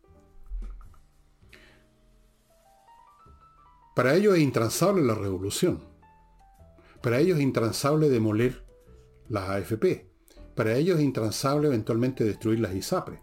Para 3.95 4.15
ellos 4.15 4.35
es 4.35 4.41
intransable 4.41 5.03
la 5.03 5.15
revolución. 5.15 5.83
Para 7.01 7.19
ellos 7.19 7.37
es 7.37 7.43
intransable 7.43 8.09
demoler 8.09 8.65
las 9.27 9.49
AFP. 9.49 10.09
Para 10.55 10.75
ellos 10.75 10.97
es 10.97 11.03
intransable 11.03 11.67
eventualmente 11.67 12.23
destruir 12.23 12.59
las 12.59 12.73
ISAPRE. 12.73 13.21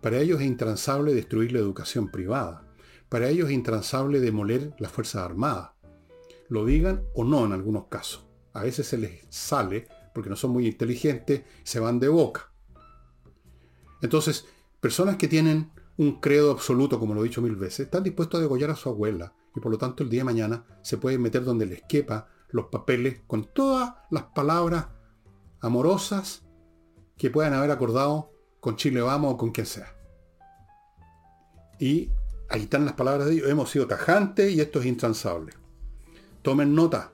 Para 0.00 0.18
ellos 0.18 0.40
es 0.40 0.46
intransable 0.46 1.14
destruir 1.14 1.52
la 1.52 1.58
educación 1.58 2.10
privada. 2.10 2.66
Para 3.08 3.28
ellos 3.28 3.48
es 3.48 3.54
intransable 3.54 4.20
demoler 4.20 4.74
las 4.78 4.92
Fuerzas 4.92 5.22
Armadas. 5.22 5.70
Lo 6.50 6.66
digan 6.66 7.04
o 7.14 7.24
no 7.24 7.46
en 7.46 7.52
algunos 7.52 7.86
casos. 7.86 8.26
A 8.52 8.64
veces 8.64 8.86
se 8.86 8.98
les 8.98 9.26
sale, 9.30 9.88
porque 10.14 10.28
no 10.28 10.36
son 10.36 10.50
muy 10.50 10.66
inteligentes, 10.66 11.44
se 11.62 11.80
van 11.80 11.98
de 11.98 12.08
boca. 12.08 12.52
Entonces, 14.02 14.46
personas 14.80 15.16
que 15.16 15.28
tienen 15.28 15.70
un 15.96 16.20
credo 16.20 16.50
absoluto, 16.50 17.00
como 17.00 17.14
lo 17.14 17.20
he 17.20 17.28
dicho 17.28 17.40
mil 17.40 17.56
veces, 17.56 17.86
están 17.86 18.02
dispuestos 18.02 18.38
a 18.38 18.42
degollar 18.42 18.70
a 18.70 18.76
su 18.76 18.90
abuela. 18.90 19.32
Y 19.56 19.60
por 19.60 19.72
lo 19.72 19.78
tanto 19.78 20.02
el 20.02 20.10
día 20.10 20.20
de 20.20 20.24
mañana 20.24 20.64
se 20.82 20.98
pueden 20.98 21.22
meter 21.22 21.44
donde 21.44 21.64
les 21.64 21.82
quepa 21.88 22.28
los 22.50 22.66
papeles 22.66 23.22
con 23.26 23.44
todas 23.54 23.94
las 24.10 24.24
palabras 24.24 24.88
amorosas 25.60 26.42
que 27.16 27.30
puedan 27.30 27.54
haber 27.54 27.70
acordado 27.70 28.32
con 28.60 28.76
Chile 28.76 29.00
Vamos 29.00 29.34
o 29.34 29.36
con 29.38 29.50
quien 29.50 29.66
sea. 29.66 29.96
Y 31.78 32.10
Ahí 32.50 32.62
están 32.62 32.84
las 32.84 32.94
palabras 32.94 33.28
de 33.28 33.34
ellos. 33.34 33.48
Hemos 33.48 33.70
sido 33.70 33.86
tajantes 33.86 34.52
y 34.52 34.60
esto 34.60 34.80
es 34.80 34.86
intransable. 34.86 35.52
Tomen 36.42 36.74
nota. 36.74 37.12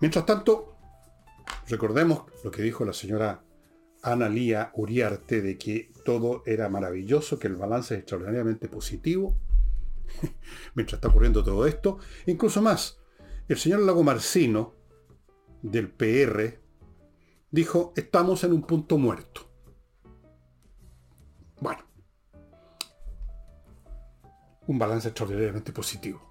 Mientras 0.00 0.26
tanto, 0.26 0.76
recordemos 1.66 2.24
lo 2.44 2.50
que 2.50 2.62
dijo 2.62 2.84
la 2.84 2.92
señora 2.92 3.42
Ana 4.02 4.28
Lía 4.28 4.70
Uriarte 4.74 5.42
de 5.42 5.58
que 5.58 5.90
todo 6.04 6.42
era 6.46 6.68
maravilloso, 6.68 7.38
que 7.38 7.48
el 7.48 7.56
balance 7.56 7.94
es 7.94 8.00
extraordinariamente 8.00 8.68
positivo, 8.68 9.36
mientras 10.74 10.98
está 10.98 11.08
ocurriendo 11.08 11.42
todo 11.42 11.66
esto. 11.66 11.98
Incluso 12.26 12.62
más, 12.62 13.00
el 13.48 13.58
señor 13.58 13.80
Lago 13.80 14.04
Marcino, 14.04 14.74
del 15.62 15.90
PR, 15.90 16.60
dijo, 17.50 17.92
estamos 17.96 18.44
en 18.44 18.52
un 18.52 18.62
punto 18.62 18.98
muerto. 18.98 19.47
Un 24.68 24.78
balance 24.78 25.08
extraordinariamente 25.08 25.72
positivo. 25.72 26.22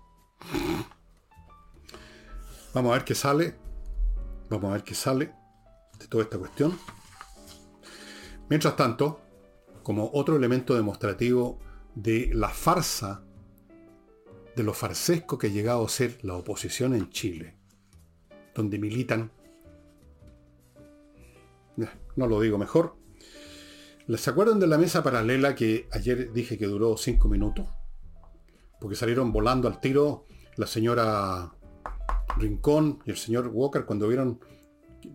Vamos 2.73 2.91
a 2.91 2.93
ver 2.95 3.03
qué 3.03 3.15
sale. 3.15 3.55
Vamos 4.49 4.69
a 4.69 4.73
ver 4.73 4.83
qué 4.83 4.95
sale 4.95 5.33
de 5.99 6.07
toda 6.07 6.23
esta 6.23 6.38
cuestión. 6.38 6.77
Mientras 8.49 8.75
tanto, 8.75 9.19
como 9.83 10.09
otro 10.13 10.38
elemento 10.38 10.75
demostrativo 10.75 11.59
de 11.95 12.29
la 12.33 12.49
farsa, 12.49 13.23
de 14.55 14.63
lo 14.63 14.73
farsesco 14.73 15.38
que 15.38 15.47
ha 15.47 15.49
llegado 15.49 15.85
a 15.85 15.89
ser 15.89 16.19
la 16.21 16.35
oposición 16.35 16.93
en 16.93 17.09
Chile, 17.09 17.57
donde 18.55 18.79
militan, 18.79 19.31
no 22.15 22.27
lo 22.27 22.39
digo 22.39 22.57
mejor, 22.57 22.95
¿Se 24.15 24.29
acuerdan 24.29 24.57
de 24.61 24.67
la 24.67 24.77
mesa 24.77 25.03
paralela 25.03 25.53
que 25.53 25.89
ayer 25.91 26.31
dije 26.31 26.57
que 26.57 26.65
duró 26.65 26.95
cinco 26.95 27.27
minutos? 27.27 27.67
Porque 28.80 28.95
salieron 28.95 29.32
volando 29.32 29.67
al 29.67 29.80
tiro 29.80 30.25
la 30.55 30.67
señora 30.67 31.53
Rincón 32.38 32.99
y 33.05 33.11
el 33.11 33.17
señor 33.17 33.49
Walker 33.53 33.86
cuando 33.86 34.07
vieron 34.07 34.39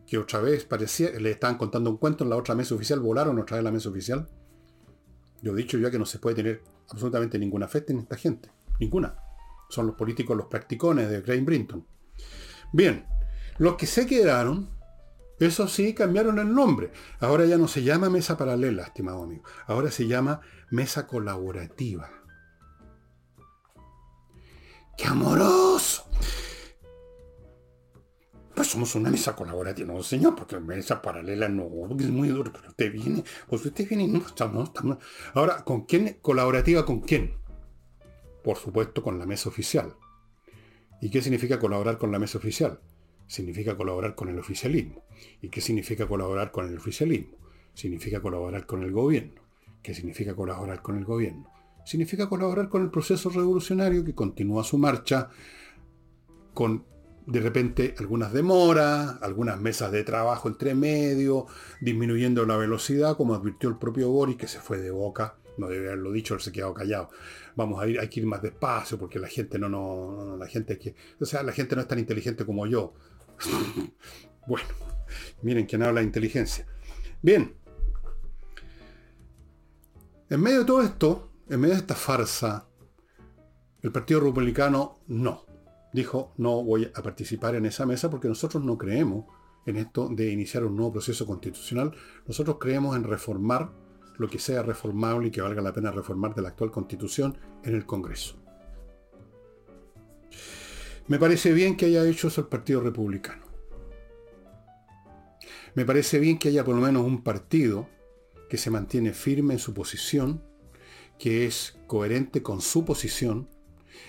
que 0.07 0.19
otra 0.19 0.41
vez 0.41 0.65
parecía, 0.65 1.11
le 1.11 1.31
estaban 1.31 1.59
contando 1.59 1.91
un 1.91 1.97
cuento 1.97 2.25
en 2.25 2.31
la 2.31 2.37
otra 2.37 2.55
mesa 2.55 2.75
oficial, 2.75 3.01
volaron 3.01 3.39
otra 3.39 3.57
vez 3.57 3.65
la 3.65 3.71
mesa 3.71 3.89
oficial. 3.89 4.29
Yo 5.43 5.53
he 5.53 5.57
dicho 5.57 5.79
ya 5.79 5.91
que 5.91 5.99
no 5.99 6.07
se 6.07 6.19
puede 6.19 6.37
tener 6.37 6.63
absolutamente 6.89 7.39
ninguna 7.39 7.69
fe 7.69 7.85
en 7.89 7.99
esta 7.99 8.17
gente. 8.17 8.51
Ninguna. 8.79 9.17
Son 9.69 9.87
los 9.87 9.97
políticos, 9.97 10.37
los 10.37 10.47
practicones 10.47 11.11
de 11.11 11.23
Crane 11.23 11.43
Brinton. 11.43 11.87
Bien, 12.73 13.07
los 13.59 13.77
que 13.77 13.87
se 13.87 14.07
quedaron, 14.07 14.71
eso 15.39 15.67
sí, 15.67 15.95
cambiaron 15.95 16.39
el 16.39 16.55
nombre. 16.55 16.93
Ahora 17.21 17.45
ya 17.45 17.59
no 17.59 17.67
se 17.69 17.83
llama 17.83 18.09
mesa 18.09 18.37
paralela, 18.37 18.85
estimado 18.85 19.25
amigo. 19.25 19.45
Ahora 19.67 19.91
se 19.91 20.07
llama 20.07 20.41
mesa 20.71 21.07
colaborativa. 21.07 22.11
¡Qué 24.97 25.07
amoroso! 25.07 26.05
Pues 28.55 28.69
somos 28.69 28.95
una 28.95 29.11
mesa 29.11 29.35
colaborativa, 29.35 29.93
no 29.93 30.03
señor, 30.03 30.37
porque 30.37 30.61
mesa 30.61 31.01
paralela 31.01 31.49
no, 31.49 31.65
es 31.99 32.11
muy 32.11 32.29
duro, 32.29 32.53
pero 32.53 32.69
usted 32.69 32.93
viene, 32.93 33.25
pues 33.49 33.65
usted 33.65 33.89
viene 33.89 34.05
y 34.05 34.09
no 34.09 34.19
estamos, 34.19 34.69
estamos. 34.69 34.99
Ahora, 35.35 35.65
¿con 35.65 35.87
quién? 35.87 36.19
¿Colaborativa 36.21 36.85
con 36.85 37.01
quién? 37.01 37.35
Por 38.45 38.59
supuesto, 38.59 39.03
con 39.03 39.19
la 39.19 39.25
mesa 39.25 39.49
oficial. 39.49 39.97
¿Y 41.01 41.11
qué 41.11 41.23
significa 41.23 41.59
colaborar 41.59 41.97
con 41.97 42.13
la 42.13 42.19
mesa 42.19 42.39
oficial? 42.39 42.81
Significa 43.27 43.77
colaborar 43.77 44.15
con 44.15 44.29
el 44.29 44.39
oficialismo. 44.39 45.03
¿Y 45.41 45.49
qué 45.49 45.61
significa 45.61 46.07
colaborar 46.07 46.53
con 46.53 46.69
el 46.69 46.77
oficialismo? 46.77 47.39
Significa 47.75 48.21
colaborar 48.21 48.67
con 48.67 48.83
el 48.83 48.93
gobierno. 48.93 49.41
¿Qué 49.83 49.95
significa 49.95 50.37
colaborar 50.37 50.83
con 50.83 50.99
el 50.99 51.05
gobierno? 51.05 51.52
Significa 51.85 52.29
colaborar 52.29 52.69
con 52.69 52.83
el 52.83 52.91
proceso 52.91 53.31
revolucionario 53.31 54.05
que 54.05 54.15
continúa 54.15 54.65
su 54.65 54.79
marcha 54.79 55.31
con 56.55 56.85
de 57.27 57.41
repente 57.41 57.95
algunas 57.99 58.33
demoras, 58.33 59.17
algunas 59.23 59.61
mesas 59.61 59.93
de 59.93 60.03
trabajo 60.05 60.49
entre 60.49 60.75
medio, 60.75 61.47
disminuyendo 61.81 62.45
la 62.45 62.57
velocidad, 62.57 63.17
como 63.17 63.35
advirtió 63.35 63.69
el 63.69 63.79
propio 63.79 64.11
Boris, 64.11 64.37
que 64.37 64.49
se 64.49 64.59
fue 64.59 64.79
de 64.79 64.91
boca, 64.91 65.37
no 65.59 65.69
debe 65.69 65.89
haberlo 65.89 66.13
dicho, 66.13 66.35
él 66.35 66.41
se 66.41 66.53
quedado 66.53 66.75
callado. 66.75 67.11
Vamos 67.55 67.83
a 67.83 67.87
ir, 67.87 68.01
hay 68.01 68.09
que 68.09 68.21
ir 68.21 68.27
más 68.27 68.43
despacio, 68.43 68.99
porque 68.99 69.19
la 69.19 69.29
gente 69.29 69.59
no, 69.59 69.69
no, 69.69 70.37
la 70.37 70.47
gente 70.47 70.79
que, 70.79 70.95
o 71.21 71.25
sea, 71.25 71.43
la 71.43 71.53
gente 71.53 71.77
no 71.77 71.83
es 71.83 71.89
tan 71.89 71.99
inteligente 71.99 72.45
como 72.45 72.67
yo. 72.67 72.95
bueno, 74.47 74.69
miren 75.43 75.67
quién 75.67 75.83
habla 75.83 76.01
de 76.01 76.07
inteligencia. 76.07 76.67
Bien. 77.21 77.55
En 80.29 80.41
medio 80.41 80.61
de 80.61 80.65
todo 80.65 80.83
esto, 80.83 81.32
en 81.53 81.61
medio 81.61 81.75
de 81.75 81.81
esta 81.83 81.95
farsa, 81.95 82.67
el 83.83 83.93
Partido 83.93 84.21
Republicano 84.21 85.01
no 85.09 85.45
dijo, 85.93 86.33
no 86.39 86.65
voy 86.65 86.91
a 86.95 87.03
participar 87.03 87.55
en 87.57 87.67
esa 87.67 87.85
mesa 87.85 88.09
porque 88.09 88.27
nosotros 88.27 88.65
no 88.65 88.79
creemos 88.79 89.27
en 89.67 89.77
esto 89.77 90.09
de 90.09 90.31
iniciar 90.31 90.65
un 90.65 90.77
nuevo 90.77 90.93
proceso 90.93 91.27
constitucional. 91.27 91.93
Nosotros 92.27 92.57
creemos 92.59 92.97
en 92.97 93.05
reformar 93.05 93.71
lo 94.17 94.29
que 94.29 94.39
sea 94.39 94.63
reformable 94.63 95.29
y 95.29 95.31
que 95.31 95.43
valga 95.43 95.61
la 95.61 95.75
pena 95.75 95.91
reformar 95.91 96.35
de 96.35 96.41
la 96.41 96.49
actual 96.49 96.71
constitución 96.71 97.37
en 97.65 97.75
el 97.75 97.85
Congreso. 97.85 98.37
Me 101.07 101.19
parece 101.19 101.53
bien 101.53 101.77
que 101.77 101.85
haya 101.85 102.03
hecho 102.07 102.29
eso 102.29 102.41
el 102.41 102.47
Partido 102.47 102.81
Republicano. 102.81 103.45
Me 105.75 105.85
parece 105.85 106.19
bien 106.19 106.39
que 106.39 106.49
haya 106.49 106.65
por 106.65 106.75
lo 106.75 106.81
menos 106.81 107.05
un 107.05 107.23
partido 107.23 107.91
que 108.49 108.57
se 108.57 108.71
mantiene 108.71 109.13
firme 109.13 109.53
en 109.53 109.61
su 109.61 109.75
posición, 109.75 110.43
que 111.23 111.47
es 111.47 111.79
coherente 111.87 112.43
con 112.43 112.61
su 112.61 112.85
posición, 112.85 113.49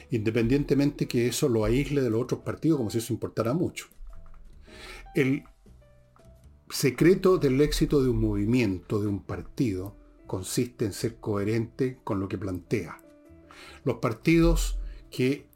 independientemente 0.09 1.07
que 1.07 1.27
eso 1.27 1.47
lo 1.47 1.63
aísle 1.63 2.01
de 2.01 2.09
los 2.09 2.23
otros 2.23 2.41
partidos 2.41 2.79
como 2.79 2.89
si 2.89 2.97
eso 2.97 3.13
importara 3.13 3.53
mucho. 3.53 3.85
El 5.13 5.43
secreto 6.71 7.37
del 7.37 7.61
éxito 7.61 8.01
de 8.01 8.09
un 8.09 8.19
movimiento, 8.19 8.99
de 8.99 9.05
un 9.05 9.21
partido, 9.23 9.95
consiste 10.25 10.85
en 10.85 10.93
ser 10.93 11.17
coherente 11.17 11.99
con 12.03 12.19
lo 12.19 12.27
que 12.27 12.39
plantea. 12.39 12.97
Los 13.83 13.97
partidos 13.97 14.79
que, 15.11 15.47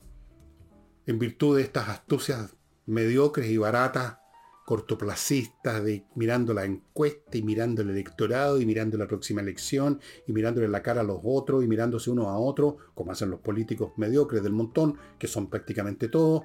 en 1.08 1.18
virtud 1.18 1.58
de 1.58 1.64
estas 1.64 1.90
astucias 1.90 2.56
mediocres 2.86 3.50
y 3.50 3.58
baratas, 3.58 4.20
cortoplacistas, 4.68 5.82
de 5.82 6.04
mirando 6.16 6.54
la 6.54 6.66
encuesta 6.66 7.38
y 7.38 7.42
mirando 7.42 7.84
el 7.84 7.90
electorado 7.90 8.60
y 8.60 8.66
mirando 8.66 8.98
la 8.98 9.08
próxima 9.08 9.40
elección 9.40 10.02
y 10.28 10.34
mirándole 10.34 10.68
la 10.68 10.84
cara 10.84 11.00
a 11.00 11.04
los 11.06 11.22
otros 11.24 11.64
y 11.64 11.70
mirándose 11.70 12.10
uno 12.10 12.28
a 12.28 12.38
otro, 12.38 12.76
como 12.94 13.14
hacen 13.14 13.30
los 13.30 13.40
políticos 13.40 13.94
mediocres 13.96 14.44
del 14.44 14.52
montón, 14.52 14.98
que 15.18 15.30
son 15.30 15.50
prácticamente 15.50 16.10
todos, 16.10 16.44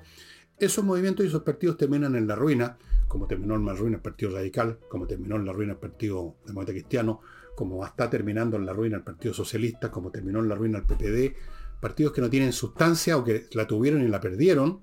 esos 0.56 0.84
movimientos 0.84 1.24
y 1.24 1.30
esos 1.30 1.42
partidos 1.42 1.76
terminan 1.76 2.14
en 2.14 2.28
la 2.28 2.36
ruina, 2.36 2.78
como 3.08 3.26
terminó 3.26 3.56
en 3.56 3.66
la 3.66 3.74
ruina 3.74 3.96
el 3.96 4.02
Partido 4.02 4.30
Radical, 4.30 4.78
como 4.88 5.08
terminó 5.08 5.34
en 5.34 5.44
la 5.44 5.52
ruina 5.52 5.72
el 5.72 5.78
Partido 5.80 6.36
Demócrata 6.46 6.74
Cristiano, 6.74 7.22
como 7.56 7.84
está 7.84 8.08
terminando 8.08 8.56
en 8.56 8.66
la 8.66 8.72
ruina 8.72 8.98
el 8.98 9.02
Partido 9.02 9.34
Socialista, 9.34 9.90
como 9.90 10.12
terminó 10.12 10.38
en 10.38 10.48
la 10.48 10.54
ruina 10.54 10.78
el 10.78 10.84
PPD, 10.84 11.36
partidos 11.80 12.12
que 12.12 12.20
no 12.20 12.30
tienen 12.30 12.52
sustancia 12.52 13.16
o 13.16 13.24
que 13.24 13.48
la 13.54 13.66
tuvieron 13.66 14.00
y 14.04 14.06
la 14.06 14.20
perdieron, 14.20 14.80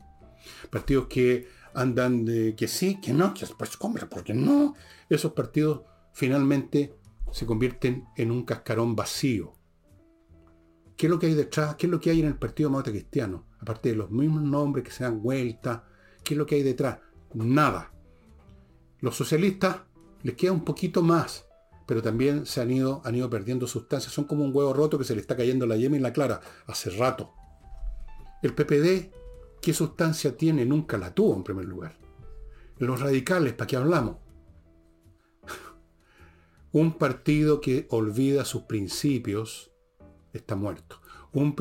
partidos 0.70 1.08
que 1.08 1.48
andan 1.74 2.26
de 2.26 2.56
que 2.56 2.68
sí, 2.68 3.00
que 3.02 3.14
no, 3.14 3.34
que 3.34 3.46
pues 3.58 3.78
compra, 3.78 4.08
porque 4.10 4.34
no. 4.34 4.76
Esos 5.10 5.34
partidos 5.34 5.82
finalmente 6.14 6.96
se 7.32 7.46
convierten 7.46 8.06
en 8.16 8.32
un 8.32 8.44
cascarón 8.44 8.96
vacío. 8.96 9.54
¿Qué 10.96 11.06
es 11.06 11.10
lo 11.10 11.20
que 11.20 11.28
hay 11.28 11.34
detrás? 11.34 11.76
¿Qué 11.76 11.88
es 11.88 11.92
lo 11.92 12.00
que 12.00 12.10
hay 12.10 12.20
en 12.20 12.28
el 12.28 12.36
Partido 12.36 12.70
Demócrata 12.70 12.92
Cristiano? 12.92 13.46
Aparte 13.60 13.90
de 13.90 13.96
los 13.96 14.12
mismos 14.12 14.44
nombres 14.44 14.84
que 14.84 14.92
se 14.92 15.04
dan 15.04 15.22
vuelta, 15.22 15.86
¿qué 16.24 16.34
es 16.34 16.38
lo 16.38 16.46
que 16.46 16.56
hay 16.56 16.64
detrás? 16.64 17.00
Nada. 17.34 17.94
Los 19.00 19.16
socialistas 19.16 19.78
les 20.24 20.36
queda 20.36 20.52
un 20.52 20.66
poquito 20.66 21.02
más, 21.02 21.46
pero 21.88 22.02
también 22.02 22.46
se 22.46 22.62
han 22.62 22.72
ido, 22.72 23.02
han 23.06 23.16
ido 23.16 23.30
perdiendo 23.30 23.66
sustancias. 23.66 24.12
Son 24.12 24.26
como 24.26 24.44
un 24.44 24.54
huevo 24.54 24.74
roto 24.74 24.98
que 24.98 25.06
se 25.06 25.16
le 25.16 25.22
está 25.22 25.38
cayendo 25.38 25.66
la 25.66 25.78
yema 25.78 25.96
y 25.96 26.02
la 26.02 26.12
clara 26.12 26.42
hace 26.68 26.90
rato. 26.90 27.34
El 28.42 28.54
PPD 28.54 29.14
¿Qué 29.62 29.74
sustancia 29.74 30.38
tiene? 30.38 30.66
Nunca 30.66 30.98
la 30.98 31.14
tuvo 31.14 31.36
en 31.36 31.44
primer 31.44 31.66
lugar. 31.66 31.98
Los 32.78 33.02
radicales, 33.02 33.54
¿para 33.54 33.68
qué 33.68 33.76
hablamos? 33.76 34.18
Un 36.72 36.98
partido 36.98 37.60
que 37.60 37.88
olvida 37.90 38.46
sus 38.46 38.64
principios 38.64 39.72
está 40.34 40.56
muerto. 40.56 41.02
Un, 41.32 41.54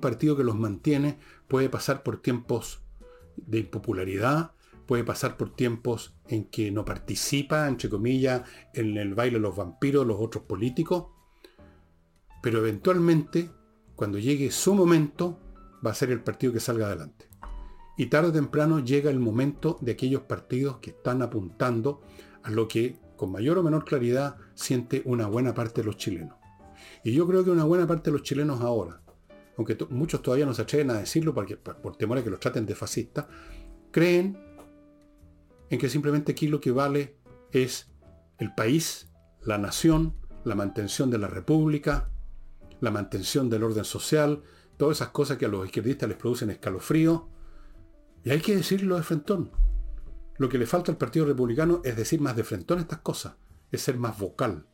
partido 0.00 0.36
que 0.36 0.44
los 0.44 0.56
mantiene 0.56 1.18
puede 1.48 1.70
pasar 1.70 2.02
por 2.02 2.20
tiempos 2.20 2.82
de 3.36 3.60
impopularidad, 3.60 4.52
puede 4.86 5.04
pasar 5.04 5.36
por 5.36 5.54
tiempos 5.54 6.14
en 6.28 6.44
que 6.44 6.70
no 6.70 6.84
participa, 6.84 7.66
entre 7.66 7.88
comillas, 7.88 8.42
en 8.74 8.96
el 8.96 9.14
baile 9.14 9.38
de 9.38 9.40
los 9.40 9.56
vampiros, 9.56 10.06
los 10.06 10.20
otros 10.20 10.44
políticos, 10.44 11.06
pero 12.42 12.58
eventualmente, 12.58 13.50
cuando 13.94 14.18
llegue 14.18 14.50
su 14.50 14.74
momento, 14.74 15.40
va 15.84 15.92
a 15.92 15.94
ser 15.94 16.10
el 16.10 16.22
partido 16.22 16.52
que 16.52 16.60
salga 16.60 16.86
adelante. 16.86 17.28
Y 17.96 18.06
tarde 18.06 18.28
o 18.28 18.32
temprano 18.32 18.80
llega 18.80 19.10
el 19.10 19.18
momento 19.18 19.78
de 19.80 19.92
aquellos 19.92 20.22
partidos 20.22 20.78
que 20.78 20.90
están 20.90 21.22
apuntando 21.22 22.02
a 22.42 22.50
lo 22.50 22.68
que 22.68 22.98
con 23.16 23.32
mayor 23.32 23.58
o 23.58 23.62
menor 23.62 23.84
claridad 23.84 24.36
siente 24.54 25.02
una 25.04 25.26
buena 25.26 25.54
parte 25.54 25.80
de 25.80 25.86
los 25.86 25.96
chilenos. 25.96 26.36
Y 27.02 27.12
yo 27.12 27.26
creo 27.26 27.44
que 27.44 27.50
una 27.50 27.64
buena 27.64 27.86
parte 27.86 28.10
de 28.10 28.18
los 28.18 28.22
chilenos 28.22 28.60
ahora, 28.60 29.00
aunque 29.56 29.76
muchos 29.90 30.22
todavía 30.22 30.44
no 30.44 30.52
se 30.52 30.62
atreven 30.62 30.90
a 30.90 30.98
decirlo 30.98 31.32
porque, 31.32 31.56
por 31.56 31.96
temor 31.96 32.18
a 32.18 32.24
que 32.24 32.30
los 32.30 32.40
traten 32.40 32.66
de 32.66 32.74
fascistas, 32.74 33.26
creen 33.90 34.38
en 35.70 35.78
que 35.78 35.88
simplemente 35.88 36.32
aquí 36.32 36.48
lo 36.48 36.60
que 36.60 36.70
vale 36.70 37.16
es 37.50 37.90
el 38.38 38.54
país, 38.54 39.08
la 39.42 39.56
nación, 39.56 40.14
la 40.44 40.54
mantención 40.54 41.10
de 41.10 41.18
la 41.18 41.28
república, 41.28 42.10
la 42.80 42.90
mantención 42.90 43.48
del 43.48 43.64
orden 43.64 43.84
social, 43.84 44.42
todas 44.76 44.98
esas 44.98 45.08
cosas 45.08 45.38
que 45.38 45.46
a 45.46 45.48
los 45.48 45.64
izquierdistas 45.64 46.08
les 46.08 46.18
producen 46.18 46.50
escalofrío, 46.50 47.28
y 48.26 48.30
hay 48.32 48.40
que 48.40 48.56
decirlo 48.56 48.96
de 48.96 49.04
frentón. 49.04 49.52
Lo 50.36 50.48
que 50.48 50.58
le 50.58 50.66
falta 50.66 50.90
al 50.90 50.98
Partido 50.98 51.26
Republicano 51.26 51.80
es 51.84 51.96
decir 51.96 52.20
más 52.20 52.34
de 52.34 52.42
frentón 52.42 52.80
estas 52.80 52.98
cosas, 52.98 53.36
es 53.70 53.80
ser 53.80 53.98
más 53.98 54.18
vocal. 54.18 54.66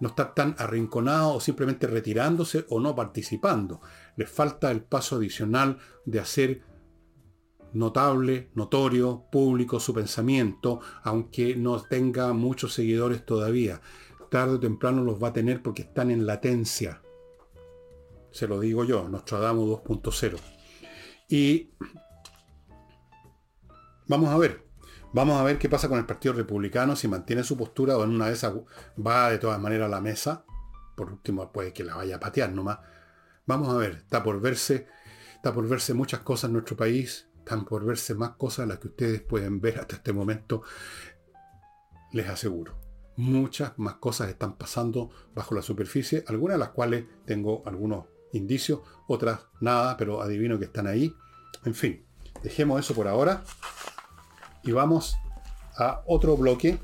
No 0.00 0.08
estar 0.10 0.34
tan 0.34 0.54
arrinconado 0.58 1.32
o 1.32 1.40
simplemente 1.40 1.86
retirándose 1.86 2.66
o 2.68 2.80
no 2.80 2.94
participando. 2.94 3.80
Les 4.16 4.28
falta 4.28 4.70
el 4.70 4.82
paso 4.82 5.16
adicional 5.16 5.78
de 6.04 6.20
hacer 6.20 6.62
notable, 7.72 8.50
notorio, 8.54 9.24
público 9.32 9.80
su 9.80 9.94
pensamiento, 9.94 10.80
aunque 11.04 11.56
no 11.56 11.80
tenga 11.80 12.34
muchos 12.34 12.74
seguidores 12.74 13.24
todavía. 13.24 13.80
Tarde 14.30 14.56
o 14.56 14.60
temprano 14.60 15.02
los 15.02 15.22
va 15.22 15.28
a 15.28 15.32
tener 15.32 15.62
porque 15.62 15.82
están 15.82 16.10
en 16.10 16.26
latencia. 16.26 17.00
Se 18.30 18.46
lo 18.46 18.60
digo 18.60 18.84
yo, 18.84 19.08
Nostradamus 19.08 19.80
2.0. 19.84 20.36
Y 21.30 21.70
Vamos 24.06 24.28
a 24.30 24.36
ver. 24.36 24.62
Vamos 25.14 25.40
a 25.40 25.44
ver 25.44 25.58
qué 25.58 25.68
pasa 25.68 25.88
con 25.88 25.98
el 25.98 26.04
Partido 26.04 26.34
Republicano, 26.34 26.96
si 26.96 27.08
mantiene 27.08 27.42
su 27.42 27.56
postura 27.56 27.96
o 27.96 28.04
en 28.04 28.10
una 28.10 28.26
de 28.26 28.32
esas 28.32 28.52
va 28.98 29.30
de 29.30 29.38
todas 29.38 29.60
maneras 29.60 29.86
a 29.86 29.90
la 29.90 30.00
mesa. 30.00 30.44
Por 30.96 31.10
último, 31.10 31.50
puede 31.52 31.72
que 31.72 31.84
la 31.84 31.94
vaya 31.94 32.16
a 32.16 32.20
patear 32.20 32.52
nomás. 32.52 32.80
Vamos 33.46 33.68
a 33.68 33.76
ver, 33.78 33.92
está 33.92 34.22
por 34.22 34.40
verse, 34.40 34.88
está 35.36 35.54
por 35.54 35.66
verse 35.68 35.94
muchas 35.94 36.20
cosas 36.20 36.48
en 36.48 36.54
nuestro 36.54 36.76
país, 36.76 37.28
están 37.38 37.64
por 37.64 37.84
verse 37.84 38.14
más 38.14 38.30
cosas 38.30 38.68
las 38.68 38.78
que 38.78 38.88
ustedes 38.88 39.22
pueden 39.22 39.60
ver 39.60 39.78
hasta 39.78 39.96
este 39.96 40.12
momento, 40.12 40.62
les 42.12 42.28
aseguro. 42.28 42.78
muchas 43.16 43.78
más 43.78 43.94
cosas 43.94 44.28
están 44.28 44.56
pasando 44.56 45.10
bajo 45.34 45.54
la 45.54 45.62
superficie, 45.62 46.24
algunas 46.26 46.56
de 46.56 46.58
las 46.58 46.70
cuales 46.70 47.04
tengo 47.24 47.62
algunos 47.66 48.06
indicios, 48.32 48.80
otras 49.06 49.46
nada, 49.60 49.96
pero 49.96 50.20
adivino 50.20 50.58
que 50.58 50.64
están 50.64 50.88
ahí. 50.88 51.14
En 51.64 51.74
fin, 51.74 52.04
dejemos 52.42 52.80
eso 52.80 52.94
por 52.94 53.06
ahora 53.06 53.44
y 54.64 54.72
vamos 54.72 55.16
a 55.76 56.02
otro 56.06 56.36
bloque. 56.36 56.78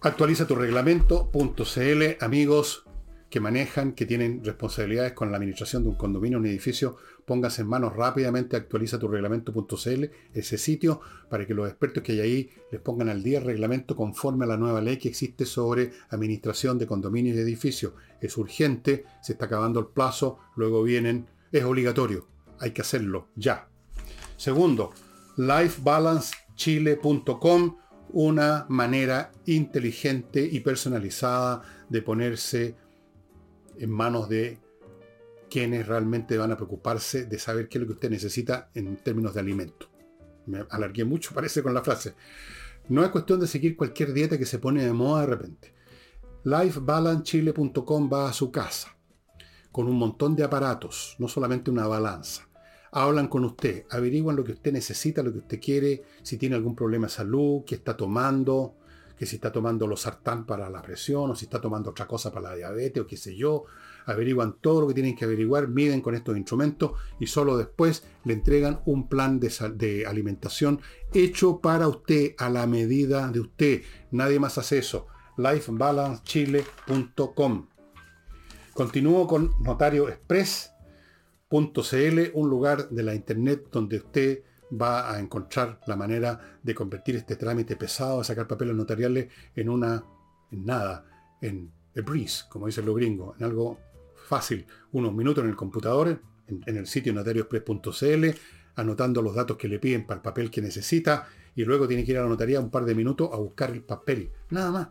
Actualiza 0.00 0.46
tu 0.46 0.54
reglamento.cl, 0.56 2.24
amigos 2.24 2.84
que 3.30 3.40
manejan, 3.40 3.92
que 3.92 4.04
tienen 4.04 4.44
responsabilidades 4.44 5.12
con 5.14 5.30
la 5.30 5.38
administración 5.38 5.84
de 5.84 5.88
un 5.88 5.94
condominio, 5.94 6.38
un 6.38 6.46
edificio, 6.46 6.96
póngase 7.24 7.62
en 7.62 7.68
manos 7.68 7.96
rápidamente, 7.96 8.56
actualiza 8.56 8.98
tu 8.98 9.08
reglamento.cl, 9.08 10.04
ese 10.34 10.58
sitio, 10.58 11.00
para 11.30 11.46
que 11.46 11.54
los 11.54 11.66
expertos 11.66 12.02
que 12.02 12.12
hay 12.12 12.20
ahí 12.20 12.50
les 12.70 12.80
pongan 12.82 13.08
al 13.08 13.22
día 13.22 13.38
el 13.38 13.44
reglamento 13.44 13.96
conforme 13.96 14.44
a 14.44 14.48
la 14.48 14.58
nueva 14.58 14.82
ley 14.82 14.98
que 14.98 15.08
existe 15.08 15.46
sobre 15.46 15.92
administración 16.10 16.78
de 16.78 16.86
condominios 16.86 17.36
y 17.36 17.40
edificios. 17.40 17.94
Es 18.20 18.36
urgente, 18.36 19.06
se 19.22 19.32
está 19.32 19.46
acabando 19.46 19.80
el 19.80 19.86
plazo, 19.86 20.38
luego 20.56 20.82
vienen, 20.82 21.26
es 21.52 21.64
obligatorio, 21.64 22.26
hay 22.58 22.72
que 22.72 22.82
hacerlo 22.82 23.28
ya. 23.34 23.71
Segundo, 24.42 24.90
lifebalancechile.com, 25.36 27.76
una 28.10 28.66
manera 28.68 29.30
inteligente 29.46 30.48
y 30.50 30.58
personalizada 30.58 31.62
de 31.88 32.02
ponerse 32.02 32.74
en 33.78 33.88
manos 33.88 34.28
de 34.28 34.58
quienes 35.48 35.86
realmente 35.86 36.36
van 36.38 36.50
a 36.50 36.56
preocuparse 36.56 37.26
de 37.26 37.38
saber 37.38 37.68
qué 37.68 37.78
es 37.78 37.82
lo 37.82 37.86
que 37.86 37.92
usted 37.92 38.10
necesita 38.10 38.68
en 38.74 38.96
términos 38.96 39.32
de 39.32 39.38
alimento. 39.38 39.88
Me 40.46 40.64
alargué 40.70 41.04
mucho, 41.04 41.32
parece, 41.36 41.62
con 41.62 41.72
la 41.72 41.84
frase. 41.84 42.16
No 42.88 43.04
es 43.04 43.10
cuestión 43.10 43.38
de 43.38 43.46
seguir 43.46 43.76
cualquier 43.76 44.12
dieta 44.12 44.38
que 44.38 44.46
se 44.46 44.58
pone 44.58 44.84
de 44.84 44.92
moda 44.92 45.20
de 45.20 45.28
repente. 45.28 45.72
Lifebalancechile.com 46.42 48.10
va 48.12 48.28
a 48.28 48.32
su 48.32 48.50
casa 48.50 48.96
con 49.70 49.86
un 49.86 49.96
montón 49.96 50.34
de 50.34 50.42
aparatos, 50.42 51.14
no 51.20 51.28
solamente 51.28 51.70
una 51.70 51.86
balanza. 51.86 52.48
Hablan 52.94 53.28
con 53.28 53.44
usted, 53.44 53.86
averiguan 53.90 54.36
lo 54.36 54.44
que 54.44 54.52
usted 54.52 54.72
necesita, 54.72 55.22
lo 55.22 55.32
que 55.32 55.38
usted 55.38 55.60
quiere, 55.60 56.02
si 56.22 56.36
tiene 56.36 56.56
algún 56.56 56.76
problema 56.76 57.06
de 57.06 57.12
salud, 57.12 57.62
qué 57.66 57.74
está 57.74 57.96
tomando, 57.96 58.74
que 59.16 59.24
si 59.24 59.36
está 59.36 59.50
tomando 59.50 59.86
los 59.86 60.02
sartán 60.02 60.44
para 60.44 60.68
la 60.68 60.82
presión 60.82 61.30
o 61.30 61.34
si 61.34 61.46
está 61.46 61.58
tomando 61.60 61.88
otra 61.90 62.06
cosa 62.06 62.30
para 62.32 62.50
la 62.50 62.56
diabetes 62.56 63.02
o 63.02 63.06
qué 63.06 63.16
sé 63.16 63.34
yo. 63.36 63.64
Averiguan 64.04 64.56
todo 64.60 64.80
lo 64.80 64.88
que 64.88 64.94
tienen 64.94 65.14
que 65.14 65.24
averiguar, 65.24 65.68
miden 65.68 66.00
con 66.00 66.12
estos 66.14 66.36
instrumentos 66.36 66.92
y 67.20 67.28
solo 67.28 67.56
después 67.56 68.02
le 68.24 68.32
entregan 68.34 68.80
un 68.84 69.08
plan 69.08 69.38
de, 69.38 69.48
de 69.74 70.06
alimentación 70.06 70.80
hecho 71.14 71.60
para 71.60 71.86
usted, 71.88 72.34
a 72.36 72.50
la 72.50 72.66
medida 72.66 73.30
de 73.30 73.38
usted. 73.40 73.82
Nadie 74.10 74.40
más 74.40 74.58
hace 74.58 74.78
eso. 74.78 75.06
lifebalancechile.com 75.38 77.68
Continúo 78.74 79.26
con 79.26 79.52
Notario 79.60 80.08
Express.cl, 81.52 82.30
un 82.34 82.48
lugar 82.48 82.88
de 82.88 83.02
la 83.02 83.14
internet 83.14 83.68
donde 83.70 83.98
usted 83.98 84.42
va 84.72 85.12
a 85.12 85.20
encontrar 85.20 85.80
la 85.86 85.96
manera 85.96 86.58
de 86.62 86.74
convertir 86.74 87.16
este 87.16 87.36
trámite 87.36 87.76
pesado 87.76 88.18
de 88.18 88.24
sacar 88.24 88.48
papeles 88.48 88.74
notariales 88.74 89.28
en 89.54 89.68
una, 89.68 90.02
en 90.50 90.64
nada, 90.64 91.04
en 91.42 91.70
a 91.94 92.00
breeze, 92.00 92.44
como 92.48 92.66
dicen 92.66 92.86
los 92.86 92.96
gringos, 92.96 93.36
en 93.38 93.44
algo 93.44 93.78
fácil, 94.26 94.66
unos 94.92 95.12
minutos 95.12 95.44
en 95.44 95.50
el 95.50 95.56
computador, 95.56 96.22
en, 96.46 96.76
el 96.76 96.86
sitio 96.86 97.12
notarioexpress.cl, 97.12 98.26
anotando 98.76 99.20
los 99.20 99.34
datos 99.34 99.58
que 99.58 99.68
le 99.68 99.78
piden 99.78 100.06
para 100.06 100.16
el 100.16 100.22
papel 100.22 100.50
que 100.50 100.62
necesita, 100.62 101.28
y 101.54 101.64
luego 101.64 101.86
tiene 101.86 102.04
que 102.04 102.12
ir 102.12 102.18
a 102.18 102.22
la 102.22 102.28
notaría 102.28 102.60
un 102.60 102.70
par 102.70 102.86
de 102.86 102.94
minutos 102.94 103.28
a 103.30 103.36
buscar 103.36 103.70
el 103.72 103.82
papel. 103.82 104.32
Nada 104.48 104.70
más. 104.70 104.88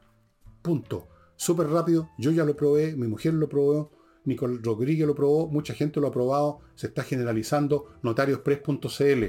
Punto. 0.62 1.08
Súper 1.36 1.68
rápido. 1.70 2.12
Yo 2.20 2.30
ya 2.30 2.46
lo 2.46 2.56
probé, 2.56 2.96
mi 2.96 3.08
mujer 3.08 3.34
lo 3.34 3.50
probó, 3.50 3.90
Nicole 4.26 4.60
Rodríguez 4.62 5.08
lo 5.08 5.16
probó, 5.16 5.48
mucha 5.48 5.74
gente 5.74 6.00
lo 6.00 6.08
ha 6.08 6.12
probado, 6.12 6.60
se 6.76 6.88
está 6.88 7.04
generalizando. 7.04 7.94
Notarioexpress.cl. 8.04 9.24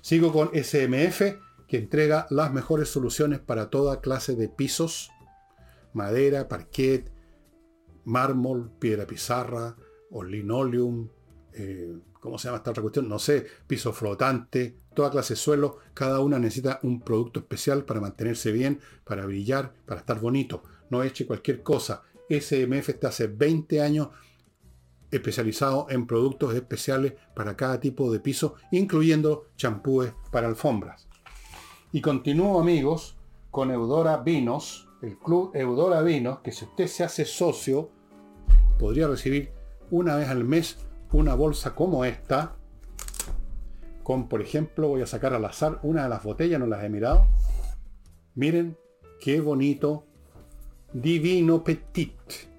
Sigo 0.00 0.32
con 0.32 0.50
SMF, 0.54 1.22
que 1.68 1.78
entrega 1.78 2.26
las 2.30 2.52
mejores 2.52 2.88
soluciones 2.88 3.38
para 3.38 3.70
toda 3.70 4.00
clase 4.00 4.34
de 4.34 4.48
pisos, 4.48 5.10
madera, 5.92 6.48
parquet, 6.48 7.12
mármol, 8.04 8.72
piedra 8.78 9.06
pizarra 9.06 9.76
o 10.10 10.24
linoleum, 10.24 11.08
eh, 11.52 11.96
¿cómo 12.20 12.38
se 12.38 12.48
llama 12.48 12.58
esta 12.58 12.70
otra 12.70 12.82
cuestión? 12.82 13.08
No 13.08 13.18
sé, 13.18 13.46
piso 13.66 13.92
flotante, 13.92 14.76
toda 14.94 15.10
clase 15.10 15.34
de 15.34 15.38
suelo. 15.38 15.78
Cada 15.94 16.20
una 16.20 16.38
necesita 16.38 16.80
un 16.82 17.00
producto 17.00 17.40
especial 17.40 17.84
para 17.84 18.00
mantenerse 18.00 18.52
bien, 18.52 18.80
para 19.04 19.26
brillar, 19.26 19.72
para 19.86 20.00
estar 20.00 20.20
bonito. 20.20 20.62
No 20.90 21.02
eche 21.02 21.26
cualquier 21.26 21.62
cosa. 21.62 22.02
SMF 22.30 22.88
está 22.88 23.08
hace 23.08 23.26
20 23.26 23.82
años 23.82 24.08
especializado 25.10 25.86
en 25.90 26.06
productos 26.06 26.54
especiales 26.54 27.14
para 27.34 27.56
cada 27.56 27.80
tipo 27.80 28.12
de 28.12 28.20
piso, 28.20 28.54
incluyendo 28.70 29.48
champúes 29.56 30.14
para 30.30 30.46
alfombras. 30.46 31.08
Y 31.92 32.00
continúo 32.00 32.60
amigos 32.60 33.18
con 33.50 33.72
Eudora 33.72 34.18
Vinos, 34.18 34.88
el 35.02 35.18
club 35.18 35.50
Eudora 35.54 36.02
Vinos, 36.02 36.38
que 36.40 36.52
si 36.52 36.64
usted 36.64 36.86
se 36.86 37.02
hace 37.02 37.24
socio, 37.24 37.90
podría 38.78 39.08
recibir 39.08 39.52
una 39.90 40.14
vez 40.14 40.28
al 40.28 40.44
mes 40.44 40.78
una 41.12 41.34
bolsa 41.34 41.74
como 41.74 42.04
esta, 42.04 42.56
con 44.04 44.28
por 44.28 44.40
ejemplo, 44.40 44.88
voy 44.88 45.02
a 45.02 45.06
sacar 45.06 45.34
al 45.34 45.44
azar 45.44 45.80
una 45.82 46.04
de 46.04 46.08
las 46.08 46.22
botellas, 46.22 46.60
no 46.60 46.66
las 46.66 46.84
he 46.84 46.88
mirado. 46.88 47.26
Miren 48.34 48.76
qué 49.20 49.40
bonito, 49.40 50.06
Divino 50.92 51.62
Petit 51.62 52.50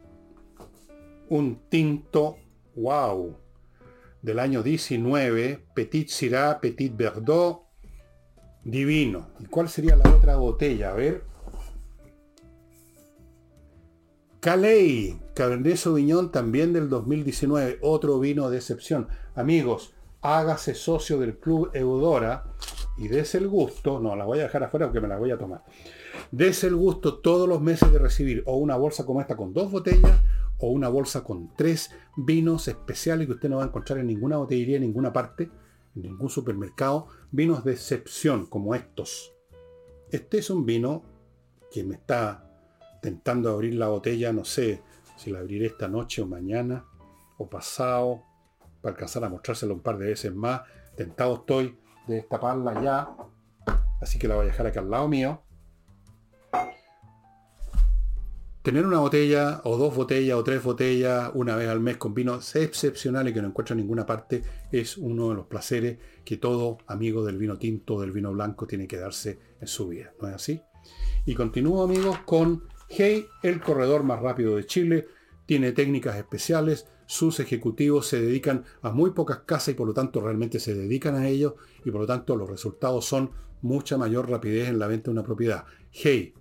un 1.32 1.62
tinto, 1.70 2.38
wow, 2.76 3.38
del 4.22 4.40
año 4.40 4.62
19, 4.62 5.66
Petit 5.74 6.10
Syrah, 6.10 6.60
Petit 6.60 6.96
Verdot, 6.96 7.62
divino. 8.64 9.30
¿Y 9.40 9.46
cuál 9.46 9.70
sería 9.70 9.96
la 9.96 10.10
otra 10.14 10.36
botella? 10.36 10.92
A 10.92 10.94
ver. 10.94 11.24
Calais, 14.42 15.16
Cabernet 15.34 15.78
Sauvignon 15.78 16.34
también 16.34 16.74
del 16.74 16.90
2019, 16.90 17.80
otro 17.82 18.20
vino 18.20 18.50
de 18.50 18.58
excepción. 18.58 19.08
Amigos, 19.34 19.94
hágase 20.22 20.76
socio 20.76 21.18
del 21.18 21.38
Club 21.38 21.72
Eudora 21.74 22.44
y 22.98 23.08
des 23.08 23.36
el 23.36 23.48
gusto, 23.48 24.00
no, 24.00 24.18
la 24.18 24.26
voy 24.26 24.40
a 24.40 24.44
dejar 24.44 24.64
afuera 24.64 24.88
porque 24.88 25.00
me 25.00 25.08
la 25.08 25.18
voy 25.18 25.32
a 25.32 25.38
tomar. 25.38 25.64
Des 26.32 26.64
el 26.64 26.76
gusto 26.76 27.20
todos 27.20 27.48
los 27.48 27.62
meses 27.62 27.92
de 27.92 28.00
recibir 28.00 28.44
o 28.46 28.58
una 28.58 28.76
bolsa 28.76 29.06
como 29.06 29.22
esta 29.22 29.36
con 29.36 29.54
dos 29.54 29.72
botellas 29.72 30.22
o 30.60 30.70
una 30.70 30.90
bolsa 30.90 31.24
con 31.24 31.54
tres 31.56 31.92
vinos 32.16 32.68
especiales 32.68 33.28
que 33.28 33.34
usted 33.34 33.50
no 33.50 33.58
va 33.58 33.64
a 33.64 33.68
encontrar 33.68 34.00
en 34.00 34.08
ninguna 34.08 34.38
botillería, 34.38 34.78
en 34.78 34.84
ninguna 34.84 35.12
parte, 35.12 35.50
en 35.96 36.02
ningún 36.04 36.30
supermercado. 36.30 37.08
Vinos 37.32 37.64
de 37.64 37.74
excepción 37.74 38.46
como 38.46 38.76
estos. 38.76 39.34
Este 40.12 40.38
es 40.38 40.50
un 40.50 40.66
vino 40.66 41.04
que 41.72 41.84
me 41.84 41.96
está 41.96 42.48
tentando 43.02 43.50
abrir 43.50 43.76
la 43.76 43.88
botella, 43.88 44.32
no 44.32 44.46
sé 44.46 44.84
si 45.18 45.32
la 45.32 45.40
abriré 45.40 45.68
esta 45.68 45.88
noche 45.88 46.22
o 46.22 46.28
mañana 46.28 46.86
o 47.38 47.50
pasado, 47.50 48.24
para 48.82 48.94
alcanzar 48.94 49.24
a 49.24 49.30
mostrárselo 49.30 49.74
un 49.74 49.82
par 49.82 49.98
de 49.98 50.08
veces 50.08 50.34
más. 50.34 50.62
Tentado 50.96 51.36
estoy 51.36 51.80
de 52.08 52.16
destaparla 52.16 52.82
ya, 52.84 53.16
así 54.00 54.20
que 54.20 54.28
la 54.28 54.36
voy 54.36 54.44
a 54.44 54.48
dejar 54.48 54.68
acá 54.68 54.82
al 54.82 54.92
lado 54.92 55.08
mío 55.08 55.42
tener 58.62 58.86
una 58.86 59.00
botella 59.00 59.62
o 59.64 59.78
dos 59.78 59.96
botellas 59.96 60.38
o 60.38 60.44
tres 60.44 60.64
botellas 60.64 61.32
una 61.34 61.56
vez 61.56 61.68
al 61.68 61.80
mes 61.80 61.98
con 61.98 62.14
vinos 62.14 62.56
excepcionales 62.56 63.34
que 63.34 63.42
no 63.42 63.48
encuentro 63.48 63.74
en 63.74 63.80
ninguna 63.80 64.06
parte 64.06 64.44
es 64.72 64.98
uno 64.98 65.30
de 65.30 65.36
los 65.36 65.48
placeres 65.48 65.98
que 66.24 66.38
todo 66.38 66.78
amigo 66.88 67.26
del 67.26 67.38
vino 67.38 67.58
tinto 67.58 67.96
o 67.96 68.02
del 68.02 68.12
vino 68.12 68.32
blanco 68.32 68.68
tiene 68.68 68.88
que 68.88 68.98
darse 68.98 69.40
en 69.60 69.68
su 69.68 69.88
vida. 69.88 70.14
¿No 70.22 70.28
es 70.28 70.36
así? 70.36 70.62
Y 71.26 71.34
continúo 71.36 71.84
amigos 71.84 72.20
con 72.26 72.64
Hey, 72.94 73.26
el 73.42 73.62
corredor 73.62 74.04
más 74.04 74.22
rápido 74.22 74.58
de 74.58 74.66
Chile. 74.66 75.08
Tiene 75.46 75.72
técnicas 75.72 76.18
especiales. 76.18 76.88
Sus 77.12 77.42
ejecutivos 77.42 78.08
se 78.08 78.22
dedican 78.22 78.64
a 78.82 78.90
muy 78.90 79.12
pocas 79.12 79.40
casas 79.40 79.74
y 79.74 79.74
por 79.74 79.86
lo 79.86 79.94
tanto 79.94 80.22
realmente 80.22 80.62
se 80.62 80.74
dedican 80.74 81.16
a 81.16 81.28
ello 81.28 81.58
y 81.84 81.92
por 81.92 82.00
lo 82.00 82.08
tanto 82.08 82.38
los 82.38 82.50
resultados 82.50 83.04
son 83.04 83.32
mucha 83.62 83.98
mayor 83.98 84.30
rapidez 84.30 84.70
en 84.70 84.80
la 84.80 84.88
venta 84.88 85.08
de 85.08 85.12
una 85.12 85.24
propiedad. 85.24 85.66
Hey, 85.92 86.34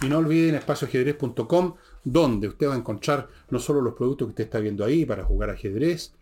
y 0.00 0.06
no 0.06 0.16
olviden 0.16 0.54
espacioajedrez.com, 0.54 1.74
donde 2.04 2.48
usted 2.48 2.68
va 2.68 2.72
a 2.72 2.78
encontrar 2.78 3.28
no 3.50 3.58
solo 3.58 3.82
los 3.82 3.92
productos 3.92 4.28
que 4.28 4.30
usted 4.30 4.44
está 4.44 4.60
viendo 4.60 4.82
ahí 4.82 5.04
para 5.04 5.24
jugar 5.24 5.50
ajedrez, 5.50 6.14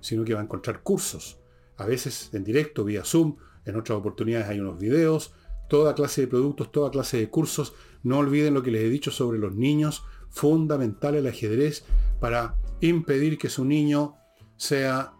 sino 0.00 0.24
que 0.24 0.32
va 0.32 0.40
a 0.40 0.44
encontrar 0.44 0.80
cursos. 0.82 1.36
A 1.76 1.84
veces 1.84 2.30
en 2.32 2.44
directo, 2.44 2.82
vía 2.82 3.04
Zoom, 3.04 3.36
en 3.66 3.76
otras 3.76 3.98
oportunidades 3.98 4.48
hay 4.48 4.60
unos 4.60 4.78
videos, 4.78 5.34
toda 5.68 5.94
clase 5.94 6.22
de 6.22 6.28
productos, 6.28 6.72
toda 6.72 6.90
clase 6.90 7.18
de 7.18 7.28
cursos. 7.28 7.74
No 8.04 8.20
olviden 8.20 8.54
lo 8.54 8.62
que 8.62 8.70
les 8.70 8.84
he 8.84 8.88
dicho 8.88 9.10
sobre 9.10 9.38
los 9.38 9.54
niños, 9.54 10.02
fundamental 10.30 11.14
el 11.14 11.26
ajedrez 11.26 11.84
para 12.20 12.56
impedir 12.80 13.38
que 13.38 13.48
su 13.48 13.64
niño 13.64 14.16
sea 14.56 15.14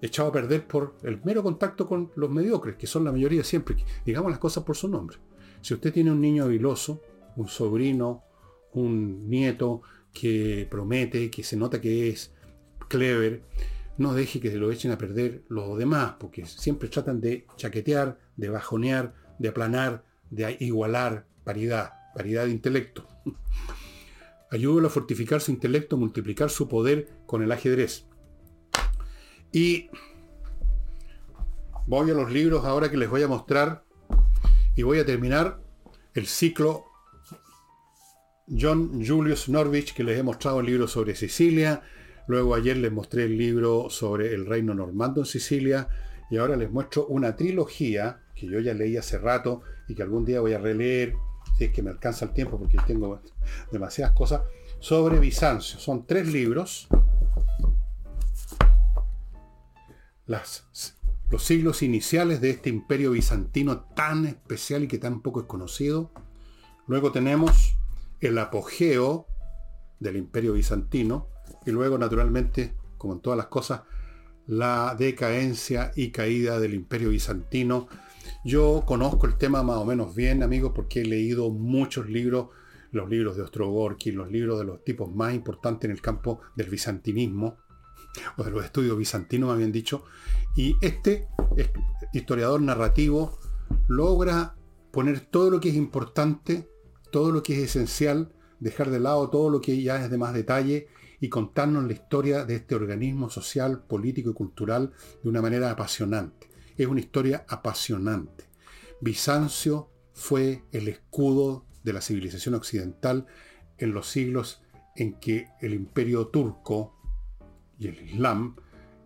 echado 0.00 0.28
a 0.28 0.32
perder 0.32 0.66
por 0.66 0.96
el 1.02 1.20
mero 1.24 1.42
contacto 1.42 1.86
con 1.86 2.12
los 2.16 2.30
mediocres, 2.30 2.76
que 2.76 2.86
son 2.86 3.04
la 3.04 3.12
mayoría 3.12 3.44
siempre. 3.44 3.76
Digamos 4.04 4.30
las 4.30 4.38
cosas 4.38 4.64
por 4.64 4.76
su 4.76 4.88
nombre. 4.88 5.18
Si 5.60 5.74
usted 5.74 5.92
tiene 5.92 6.12
un 6.12 6.20
niño 6.20 6.46
viloso, 6.48 7.02
un 7.36 7.48
sobrino, 7.48 8.22
un 8.72 9.28
nieto 9.28 9.82
que 10.12 10.66
promete, 10.70 11.30
que 11.30 11.42
se 11.42 11.56
nota 11.56 11.80
que 11.80 12.08
es 12.08 12.32
clever, 12.88 13.42
no 13.98 14.14
deje 14.14 14.40
que 14.40 14.50
se 14.50 14.56
lo 14.56 14.70
echen 14.70 14.92
a 14.92 14.98
perder 14.98 15.42
los 15.48 15.76
demás, 15.76 16.14
porque 16.18 16.46
siempre 16.46 16.88
tratan 16.88 17.20
de 17.20 17.46
chaquetear, 17.56 18.18
de 18.36 18.48
bajonear, 18.48 19.14
de 19.38 19.48
aplanar, 19.48 20.04
de 20.30 20.56
igualar 20.60 21.26
paridad, 21.44 21.92
paridad 22.14 22.44
de 22.44 22.50
intelecto. 22.50 23.06
Ayúdalo 24.50 24.88
a 24.88 24.90
fortificar 24.90 25.40
su 25.40 25.50
intelecto, 25.50 25.96
multiplicar 25.96 26.50
su 26.50 26.68
poder 26.68 27.08
con 27.26 27.42
el 27.42 27.52
ajedrez. 27.52 28.06
Y 29.52 29.90
voy 31.86 32.10
a 32.10 32.14
los 32.14 32.30
libros 32.30 32.64
ahora 32.64 32.90
que 32.90 32.96
les 32.96 33.10
voy 33.10 33.22
a 33.22 33.28
mostrar 33.28 33.84
y 34.76 34.82
voy 34.82 34.98
a 34.98 35.06
terminar 35.06 35.60
el 36.14 36.26
ciclo 36.26 36.84
John 38.48 39.04
Julius 39.04 39.48
Norwich, 39.48 39.94
que 39.94 40.04
les 40.04 40.18
he 40.18 40.22
mostrado 40.22 40.60
el 40.60 40.66
libro 40.66 40.88
sobre 40.88 41.14
Sicilia. 41.14 41.82
Luego 42.26 42.54
ayer 42.54 42.76
les 42.76 42.92
mostré 42.92 43.24
el 43.24 43.36
libro 43.36 43.90
sobre 43.90 44.34
el 44.34 44.46
reino 44.46 44.74
normando 44.74 45.20
en 45.20 45.26
Sicilia. 45.26 45.88
Y 46.30 46.36
ahora 46.36 46.56
les 46.56 46.70
muestro 46.70 47.06
una 47.06 47.36
trilogía 47.36 48.20
que 48.34 48.46
yo 48.46 48.60
ya 48.60 48.74
leí 48.74 48.96
hace 48.96 49.18
rato 49.18 49.62
y 49.88 49.94
que 49.94 50.02
algún 50.02 50.24
día 50.24 50.40
voy 50.40 50.52
a 50.52 50.58
releer, 50.58 51.14
es 51.66 51.72
que 51.72 51.82
me 51.82 51.90
alcanza 51.90 52.24
el 52.24 52.32
tiempo 52.32 52.58
porque 52.58 52.78
tengo 52.86 53.20
demasiadas 53.70 54.14
cosas, 54.14 54.42
sobre 54.80 55.18
Bizancio. 55.18 55.78
Son 55.78 56.06
tres 56.06 56.26
libros. 56.32 56.88
Las 60.26 60.68
los 61.30 61.44
siglos 61.44 61.82
iniciales 61.82 62.40
de 62.40 62.50
este 62.50 62.70
imperio 62.70 63.10
bizantino 63.10 63.80
tan 63.80 64.24
especial 64.24 64.84
y 64.84 64.88
que 64.88 64.98
tan 64.98 65.20
poco 65.20 65.40
es 65.40 65.46
conocido. 65.46 66.10
Luego 66.86 67.12
tenemos 67.12 67.76
el 68.20 68.38
apogeo 68.38 69.26
del 70.00 70.16
imperio 70.16 70.54
bizantino 70.54 71.28
y 71.66 71.70
luego 71.70 71.98
naturalmente, 71.98 72.74
como 72.96 73.12
en 73.14 73.20
todas 73.20 73.36
las 73.36 73.48
cosas, 73.48 73.82
la 74.46 74.96
decadencia 74.98 75.92
y 75.94 76.12
caída 76.12 76.58
del 76.58 76.72
imperio 76.72 77.10
bizantino. 77.10 77.88
Yo 78.44 78.84
conozco 78.86 79.26
el 79.26 79.36
tema 79.36 79.62
más 79.62 79.78
o 79.78 79.84
menos 79.84 80.14
bien, 80.14 80.42
amigos, 80.42 80.72
porque 80.74 81.00
he 81.00 81.04
leído 81.04 81.50
muchos 81.50 82.08
libros, 82.08 82.48
los 82.92 83.08
libros 83.08 83.36
de 83.36 83.42
Ostrogorsky, 83.42 84.12
los 84.12 84.30
libros 84.30 84.58
de 84.58 84.64
los 84.64 84.84
tipos 84.84 85.12
más 85.12 85.34
importantes 85.34 85.86
en 85.86 85.96
el 85.96 86.00
campo 86.00 86.40
del 86.54 86.70
bizantinismo, 86.70 87.56
o 88.36 88.44
de 88.44 88.50
los 88.50 88.64
estudios 88.64 88.96
bizantinos, 88.96 89.48
me 89.48 89.54
habían 89.54 89.72
dicho, 89.72 90.04
y 90.56 90.76
este 90.80 91.28
historiador 92.12 92.60
narrativo 92.62 93.38
logra 93.88 94.54
poner 94.92 95.20
todo 95.20 95.50
lo 95.50 95.60
que 95.60 95.70
es 95.70 95.74
importante, 95.74 96.68
todo 97.10 97.32
lo 97.32 97.42
que 97.42 97.54
es 97.54 97.70
esencial, 97.70 98.32
dejar 98.60 98.90
de 98.90 99.00
lado 99.00 99.30
todo 99.30 99.50
lo 99.50 99.60
que 99.60 99.80
ya 99.82 100.02
es 100.02 100.10
de 100.10 100.18
más 100.18 100.32
detalle 100.32 100.88
y 101.20 101.28
contarnos 101.28 101.84
la 101.84 101.92
historia 101.92 102.44
de 102.44 102.56
este 102.56 102.74
organismo 102.74 103.30
social, 103.30 103.82
político 103.82 104.30
y 104.30 104.34
cultural 104.34 104.92
de 105.22 105.28
una 105.28 105.42
manera 105.42 105.70
apasionante. 105.70 106.47
Es 106.78 106.86
una 106.86 107.00
historia 107.00 107.44
apasionante. 107.48 108.44
Bizancio 109.00 109.90
fue 110.14 110.64
el 110.72 110.88
escudo 110.88 111.66
de 111.84 111.92
la 111.92 112.00
civilización 112.00 112.54
occidental 112.54 113.26
en 113.76 113.92
los 113.92 114.08
siglos 114.08 114.62
en 114.96 115.14
que 115.14 115.48
el 115.60 115.74
imperio 115.74 116.28
turco 116.28 116.96
y 117.78 117.88
el 117.88 118.00
Islam 118.00 118.56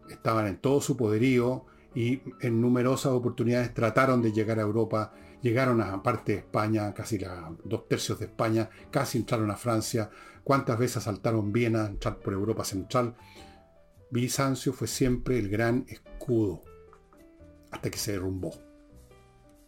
estaban 0.09 0.47
en 0.47 0.59
todo 0.59 0.81
su 0.81 0.97
poderío 0.97 1.67
y 1.95 2.23
en 2.41 2.61
numerosas 2.61 3.13
oportunidades 3.13 3.75
trataron 3.75 4.23
de 4.23 4.33
llegar 4.33 4.59
a 4.59 4.63
Europa, 4.63 5.13
llegaron 5.43 5.81
a 5.81 6.03
parte 6.03 6.33
de 6.33 6.39
España, 6.39 6.93
casi 6.95 7.19
la, 7.19 7.55
dos 7.65 7.89
tercios 7.89 8.19
de 8.19 8.27
España, 8.27 8.71
casi 8.91 9.19
entraron 9.19 9.51
a 9.51 9.57
Francia, 9.57 10.11
cuántas 10.45 10.79
veces 10.79 10.99
asaltaron 10.99 11.53
Viena, 11.53 11.87
entrar 11.87 12.19
por 12.19 12.33
Europa 12.33 12.65
Central. 12.65 13.15
Bizancio 14.11 14.73
fue 14.73 14.89
siempre 14.89 15.39
el 15.39 15.49
gran 15.49 15.85
escudo, 15.89 16.63
hasta 17.73 17.91
que 17.91 17.99
se 17.99 18.13
derrumbó. 18.13 18.53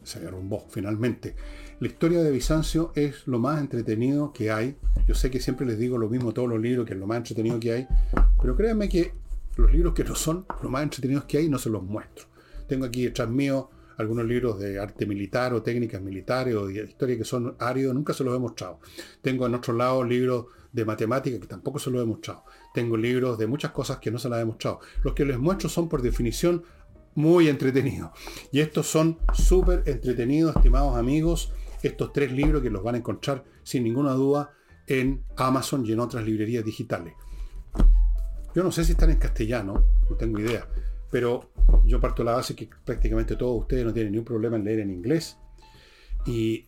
Se 0.02 0.20
derrumbó 0.20 0.66
finalmente. 0.68 1.34
La 1.80 1.88
historia 1.88 2.22
de 2.22 2.30
Bizancio 2.30 2.92
es 2.94 3.26
lo 3.26 3.38
más 3.38 3.60
entretenido 3.60 4.32
que 4.32 4.52
hay. 4.52 4.76
Yo 5.08 5.14
sé 5.14 5.30
que 5.30 5.40
siempre 5.40 5.66
les 5.66 5.78
digo 5.78 5.98
lo 5.98 6.08
mismo 6.08 6.32
todos 6.32 6.48
los 6.48 6.60
libros, 6.60 6.86
que 6.86 6.92
es 6.92 7.00
lo 7.00 7.06
más 7.06 7.18
entretenido 7.18 7.58
que 7.58 7.72
hay, 7.72 7.88
pero 8.40 8.54
créanme 8.54 8.88
que 8.88 9.12
los 9.56 9.72
libros 9.72 9.94
que 9.94 10.04
no 10.04 10.14
son 10.14 10.46
los 10.62 10.70
más 10.70 10.82
entretenidos 10.82 11.24
que 11.24 11.38
hay 11.38 11.48
no 11.48 11.58
se 11.58 11.70
los 11.70 11.82
muestro. 11.82 12.26
Tengo 12.68 12.84
aquí 12.86 13.04
detrás 13.04 13.28
mío 13.28 13.70
algunos 13.96 14.26
libros 14.26 14.58
de 14.58 14.78
arte 14.78 15.06
militar 15.06 15.54
o 15.54 15.62
técnicas 15.62 16.02
militares 16.02 16.54
o 16.54 16.66
de 16.66 16.84
historia 16.84 17.16
que 17.16 17.24
son 17.24 17.54
áridos, 17.58 17.94
nunca 17.94 18.12
se 18.12 18.24
los 18.24 18.34
he 18.36 18.38
mostrado. 18.38 18.80
Tengo 19.22 19.46
en 19.46 19.54
otro 19.54 19.72
lado 19.72 20.04
libros 20.04 20.46
de 20.72 20.84
matemática 20.84 21.38
que 21.38 21.46
tampoco 21.46 21.78
se 21.78 21.90
los 21.90 22.02
he 22.02 22.06
mostrado. 22.06 22.44
Tengo 22.74 22.96
libros 22.96 23.38
de 23.38 23.46
muchas 23.46 23.70
cosas 23.70 23.98
que 23.98 24.10
no 24.10 24.18
se 24.18 24.28
las 24.28 24.42
he 24.42 24.44
mostrado. 24.44 24.80
Los 25.02 25.14
que 25.14 25.24
les 25.24 25.38
muestro 25.38 25.68
son 25.68 25.88
por 25.88 26.02
definición 26.02 26.64
muy 27.14 27.48
entretenidos. 27.48 28.10
Y 28.52 28.60
estos 28.60 28.86
son 28.86 29.18
súper 29.32 29.82
entretenidos, 29.86 30.56
estimados 30.56 30.96
amigos. 30.96 31.52
Estos 31.82 32.12
tres 32.12 32.32
libros 32.32 32.62
que 32.62 32.70
los 32.70 32.82
van 32.82 32.94
a 32.94 32.98
encontrar 32.98 33.44
sin 33.62 33.84
ninguna 33.84 34.12
duda 34.12 34.52
en 34.86 35.24
Amazon 35.36 35.84
y 35.84 35.92
en 35.92 36.00
otras 36.00 36.24
librerías 36.24 36.64
digitales. 36.64 37.14
Yo 38.54 38.62
no 38.62 38.70
sé 38.70 38.84
si 38.84 38.92
están 38.92 39.10
en 39.10 39.18
castellano, 39.18 39.84
no 40.08 40.16
tengo 40.16 40.38
idea, 40.38 40.68
pero 41.10 41.50
yo 41.84 42.00
parto 42.00 42.22
la 42.22 42.32
base 42.32 42.54
que 42.54 42.68
prácticamente 42.84 43.36
todos 43.36 43.62
ustedes 43.62 43.84
no 43.84 43.92
tienen 43.92 44.12
ningún 44.12 44.24
problema 44.24 44.56
en 44.56 44.64
leer 44.64 44.80
en 44.80 44.90
inglés. 44.90 45.36
Y 46.24 46.66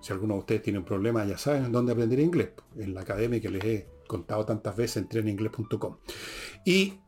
si 0.00 0.12
alguno 0.12 0.34
de 0.34 0.40
ustedes 0.40 0.62
tiene 0.62 0.78
un 0.78 0.84
problema, 0.84 1.24
ya 1.24 1.36
saben 1.36 1.72
dónde 1.72 1.92
aprender 1.92 2.20
inglés, 2.20 2.50
en 2.76 2.94
la 2.94 3.00
academia 3.02 3.40
que 3.40 3.50
les 3.50 3.64
he 3.64 3.88
contado 4.06 4.44
tantas 4.44 4.76
veces 4.76 4.98
en 4.98 5.08
treninglés.com. 5.08 5.96
Y 6.64 7.00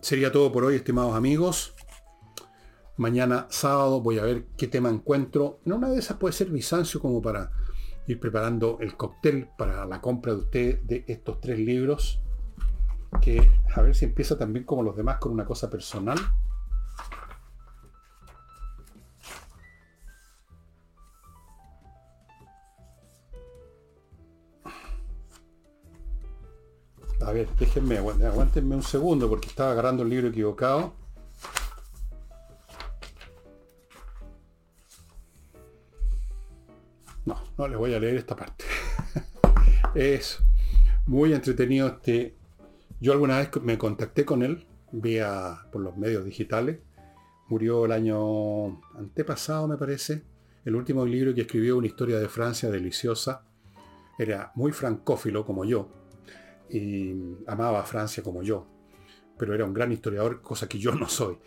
sería 0.00 0.32
todo 0.32 0.50
por 0.52 0.64
hoy, 0.64 0.76
estimados 0.76 1.14
amigos. 1.14 1.74
Mañana 2.96 3.46
sábado 3.50 4.00
voy 4.00 4.18
a 4.18 4.24
ver 4.24 4.46
qué 4.56 4.66
tema 4.66 4.90
encuentro. 4.90 5.60
En 5.64 5.72
una 5.72 5.88
de 5.90 5.98
esas 5.98 6.16
puede 6.18 6.32
ser 6.32 6.50
Bizancio 6.50 7.00
como 7.00 7.22
para 7.22 7.52
ir 8.06 8.18
preparando 8.18 8.78
el 8.80 8.96
cóctel 8.96 9.48
para 9.56 9.86
la 9.86 10.00
compra 10.00 10.32
de 10.32 10.38
usted 10.38 10.82
de 10.82 11.04
estos 11.06 11.40
tres 11.40 11.58
libros 11.58 12.20
que 13.20 13.50
a 13.74 13.82
ver 13.82 13.94
si 13.94 14.04
empieza 14.04 14.38
también 14.38 14.64
como 14.64 14.82
los 14.82 14.96
demás 14.96 15.18
con 15.18 15.32
una 15.32 15.44
cosa 15.44 15.68
personal. 15.68 16.18
A 27.20 27.32
ver, 27.32 27.48
déjenme, 27.58 27.98
aguántenme 27.98 28.74
un 28.76 28.82
segundo 28.82 29.28
porque 29.28 29.48
estaba 29.48 29.72
agarrando 29.72 30.02
el 30.02 30.10
libro 30.10 30.28
equivocado. 30.28 30.94
No, 37.24 37.40
no 37.58 37.68
les 37.68 37.78
voy 37.78 37.94
a 37.94 38.00
leer 38.00 38.16
esta 38.16 38.34
parte. 38.34 38.64
es 39.94 40.38
muy 41.06 41.32
entretenido 41.32 41.88
este 41.88 42.40
yo 43.00 43.12
alguna 43.12 43.38
vez 43.38 43.50
me 43.62 43.78
contacté 43.78 44.26
con 44.26 44.42
él 44.42 44.66
vía 44.92 45.66
por 45.72 45.80
los 45.80 45.96
medios 45.96 46.22
digitales. 46.22 46.80
Murió 47.48 47.86
el 47.86 47.92
año 47.92 48.82
antepasado, 48.94 49.66
me 49.66 49.78
parece. 49.78 50.22
El 50.66 50.76
último 50.76 51.06
libro 51.06 51.34
que 51.34 51.40
escribió, 51.40 51.78
una 51.78 51.86
historia 51.86 52.18
de 52.18 52.28
Francia 52.28 52.70
deliciosa. 52.70 53.46
Era 54.18 54.52
muy 54.54 54.72
francófilo 54.72 55.46
como 55.46 55.64
yo. 55.64 55.99
Y 56.70 57.14
amaba 57.46 57.80
a 57.80 57.84
Francia 57.84 58.22
como 58.22 58.42
yo. 58.42 58.66
Pero 59.38 59.54
era 59.54 59.64
un 59.64 59.74
gran 59.74 59.90
historiador, 59.92 60.42
cosa 60.42 60.68
que 60.68 60.78
yo 60.78 60.94
no 60.94 61.08
soy. 61.08 61.38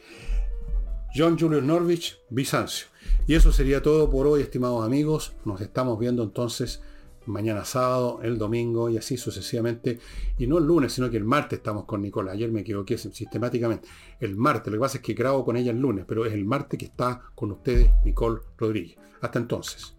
John 1.15 1.37
Julius 1.37 1.63
Norwich, 1.63 2.19
Bizancio. 2.29 2.87
Y 3.27 3.35
eso 3.35 3.51
sería 3.51 3.81
todo 3.81 4.09
por 4.09 4.25
hoy, 4.25 4.41
estimados 4.41 4.83
amigos. 4.83 5.35
Nos 5.45 5.61
estamos 5.61 5.99
viendo 5.99 6.23
entonces 6.23 6.81
mañana 7.25 7.63
sábado, 7.65 8.19
el 8.23 8.37
domingo 8.37 8.89
y 8.89 8.97
así 8.97 9.17
sucesivamente. 9.17 9.99
Y 10.37 10.47
no 10.47 10.57
el 10.57 10.65
lunes, 10.65 10.93
sino 10.93 11.09
que 11.11 11.17
el 11.17 11.23
martes 11.23 11.59
estamos 11.59 11.85
con 11.85 12.01
Nicola. 12.01 12.31
Ayer 12.31 12.51
me 12.51 12.61
equivoqué 12.61 12.97
sistemáticamente. 12.97 13.87
El 14.19 14.35
martes, 14.35 14.71
lo 14.71 14.79
que 14.79 14.81
pasa 14.81 14.97
es 14.97 15.03
que 15.03 15.13
grabo 15.13 15.45
con 15.45 15.55
ella 15.55 15.71
el 15.71 15.79
lunes, 15.79 16.05
pero 16.07 16.25
es 16.25 16.33
el 16.33 16.45
martes 16.45 16.79
que 16.79 16.85
está 16.85 17.21
con 17.35 17.51
ustedes 17.51 17.91
Nicole 18.03 18.41
Rodríguez. 18.57 18.97
Hasta 19.21 19.39
entonces. 19.39 19.95